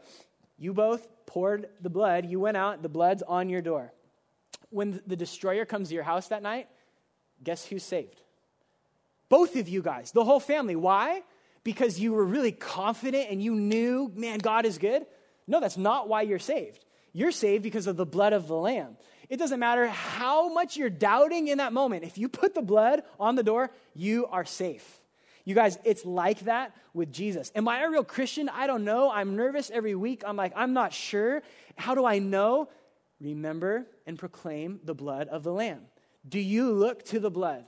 You 0.58 0.74
both 0.74 1.08
poured 1.26 1.68
the 1.82 1.90
blood. 1.90 2.26
You 2.26 2.40
went 2.40 2.58
out. 2.58 2.82
The 2.82 2.90
blood's 2.90 3.22
on 3.22 3.50
your 3.50 3.62
door. 3.62 3.94
When 4.70 5.02
the 5.06 5.16
destroyer 5.16 5.66
comes 5.66 5.90
to 5.90 5.96
your 5.96 6.04
house 6.04 6.30
that 6.30 6.42
night 6.42 6.68
guess 7.44 7.66
who's 7.66 7.84
saved 7.84 8.22
both 9.30 9.56
of 9.56 9.70
you 9.70 9.82
guys 9.82 10.12
the 10.12 10.24
whole 10.24 10.40
family 10.40 10.76
why 10.76 11.22
because 11.64 12.00
you 12.00 12.14
were 12.14 12.26
really 12.26 12.52
confident 12.52 13.28
and 13.30 13.42
you 13.42 13.54
knew, 13.54 14.12
man, 14.16 14.40
God 14.40 14.66
is 14.66 14.78
good. 14.78 15.06
No, 15.48 15.60
that's 15.60 15.78
not 15.78 16.08
why 16.08 16.24
you're 16.24 16.40
saved. 16.40 16.84
You're 17.14 17.32
saved 17.32 17.64
because 17.64 17.88
of 17.88 17.98
the 17.98 18.06
blood 18.06 18.34
of 18.34 18.48
the 18.48 18.56
Lamb. 18.56 18.98
It 19.30 19.38
doesn't 19.38 19.60
matter 19.60 19.88
how 19.88 20.54
much 20.54 20.78
you're 20.78 20.90
doubting 20.90 21.48
in 21.48 21.60
that 21.60 21.74
moment. 21.74 22.04
If 22.04 22.18
you 22.18 22.30
put 22.30 22.54
the 22.54 22.62
blood 22.62 23.04
on 23.20 23.36
the 23.36 23.44
door, 23.44 23.72
you 23.94 24.28
are 24.28 24.46
safe. 24.46 25.02
You 25.44 25.56
guys, 25.56 25.78
it's 25.84 26.06
like 26.06 26.42
that 26.42 26.76
with 26.94 27.12
Jesus. 27.12 27.52
Am 27.56 27.68
I 27.68 27.82
a 27.82 27.90
real 27.90 28.04
Christian? 28.04 28.50
I 28.50 28.68
don't 28.68 28.86
know. 28.86 29.12
I'm 29.12 29.36
nervous 29.36 29.72
every 29.72 29.96
week. 29.96 30.24
I'm 30.26 30.36
like, 30.36 30.54
I'm 30.56 30.74
not 30.74 30.94
sure. 30.94 31.42
How 31.76 31.96
do 31.96 32.06
I 32.06 32.20
know? 32.20 32.70
Remember 33.20 33.88
and 34.06 34.18
proclaim 34.18 34.80
the 34.84 34.94
blood 34.94 35.28
of 35.28 35.44
the 35.44 35.52
Lamb. 35.52 35.82
Do 36.28 36.40
you 36.40 36.72
look 36.72 37.04
to 37.06 37.20
the 37.20 37.32
blood? 37.32 37.66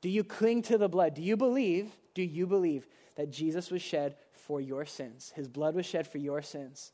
Do 0.00 0.08
you 0.08 0.24
cling 0.24 0.62
to 0.62 0.78
the 0.78 0.88
blood? 0.88 1.14
Do 1.14 1.22
you 1.22 1.36
believe? 1.36 1.90
Do 2.14 2.22
you 2.22 2.46
believe 2.46 2.86
that 3.16 3.30
Jesus 3.30 3.70
was 3.70 3.82
shed 3.82 4.14
for 4.48 4.60
your 4.62 4.86
sins. 4.86 5.32
His 5.34 5.46
blood 5.46 5.74
was 5.74 5.84
shed 5.84 6.06
for 6.06 6.16
your 6.16 6.40
sins. 6.40 6.92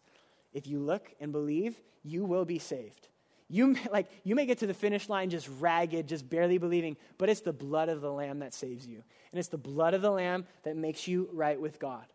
If 0.53 0.67
you 0.67 0.81
look 0.81 1.13
and 1.21 1.31
believe, 1.31 1.81
you 2.03 2.25
will 2.25 2.45
be 2.45 2.59
saved. 2.59 3.09
You 3.49 3.69
may, 3.69 3.87
like 3.93 4.11
you 4.25 4.35
may 4.35 4.47
get 4.47 4.59
to 4.59 4.67
the 4.67 4.75
finish 4.75 5.09
line 5.09 5.31
just 5.31 5.49
ragged, 5.61 6.09
just 6.09 6.29
barely 6.29 6.59
believing, 6.59 6.97
but 7.19 7.29
it's 7.29 7.43
the 7.43 7.53
blood 7.53 7.89
of 7.89 8.01
the 8.01 8.11
lamb 8.11 8.41
that 8.41 8.55
saves 8.55 8.87
you. 8.87 9.05
And 9.31 9.39
it's 9.39 9.49
the 9.49 9.59
blood 9.59 9.95
of 9.95 10.03
the 10.03 10.11
lamb 10.11 10.47
that 10.65 10.77
makes 10.77 11.07
you 11.07 11.29
right 11.33 11.61
with 11.61 11.79
God. 11.79 12.07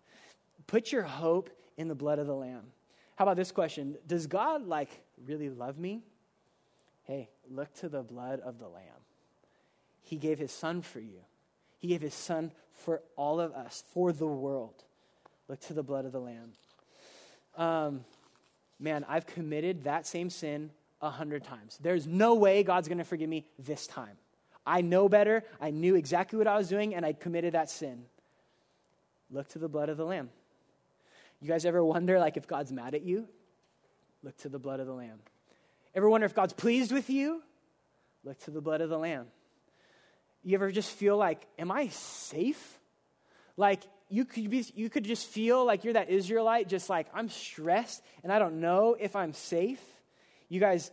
Put 0.67 0.91
your 0.91 1.03
hope 1.03 1.49
in 1.77 1.87
the 1.87 1.95
blood 1.95 2.19
of 2.19 2.27
the 2.27 2.35
lamb. 2.35 2.63
How 3.15 3.23
about 3.25 3.37
this 3.37 3.51
question? 3.51 3.95
Does 4.07 4.27
God 4.27 4.67
like 4.67 4.89
really 5.25 5.49
love 5.49 5.77
me? 5.77 6.03
Hey, 7.09 7.27
look 7.49 7.73
to 7.79 7.89
the 7.89 8.03
blood 8.03 8.39
of 8.41 8.59
the 8.59 8.67
lamb. 8.67 8.83
He 10.03 10.15
gave 10.15 10.37
his 10.37 10.51
son 10.51 10.83
for 10.83 10.99
you. 10.99 11.21
He 11.79 11.87
gave 11.87 12.01
his 12.01 12.13
son 12.13 12.51
for 12.71 13.01
all 13.15 13.39
of 13.39 13.51
us, 13.53 13.83
for 13.93 14.13
the 14.13 14.27
world. 14.27 14.83
Look 15.47 15.59
to 15.61 15.73
the 15.73 15.81
blood 15.81 16.05
of 16.05 16.11
the 16.11 16.19
Lamb. 16.19 16.51
Um, 17.57 18.05
man, 18.79 19.05
I've 19.09 19.25
committed 19.25 19.85
that 19.85 20.05
same 20.05 20.29
sin 20.29 20.69
a 21.01 21.09
hundred 21.09 21.43
times. 21.43 21.79
There's 21.81 22.05
no 22.05 22.35
way 22.35 22.61
God's 22.61 22.87
going 22.87 22.99
to 22.99 23.03
forgive 23.03 23.27
me 23.27 23.47
this 23.57 23.87
time. 23.87 24.17
I 24.67 24.81
know 24.81 25.09
better. 25.09 25.43
I 25.59 25.71
knew 25.71 25.95
exactly 25.95 26.37
what 26.37 26.47
I 26.47 26.57
was 26.57 26.69
doing, 26.69 26.93
and 26.93 27.03
I 27.03 27.13
committed 27.13 27.55
that 27.55 27.71
sin. 27.71 28.03
Look 29.31 29.47
to 29.49 29.59
the 29.59 29.67
blood 29.67 29.89
of 29.89 29.97
the 29.97 30.05
Lamb. 30.05 30.29
You 31.41 31.47
guys 31.47 31.65
ever 31.65 31.83
wonder, 31.83 32.19
like, 32.19 32.37
if 32.37 32.45
God's 32.45 32.71
mad 32.71 32.93
at 32.93 33.01
you? 33.01 33.27
Look 34.21 34.37
to 34.37 34.49
the 34.49 34.59
blood 34.59 34.79
of 34.79 34.85
the 34.85 34.93
Lamb. 34.93 35.19
Ever 35.95 36.09
wonder 36.09 36.25
if 36.25 36.35
God's 36.35 36.53
pleased 36.53 36.91
with 36.91 37.09
you? 37.09 37.41
Look 38.23 38.39
to 38.43 38.51
the 38.51 38.61
blood 38.61 38.81
of 38.81 38.89
the 38.89 38.97
Lamb. 38.97 39.27
You 40.43 40.55
ever 40.55 40.71
just 40.71 40.91
feel 40.91 41.17
like, 41.17 41.45
am 41.57 41.71
I 41.71 41.87
safe? 41.89 42.79
Like, 43.57 43.81
you 44.09 44.25
could, 44.25 44.49
be, 44.49 44.65
you 44.75 44.89
could 44.89 45.03
just 45.03 45.27
feel 45.27 45.65
like 45.65 45.83
you're 45.83 45.93
that 45.93 46.09
Israelite, 46.09 46.67
just 46.67 46.89
like, 46.89 47.07
I'm 47.13 47.29
stressed 47.29 48.01
and 48.23 48.31
I 48.31 48.39
don't 48.39 48.59
know 48.59 48.95
if 48.99 49.15
I'm 49.15 49.33
safe. 49.33 49.81
You 50.47 50.59
guys, 50.59 50.91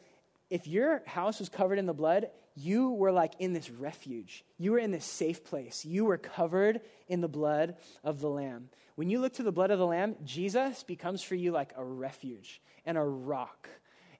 if 0.51 0.66
your 0.66 1.03
house 1.07 1.38
was 1.38 1.49
covered 1.49 1.78
in 1.78 1.86
the 1.86 1.94
blood, 1.94 2.28
you 2.55 2.90
were 2.90 3.12
like 3.12 3.34
in 3.38 3.53
this 3.53 3.70
refuge. 3.70 4.44
You 4.59 4.72
were 4.72 4.78
in 4.78 4.90
this 4.90 5.05
safe 5.05 5.44
place. 5.44 5.84
You 5.84 6.05
were 6.07 6.18
covered 6.18 6.80
in 7.09 7.20
the 7.20 7.28
blood 7.28 7.76
of 8.03 8.20
the 8.20 8.28
Lamb. 8.28 8.70
When 8.97 9.11
you 9.11 9.20
look 9.20 9.34
to 9.34 9.42
the 9.42 9.53
blood 9.53 9.70
of 9.70 9.78
the 9.78 9.86
Lamb, 9.86 10.16
Jesus 10.24 10.82
becomes 10.82 11.22
for 11.22 11.34
you 11.34 11.53
like 11.53 11.72
a 11.76 11.84
refuge 11.84 12.61
and 12.84 12.97
a 12.97 13.05
rock. 13.05 13.68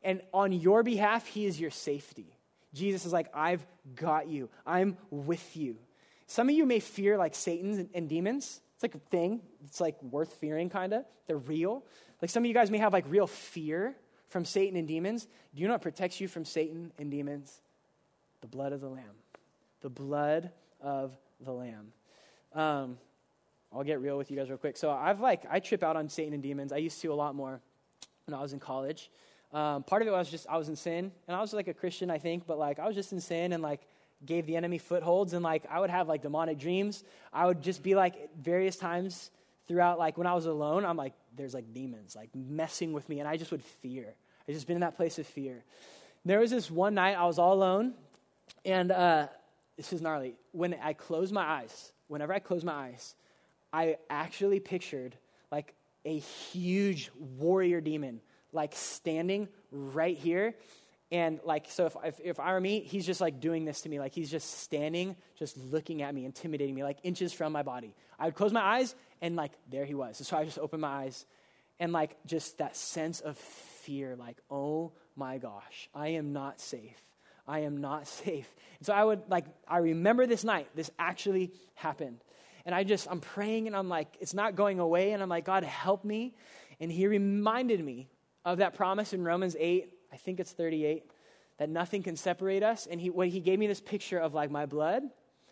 And 0.07 0.23
on 0.33 0.53
your 0.53 0.85
behalf, 0.85 1.27
he 1.27 1.47
is 1.47 1.61
your 1.61 1.73
safety. 1.73 2.39
Jesus 2.73 3.05
is 3.05 3.13
like, 3.13 3.27
I've 3.35 3.67
got 3.97 4.29
you. 4.29 4.49
I'm 4.65 4.97
with 5.11 5.57
you. 5.57 5.77
Some 6.29 6.49
of 6.49 6.55
you 6.55 6.65
may 6.65 6.79
fear 6.79 7.19
like 7.19 7.35
Satan 7.35 7.91
and 7.93 8.09
demons. 8.09 8.61
It's 8.75 8.85
like 8.85 8.95
a 8.95 9.01
thing. 9.11 9.41
It's 9.65 9.81
like 9.81 10.01
worth 10.01 10.35
fearing, 10.35 10.71
kind 10.71 10.93
of. 10.93 11.05
They're 11.27 11.37
real. 11.37 11.85
Like 12.23 12.31
some 12.31 12.45
of 12.45 12.47
you 12.47 12.55
guys 12.55 12.71
may 12.71 12.79
have 12.79 12.93
like 12.93 13.05
real 13.09 13.27
fear 13.27 13.97
from 14.29 14.45
Satan 14.45 14.77
and 14.77 14.87
demons. 14.87 15.27
Do 15.55 15.63
you 15.63 15.67
know 15.67 15.75
what 15.75 15.83
protects 15.83 16.21
you 16.21 16.29
from 16.29 16.45
Satan 16.45 16.93
and 16.99 17.11
demons? 17.11 17.61
The 18.43 18.47
blood 18.47 18.73
of 18.73 18.81
the 18.81 18.89
Lamb. 18.89 19.17
The 19.81 19.91
blood 19.91 20.53
of 20.81 21.17
the 21.41 21.53
Lamb. 21.53 21.93
Um, 22.53 22.99
I'll 23.73 23.83
get 23.83 24.01
real 24.01 24.17
with 24.17 24.31
you 24.31 24.37
guys 24.37 24.49
real 24.51 24.59
quick. 24.59 24.77
So 24.77 24.89
I've 24.89 25.19
like 25.19 25.47
I 25.51 25.59
trip 25.59 25.83
out 25.83 25.97
on 25.97 26.09
Satan 26.09 26.33
and 26.33 26.45
demons. 26.45 26.73
I 26.73 26.77
used 26.77 27.01
to 27.03 27.13
a 27.13 27.15
lot 27.15 27.35
more 27.35 27.61
when 28.27 28.39
I 28.39 28.41
was 28.41 28.53
in 28.53 28.61
college. 28.61 29.11
Um, 29.57 29.85
part 29.85 30.03
of 30.03 30.09
it 30.09 30.11
was 30.11 30.31
just 30.31 30.47
I 30.51 30.59
was 30.59 30.69
in 30.69 30.77
sin, 30.77 31.11
and 31.27 31.35
I 31.35 31.41
was 31.41 31.55
like 31.55 31.67
a 31.67 31.73
Christian, 31.73 32.11
I 32.11 32.19
think, 32.19 32.47
but 32.47 32.59
like 32.59 32.79
I 32.79 32.87
was 32.87 32.95
just 32.95 33.13
in 33.13 33.23
sin 33.23 33.55
and 33.55 33.63
like 33.63 33.81
gave 34.27 34.45
the 34.45 34.55
enemy 34.55 34.77
footholds, 34.77 35.33
and 35.33 35.43
like 35.43 35.65
I 35.71 35.81
would 35.81 35.89
have 35.89 36.09
like 36.09 36.21
demonic 36.21 36.59
dreams. 36.59 37.05
I 37.33 37.47
would 37.47 37.63
just 37.63 37.83
be 37.83 37.95
like 37.95 38.37
various 38.37 38.77
times 38.77 39.31
throughout, 39.67 39.99
like 39.99 40.19
when 40.19 40.27
I 40.27 40.35
was 40.35 40.45
alone, 40.45 40.85
I'm 40.85 40.99
like, 40.99 41.15
there's 41.35 41.55
like 41.55 41.73
demons 41.73 42.15
like 42.15 42.29
messing 42.35 42.93
with 42.93 43.09
me, 43.09 43.21
and 43.21 43.27
I 43.27 43.39
just 43.39 43.51
would 43.51 43.65
fear. 43.65 44.15
I 44.47 44.53
just 44.53 44.67
been 44.67 44.77
in 44.77 44.83
that 44.83 44.95
place 44.95 45.19
of 45.19 45.27
fear. 45.27 45.65
There 46.27 46.41
was 46.41 46.51
this 46.51 46.71
one 46.71 46.93
night 46.93 47.17
I 47.17 47.25
was 47.25 47.39
all 47.39 47.55
alone, 47.55 47.95
and 48.67 48.93
uh, 48.93 49.29
this 49.79 49.91
is 49.91 50.03
gnarly. 50.03 50.35
When 50.53 50.75
I 50.83 50.93
closed 50.93 51.33
my 51.33 51.45
eyes, 51.45 51.93
whenever 52.09 52.35
I 52.35 52.41
closed 52.41 52.67
my 52.67 52.75
eyes, 52.75 53.15
I 53.73 53.97
actually 54.11 54.61
pictured 54.61 55.17
like 55.51 55.73
a 56.05 56.19
huge 56.19 57.11
warrior 57.39 57.81
demon 57.81 58.21
like 58.53 58.75
standing 58.75 59.49
right 59.71 60.17
here, 60.17 60.55
And 61.13 61.39
like, 61.45 61.71
so 61.71 61.87
if, 61.87 61.97
if, 62.05 62.21
if 62.23 62.41
I 62.41 62.53
were 62.53 62.61
me, 62.61 62.81
he's 62.81 63.07
just 63.07 63.21
like 63.21 63.39
doing 63.41 63.65
this 63.65 63.83
to 63.83 63.89
me. 63.89 64.01
Like 64.01 64.13
he's 64.13 64.31
just 64.31 64.61
standing, 64.61 65.15
just 65.39 65.57
looking 65.57 66.03
at 66.03 66.13
me, 66.13 66.25
intimidating 66.25 66.75
me, 66.75 66.83
like 66.83 66.99
inches 67.05 67.33
from 67.33 67.53
my 67.53 67.63
body. 67.63 67.95
I 68.19 68.25
would 68.25 68.35
close 68.35 68.53
my 68.53 68.61
eyes 68.61 68.95
and 69.23 69.37
like 69.37 69.53
there 69.71 69.85
he 69.85 69.95
was. 69.95 70.17
So 70.27 70.37
I 70.37 70.45
just 70.45 70.59
opened 70.59 70.83
my 70.83 71.05
eyes 71.05 71.25
and 71.79 71.93
like 71.93 72.17
just 72.27 72.59
that 72.59 72.77
sense 72.77 73.21
of 73.21 73.39
fear, 73.39 74.17
like, 74.17 74.39
oh 74.51 74.93
my 75.15 75.39
gosh, 75.39 75.89
I 75.95 76.09
am 76.09 76.33
not 76.33 76.61
safe. 76.61 77.01
I 77.47 77.61
am 77.61 77.77
not 77.77 78.09
safe. 78.25 78.53
And 78.79 78.87
so 78.87 78.93
I 78.93 79.05
would 79.05 79.23
like, 79.29 79.45
I 79.69 79.79
remember 79.79 80.27
this 80.27 80.43
night, 80.43 80.69
this 80.75 80.91
actually 80.99 81.53
happened. 81.75 82.19
And 82.65 82.75
I 82.75 82.83
just, 82.83 83.07
I'm 83.09 83.21
praying 83.21 83.69
and 83.69 83.77
I'm 83.77 83.89
like, 83.89 84.17
it's 84.21 84.35
not 84.35 84.57
going 84.57 84.81
away. 84.81 85.13
And 85.13 85.23
I'm 85.23 85.29
like, 85.29 85.45
God, 85.45 85.63
help 85.63 86.05
me. 86.05 86.35
And 86.81 86.91
he 86.91 87.07
reminded 87.07 87.83
me 87.85 88.09
of 88.47 88.59
that 88.59 88.73
promise 88.73 89.13
in 89.13 89.23
Romans 89.23 89.55
8 89.59 89.93
I 90.17 90.17
think 90.17 90.41
it's 90.41 90.53
38, 90.53 91.05
that 91.59 91.69
nothing 91.69 92.03
can 92.03 92.17
separate 92.17 92.63
us. 92.63 92.87
And 92.87 92.99
he, 92.99 93.11
what 93.11 93.29
he 93.29 93.41
gave 93.41 93.59
me 93.59 93.67
this 93.67 93.83
picture 93.83 94.19
of 94.19 94.33
like 94.33 94.51
my 94.51 94.65
blood 94.65 95.03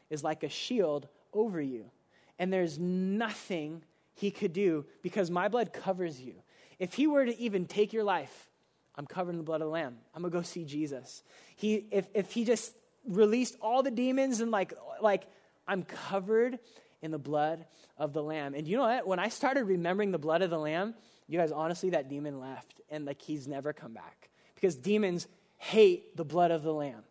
is 0.09 0.25
like 0.25 0.43
a 0.43 0.49
shield 0.49 1.07
over 1.35 1.61
you. 1.61 1.91
And 2.39 2.51
there's 2.51 2.79
nothing 2.79 3.83
he 4.15 4.31
could 4.31 4.55
do 4.55 4.87
because 5.03 5.31
my 5.31 5.49
blood 5.49 5.73
covers 5.73 6.21
you. 6.21 6.35
If 6.79 6.95
he 6.95 7.07
were 7.07 7.27
to 7.27 7.39
even 7.39 7.67
take 7.67 7.93
your 7.93 8.05
life, 8.05 8.51
I'm 8.97 9.07
covered 9.07 9.33
in 9.33 9.39
the 9.39 9.45
blood 9.45 9.61
of 9.61 9.67
the 9.67 9.73
Lamb. 9.73 9.97
I'm 10.15 10.23
gonna 10.23 10.33
go 10.33 10.41
see 10.41 10.65
Jesus. 10.65 11.23
He, 11.57 11.87
if, 11.91 12.09
if 12.15 12.33
he 12.33 12.45
just 12.45 12.75
released 13.07 13.57
all 13.61 13.83
the 13.83 13.91
demons 13.91 14.41
and 14.41 14.51
like, 14.51 14.73
like 15.03 15.25
I'm 15.67 15.83
covered 15.83 16.59
in 17.03 17.11
the 17.11 17.19
blood 17.19 17.67
of 17.99 18.13
the 18.13 18.23
Lamb. 18.23 18.55
And 18.55 18.67
you 18.67 18.79
know 18.79 18.85
what? 18.85 19.07
When 19.07 19.19
I 19.19 19.29
started 19.29 19.65
remembering 19.65 20.11
the 20.11 20.19
blood 20.19 20.43
of 20.43 20.51
the 20.51 20.59
Lamb, 20.59 20.95
you 21.29 21.39
guys, 21.39 21.53
honestly, 21.53 21.91
that 21.91 22.09
demon 22.09 22.41
left 22.41 22.81
and 22.91 23.05
like 23.05 23.23
he's 23.23 23.49
never 23.49 23.73
come 23.73 23.93
back 23.93 24.31
because 24.55 24.77
demons 24.77 25.27
hate 25.57 26.17
the 26.17 26.25
blood 26.25 26.51
of 26.51 26.63
the 26.63 26.73
Lamb. 26.73 27.03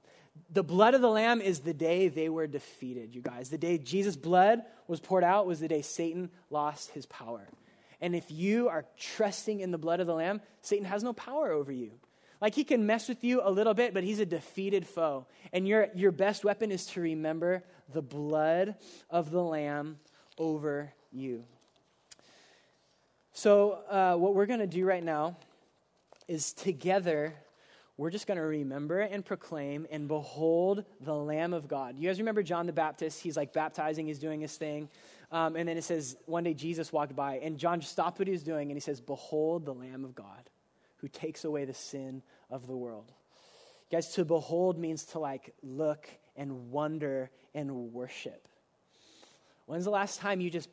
The 0.51 0.63
blood 0.63 0.93
of 0.93 1.01
the 1.01 1.09
Lamb 1.09 1.41
is 1.41 1.59
the 1.59 1.73
day 1.73 2.07
they 2.07 2.29
were 2.29 2.47
defeated, 2.47 3.13
you 3.13 3.21
guys. 3.21 3.49
The 3.49 3.57
day 3.57 3.77
Jesus' 3.77 4.15
blood 4.15 4.63
was 4.87 4.99
poured 4.99 5.23
out 5.23 5.45
was 5.45 5.59
the 5.59 5.67
day 5.67 5.81
Satan 5.81 6.29
lost 6.49 6.91
his 6.91 7.05
power. 7.05 7.47
And 8.01 8.15
if 8.15 8.29
you 8.31 8.69
are 8.69 8.85
trusting 8.97 9.59
in 9.61 9.71
the 9.71 9.77
blood 9.77 9.99
of 9.99 10.07
the 10.07 10.15
Lamb, 10.15 10.41
Satan 10.61 10.85
has 10.85 11.03
no 11.03 11.13
power 11.13 11.51
over 11.51 11.71
you. 11.71 11.91
Like 12.41 12.55
he 12.55 12.65
can 12.65 12.85
mess 12.85 13.07
with 13.07 13.23
you 13.23 13.41
a 13.41 13.49
little 13.49 13.73
bit, 13.73 13.93
but 13.93 14.03
he's 14.03 14.19
a 14.19 14.25
defeated 14.25 14.85
foe. 14.85 15.25
And 15.53 15.67
your, 15.67 15.87
your 15.95 16.11
best 16.11 16.43
weapon 16.43 16.71
is 16.71 16.85
to 16.87 17.01
remember 17.01 17.63
the 17.93 18.01
blood 18.01 18.75
of 19.09 19.31
the 19.31 19.41
Lamb 19.41 19.99
over 20.37 20.93
you. 21.11 21.45
So, 23.35 23.79
uh, 23.89 24.15
what 24.15 24.35
we're 24.35 24.45
going 24.45 24.59
to 24.59 24.67
do 24.67 24.85
right 24.85 25.03
now 25.03 25.37
is 26.27 26.53
together, 26.53 27.33
we're 27.97 28.11
just 28.11 28.27
going 28.27 28.37
to 28.37 28.43
remember 28.43 28.99
and 28.99 29.25
proclaim 29.25 29.87
and 29.89 30.07
behold 30.07 30.85
the 31.01 31.15
Lamb 31.15 31.51
of 31.51 31.67
God. 31.67 31.97
You 31.97 32.07
guys 32.07 32.19
remember 32.19 32.43
John 32.43 32.67
the 32.67 32.73
Baptist? 32.73 33.21
He's 33.21 33.35
like 33.35 33.51
baptizing, 33.51 34.05
he's 34.05 34.19
doing 34.19 34.39
his 34.39 34.55
thing. 34.55 34.87
Um, 35.31 35.55
and 35.55 35.67
then 35.67 35.79
it 35.79 35.83
says, 35.83 36.15
one 36.27 36.43
day 36.43 36.53
Jesus 36.53 36.93
walked 36.93 37.15
by, 37.15 37.39
and 37.39 37.57
John 37.57 37.81
stopped 37.81 38.19
what 38.19 38.27
he 38.27 38.31
was 38.31 38.43
doing, 38.43 38.69
and 38.69 38.75
he 38.75 38.79
says, 38.79 39.01
Behold 39.01 39.65
the 39.65 39.73
Lamb 39.73 40.05
of 40.05 40.13
God 40.13 40.49
who 40.97 41.07
takes 41.07 41.43
away 41.43 41.65
the 41.65 41.73
sin 41.73 42.21
of 42.51 42.67
the 42.67 42.77
world. 42.77 43.11
You 43.89 43.97
Guys, 43.97 44.13
to 44.13 44.25
behold 44.25 44.77
means 44.77 45.05
to 45.05 45.19
like 45.19 45.55
look 45.63 46.07
and 46.35 46.69
wonder 46.69 47.31
and 47.55 47.91
worship. 47.91 48.47
When's 49.65 49.85
the 49.85 49.89
last 49.89 50.19
time 50.19 50.39
you 50.39 50.51
just 50.51 50.69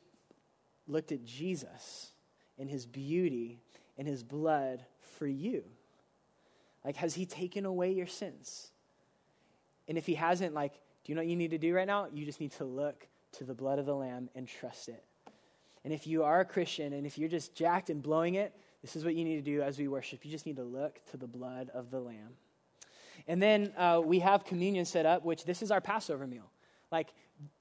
looked 0.86 1.11
at 1.11 1.24
Jesus 1.24 2.12
and 2.61 2.70
his 2.70 2.86
beauty 2.86 3.58
and 3.98 4.06
his 4.06 4.22
blood 4.22 4.84
for 5.18 5.26
you? 5.26 5.64
Like, 6.84 6.96
has 6.96 7.14
he 7.14 7.26
taken 7.26 7.64
away 7.64 7.92
your 7.92 8.06
sins? 8.06 8.70
And 9.88 9.98
if 9.98 10.06
he 10.06 10.14
hasn't, 10.14 10.54
like, 10.54 10.74
do 10.74 11.11
you 11.11 11.14
know 11.14 11.22
what 11.22 11.28
you 11.28 11.36
need 11.36 11.50
to 11.50 11.58
do 11.58 11.74
right 11.74 11.86
now? 11.86 12.06
You 12.12 12.24
just 12.24 12.40
need 12.40 12.52
to 12.52 12.64
look 12.64 13.08
to 13.32 13.44
the 13.44 13.54
blood 13.54 13.78
of 13.78 13.86
the 13.86 13.94
Lamb 13.94 14.28
and 14.34 14.46
trust 14.46 14.88
it. 14.88 15.02
And 15.84 15.92
if 15.92 16.06
you 16.06 16.22
are 16.22 16.40
a 16.40 16.44
Christian 16.44 16.92
and 16.92 17.06
if 17.06 17.18
you're 17.18 17.28
just 17.28 17.54
jacked 17.54 17.90
and 17.90 18.02
blowing 18.02 18.34
it, 18.34 18.54
this 18.82 18.96
is 18.96 19.04
what 19.04 19.14
you 19.14 19.24
need 19.24 19.36
to 19.36 19.42
do 19.42 19.62
as 19.62 19.78
we 19.78 19.88
worship. 19.88 20.24
You 20.24 20.30
just 20.30 20.46
need 20.46 20.56
to 20.56 20.64
look 20.64 21.00
to 21.11 21.16
the 21.16 21.26
blood 21.26 21.70
of 21.74 21.90
the 21.90 22.00
Lamb. 22.00 22.36
And 23.26 23.42
then 23.42 23.72
uh, 23.76 24.00
we 24.04 24.20
have 24.20 24.44
communion 24.44 24.84
set 24.84 25.06
up, 25.06 25.24
which 25.24 25.44
this 25.44 25.62
is 25.62 25.70
our 25.70 25.80
Passover 25.80 26.26
meal. 26.26 26.50
Like, 26.90 27.08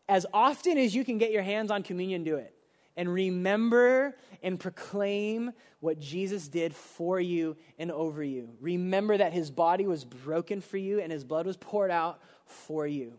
as 0.08 0.26
often 0.34 0.78
as 0.78 0.96
you 0.96 1.06
can 1.06 1.18
get 1.18 1.32
your 1.32 1.44
hands 1.44 1.72
on 1.72 1.84
communion, 1.84 2.24
do 2.24 2.36
it 2.36 2.54
and 3.00 3.12
remember 3.12 4.14
and 4.44 4.60
proclaim 4.60 5.54
what 5.80 6.02
Jesus 6.02 6.50
did 6.50 6.76
for 6.76 7.18
you 7.18 7.56
and 7.78 7.92
over 7.94 8.22
you. 8.22 8.50
Remember 8.60 9.16
that 9.18 9.32
his 9.32 9.50
body 9.50 9.88
was 9.88 10.04
broken 10.04 10.60
for 10.60 10.76
you 10.76 11.00
and 11.00 11.10
his 11.10 11.24
blood 11.24 11.46
was 11.46 11.56
poured 11.56 11.92
out 11.92 12.20
for 12.46 12.86
you. 12.86 13.14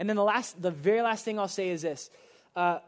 And 0.00 0.08
then 0.08 0.16
the 0.16 0.24
last, 0.24 0.60
the 0.60 0.72
very 0.72 1.00
last 1.00 1.24
thing 1.24 1.38
I'll 1.38 1.46
say 1.46 1.68
is 1.68 1.80
this: 1.80 2.10
uh, 2.56 2.80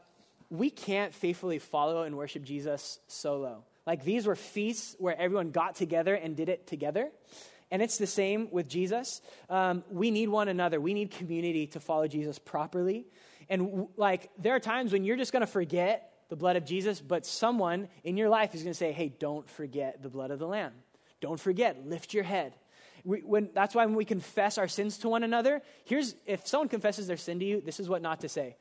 we 0.50 0.68
can't 0.68 1.14
faithfully 1.14 1.60
follow 1.60 2.02
and 2.02 2.16
worship 2.16 2.42
Jesus 2.42 2.98
solo. 3.06 3.62
Like 3.86 4.04
these 4.04 4.26
were 4.26 4.34
feasts 4.34 4.96
where 4.98 5.16
everyone 5.16 5.52
got 5.52 5.76
together 5.76 6.16
and 6.16 6.36
did 6.36 6.48
it 6.48 6.66
together. 6.66 7.08
And 7.70 7.80
it's 7.80 7.98
the 7.98 8.06
same 8.08 8.48
with 8.50 8.68
Jesus. 8.68 9.20
Um, 9.48 9.84
we 9.90 10.10
need 10.10 10.28
one 10.28 10.48
another. 10.48 10.80
We 10.80 10.92
need 10.92 11.12
community 11.12 11.68
to 11.68 11.80
follow 11.80 12.08
Jesus 12.08 12.40
properly. 12.40 13.06
And 13.48 13.86
like, 13.96 14.30
there 14.38 14.56
are 14.56 14.60
times 14.60 14.92
when 14.92 15.04
you're 15.04 15.16
just 15.16 15.32
going 15.32 15.42
to 15.42 15.46
forget 15.46 16.11
the 16.32 16.36
blood 16.36 16.56
of 16.56 16.64
Jesus, 16.64 16.98
but 16.98 17.26
someone 17.26 17.88
in 18.04 18.16
your 18.16 18.30
life 18.30 18.54
is 18.54 18.62
going 18.62 18.72
to 18.72 18.78
say, 18.78 18.90
hey, 18.90 19.12
don't 19.18 19.46
forget 19.50 20.02
the 20.02 20.08
blood 20.08 20.30
of 20.30 20.38
the 20.38 20.46
Lamb. 20.46 20.72
Don't 21.20 21.38
forget, 21.38 21.86
lift 21.86 22.14
your 22.14 22.24
head. 22.24 22.54
We, 23.04 23.18
when, 23.18 23.50
that's 23.52 23.74
why 23.74 23.84
when 23.84 23.96
we 23.96 24.06
confess 24.06 24.56
our 24.56 24.66
sins 24.66 24.96
to 24.98 25.10
one 25.10 25.24
another, 25.24 25.60
here's 25.84 26.14
if 26.24 26.46
someone 26.46 26.70
confesses 26.70 27.06
their 27.06 27.18
sin 27.18 27.38
to 27.40 27.44
you, 27.44 27.60
this 27.60 27.78
is 27.78 27.86
what 27.86 28.00
not 28.00 28.22
to 28.22 28.30
say. 28.30 28.56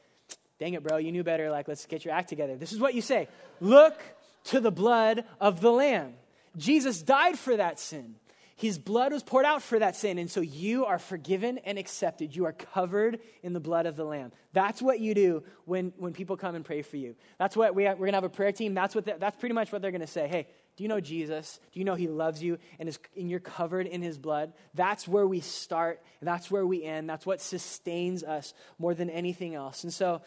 Dang 0.59 0.73
it, 0.73 0.83
bro, 0.83 0.97
you 0.97 1.13
knew 1.13 1.23
better. 1.23 1.49
Like, 1.49 1.69
let's 1.69 1.85
get 1.85 2.03
your 2.03 2.13
act 2.13 2.27
together. 2.27 2.57
This 2.57 2.73
is 2.73 2.79
what 2.81 2.93
you 2.93 3.01
say 3.01 3.29
Look 3.61 3.97
to 4.45 4.59
the 4.59 4.69
blood 4.69 5.23
of 5.39 5.61
the 5.61 5.71
Lamb. 5.71 6.15
Jesus 6.57 7.01
died 7.01 7.39
for 7.39 7.55
that 7.55 7.79
sin. 7.79 8.15
His 8.61 8.77
blood 8.77 9.11
was 9.11 9.23
poured 9.23 9.43
out 9.43 9.63
for 9.63 9.79
that 9.79 9.95
sin. 9.95 10.19
And 10.19 10.29
so 10.29 10.39
you 10.39 10.85
are 10.85 10.99
forgiven 10.99 11.57
and 11.65 11.79
accepted. 11.79 12.35
You 12.35 12.45
are 12.45 12.53
covered 12.53 13.19
in 13.41 13.53
the 13.53 13.59
blood 13.59 13.87
of 13.87 13.95
the 13.95 14.03
Lamb. 14.03 14.31
That's 14.53 14.83
what 14.83 14.99
you 14.99 15.15
do 15.15 15.43
when, 15.65 15.93
when 15.97 16.13
people 16.13 16.37
come 16.37 16.53
and 16.53 16.63
pray 16.63 16.83
for 16.83 16.97
you. 16.97 17.15
That's 17.39 17.57
what 17.57 17.73
we, 17.73 17.85
we're 17.85 17.95
going 17.95 18.11
to 18.11 18.17
have 18.17 18.23
a 18.23 18.29
prayer 18.29 18.51
team. 18.51 18.75
That's, 18.75 18.93
what 18.93 19.19
that's 19.19 19.35
pretty 19.37 19.55
much 19.55 19.71
what 19.71 19.81
they're 19.81 19.89
going 19.89 20.01
to 20.01 20.05
say. 20.05 20.27
Hey, 20.27 20.45
do 20.77 20.83
you 20.83 20.89
know 20.89 20.99
Jesus? 20.99 21.59
Do 21.71 21.79
you 21.79 21.85
know 21.85 21.95
he 21.95 22.07
loves 22.07 22.43
you 22.43 22.59
and, 22.77 22.87
is, 22.87 22.99
and 23.17 23.31
you're 23.31 23.39
covered 23.39 23.87
in 23.87 24.03
his 24.03 24.19
blood? 24.19 24.53
That's 24.75 25.07
where 25.07 25.25
we 25.25 25.39
start. 25.39 26.03
That's 26.21 26.51
where 26.51 26.67
we 26.67 26.83
end. 26.83 27.09
That's 27.09 27.25
what 27.25 27.41
sustains 27.41 28.23
us 28.23 28.53
more 28.77 28.93
than 28.93 29.09
anything 29.09 29.55
else. 29.55 29.83
And 29.83 29.91
so 29.91 30.13
I'm 30.13 30.21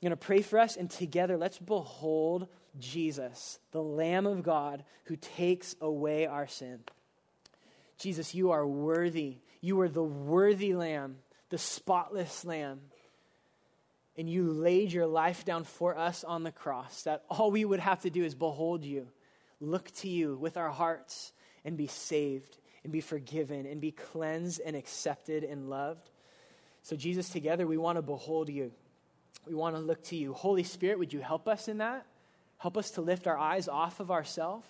going 0.00 0.10
to 0.10 0.16
pray 0.16 0.42
for 0.42 0.60
us, 0.60 0.76
and 0.76 0.88
together 0.88 1.36
let's 1.36 1.58
behold 1.58 2.46
Jesus, 2.78 3.58
the 3.72 3.82
Lamb 3.82 4.26
of 4.26 4.44
God 4.44 4.84
who 5.06 5.16
takes 5.16 5.74
away 5.80 6.26
our 6.26 6.46
sin. 6.46 6.84
Jesus, 8.00 8.34
you 8.34 8.50
are 8.50 8.66
worthy. 8.66 9.36
You 9.60 9.78
are 9.82 9.88
the 9.88 10.02
worthy 10.02 10.74
lamb, 10.74 11.16
the 11.50 11.58
spotless 11.58 12.44
lamb. 12.46 12.80
And 14.16 14.28
you 14.28 14.50
laid 14.52 14.90
your 14.90 15.06
life 15.06 15.44
down 15.44 15.64
for 15.64 15.96
us 15.96 16.24
on 16.24 16.42
the 16.42 16.50
cross, 16.50 17.02
that 17.02 17.24
all 17.28 17.50
we 17.50 17.64
would 17.64 17.78
have 17.78 18.00
to 18.00 18.10
do 18.10 18.24
is 18.24 18.34
behold 18.34 18.84
you, 18.84 19.08
look 19.60 19.90
to 19.96 20.08
you 20.08 20.36
with 20.36 20.56
our 20.56 20.70
hearts, 20.70 21.32
and 21.64 21.76
be 21.76 21.86
saved, 21.86 22.58
and 22.82 22.92
be 22.92 23.02
forgiven, 23.02 23.66
and 23.66 23.80
be 23.80 23.92
cleansed, 23.92 24.60
and 24.64 24.74
accepted, 24.74 25.44
and 25.44 25.68
loved. 25.68 26.10
So, 26.82 26.96
Jesus, 26.96 27.28
together 27.28 27.66
we 27.66 27.76
want 27.76 27.96
to 27.96 28.02
behold 28.02 28.48
you. 28.48 28.72
We 29.46 29.54
want 29.54 29.76
to 29.76 29.80
look 29.80 30.02
to 30.04 30.16
you. 30.16 30.32
Holy 30.32 30.64
Spirit, 30.64 30.98
would 30.98 31.12
you 31.12 31.20
help 31.20 31.46
us 31.46 31.68
in 31.68 31.78
that? 31.78 32.06
Help 32.56 32.78
us 32.78 32.92
to 32.92 33.02
lift 33.02 33.26
our 33.26 33.38
eyes 33.38 33.68
off 33.68 34.00
of 34.00 34.10
ourselves 34.10 34.66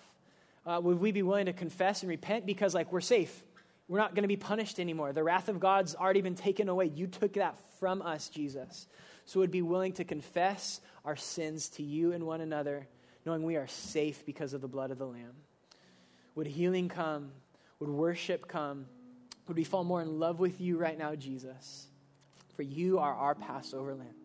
uh, 0.65 0.79
would 0.81 0.99
we 0.99 1.11
be 1.11 1.23
willing 1.23 1.47
to 1.47 1.53
confess 1.53 2.03
and 2.03 2.09
repent 2.09 2.45
because, 2.45 2.73
like, 2.73 2.91
we're 2.91 3.01
safe? 3.01 3.43
We're 3.87 3.97
not 3.97 4.15
going 4.15 4.23
to 4.23 4.27
be 4.27 4.37
punished 4.37 4.79
anymore. 4.79 5.11
The 5.11 5.23
wrath 5.23 5.49
of 5.49 5.59
God's 5.59 5.95
already 5.95 6.21
been 6.21 6.35
taken 6.35 6.69
away. 6.69 6.85
You 6.85 7.07
took 7.07 7.33
that 7.33 7.57
from 7.79 8.01
us, 8.01 8.29
Jesus. 8.29 8.87
So, 9.25 9.39
would 9.39 9.51
be 9.51 9.61
willing 9.61 9.93
to 9.93 10.03
confess 10.03 10.81
our 11.03 11.15
sins 11.15 11.69
to 11.69 11.83
you 11.83 12.13
and 12.13 12.25
one 12.25 12.41
another, 12.41 12.87
knowing 13.25 13.43
we 13.43 13.55
are 13.55 13.67
safe 13.67 14.25
because 14.25 14.53
of 14.53 14.61
the 14.61 14.67
blood 14.67 14.91
of 14.91 14.97
the 14.97 15.07
Lamb. 15.07 15.33
Would 16.35 16.47
healing 16.47 16.89
come? 16.89 17.31
Would 17.79 17.89
worship 17.89 18.47
come? 18.47 18.85
Would 19.47 19.57
we 19.57 19.63
fall 19.63 19.83
more 19.83 20.01
in 20.01 20.19
love 20.19 20.39
with 20.39 20.61
you 20.61 20.77
right 20.77 20.97
now, 20.97 21.15
Jesus? 21.15 21.87
For 22.55 22.61
you 22.61 22.99
are 22.99 23.13
our 23.13 23.35
Passover 23.35 23.95
lamb. 23.95 24.20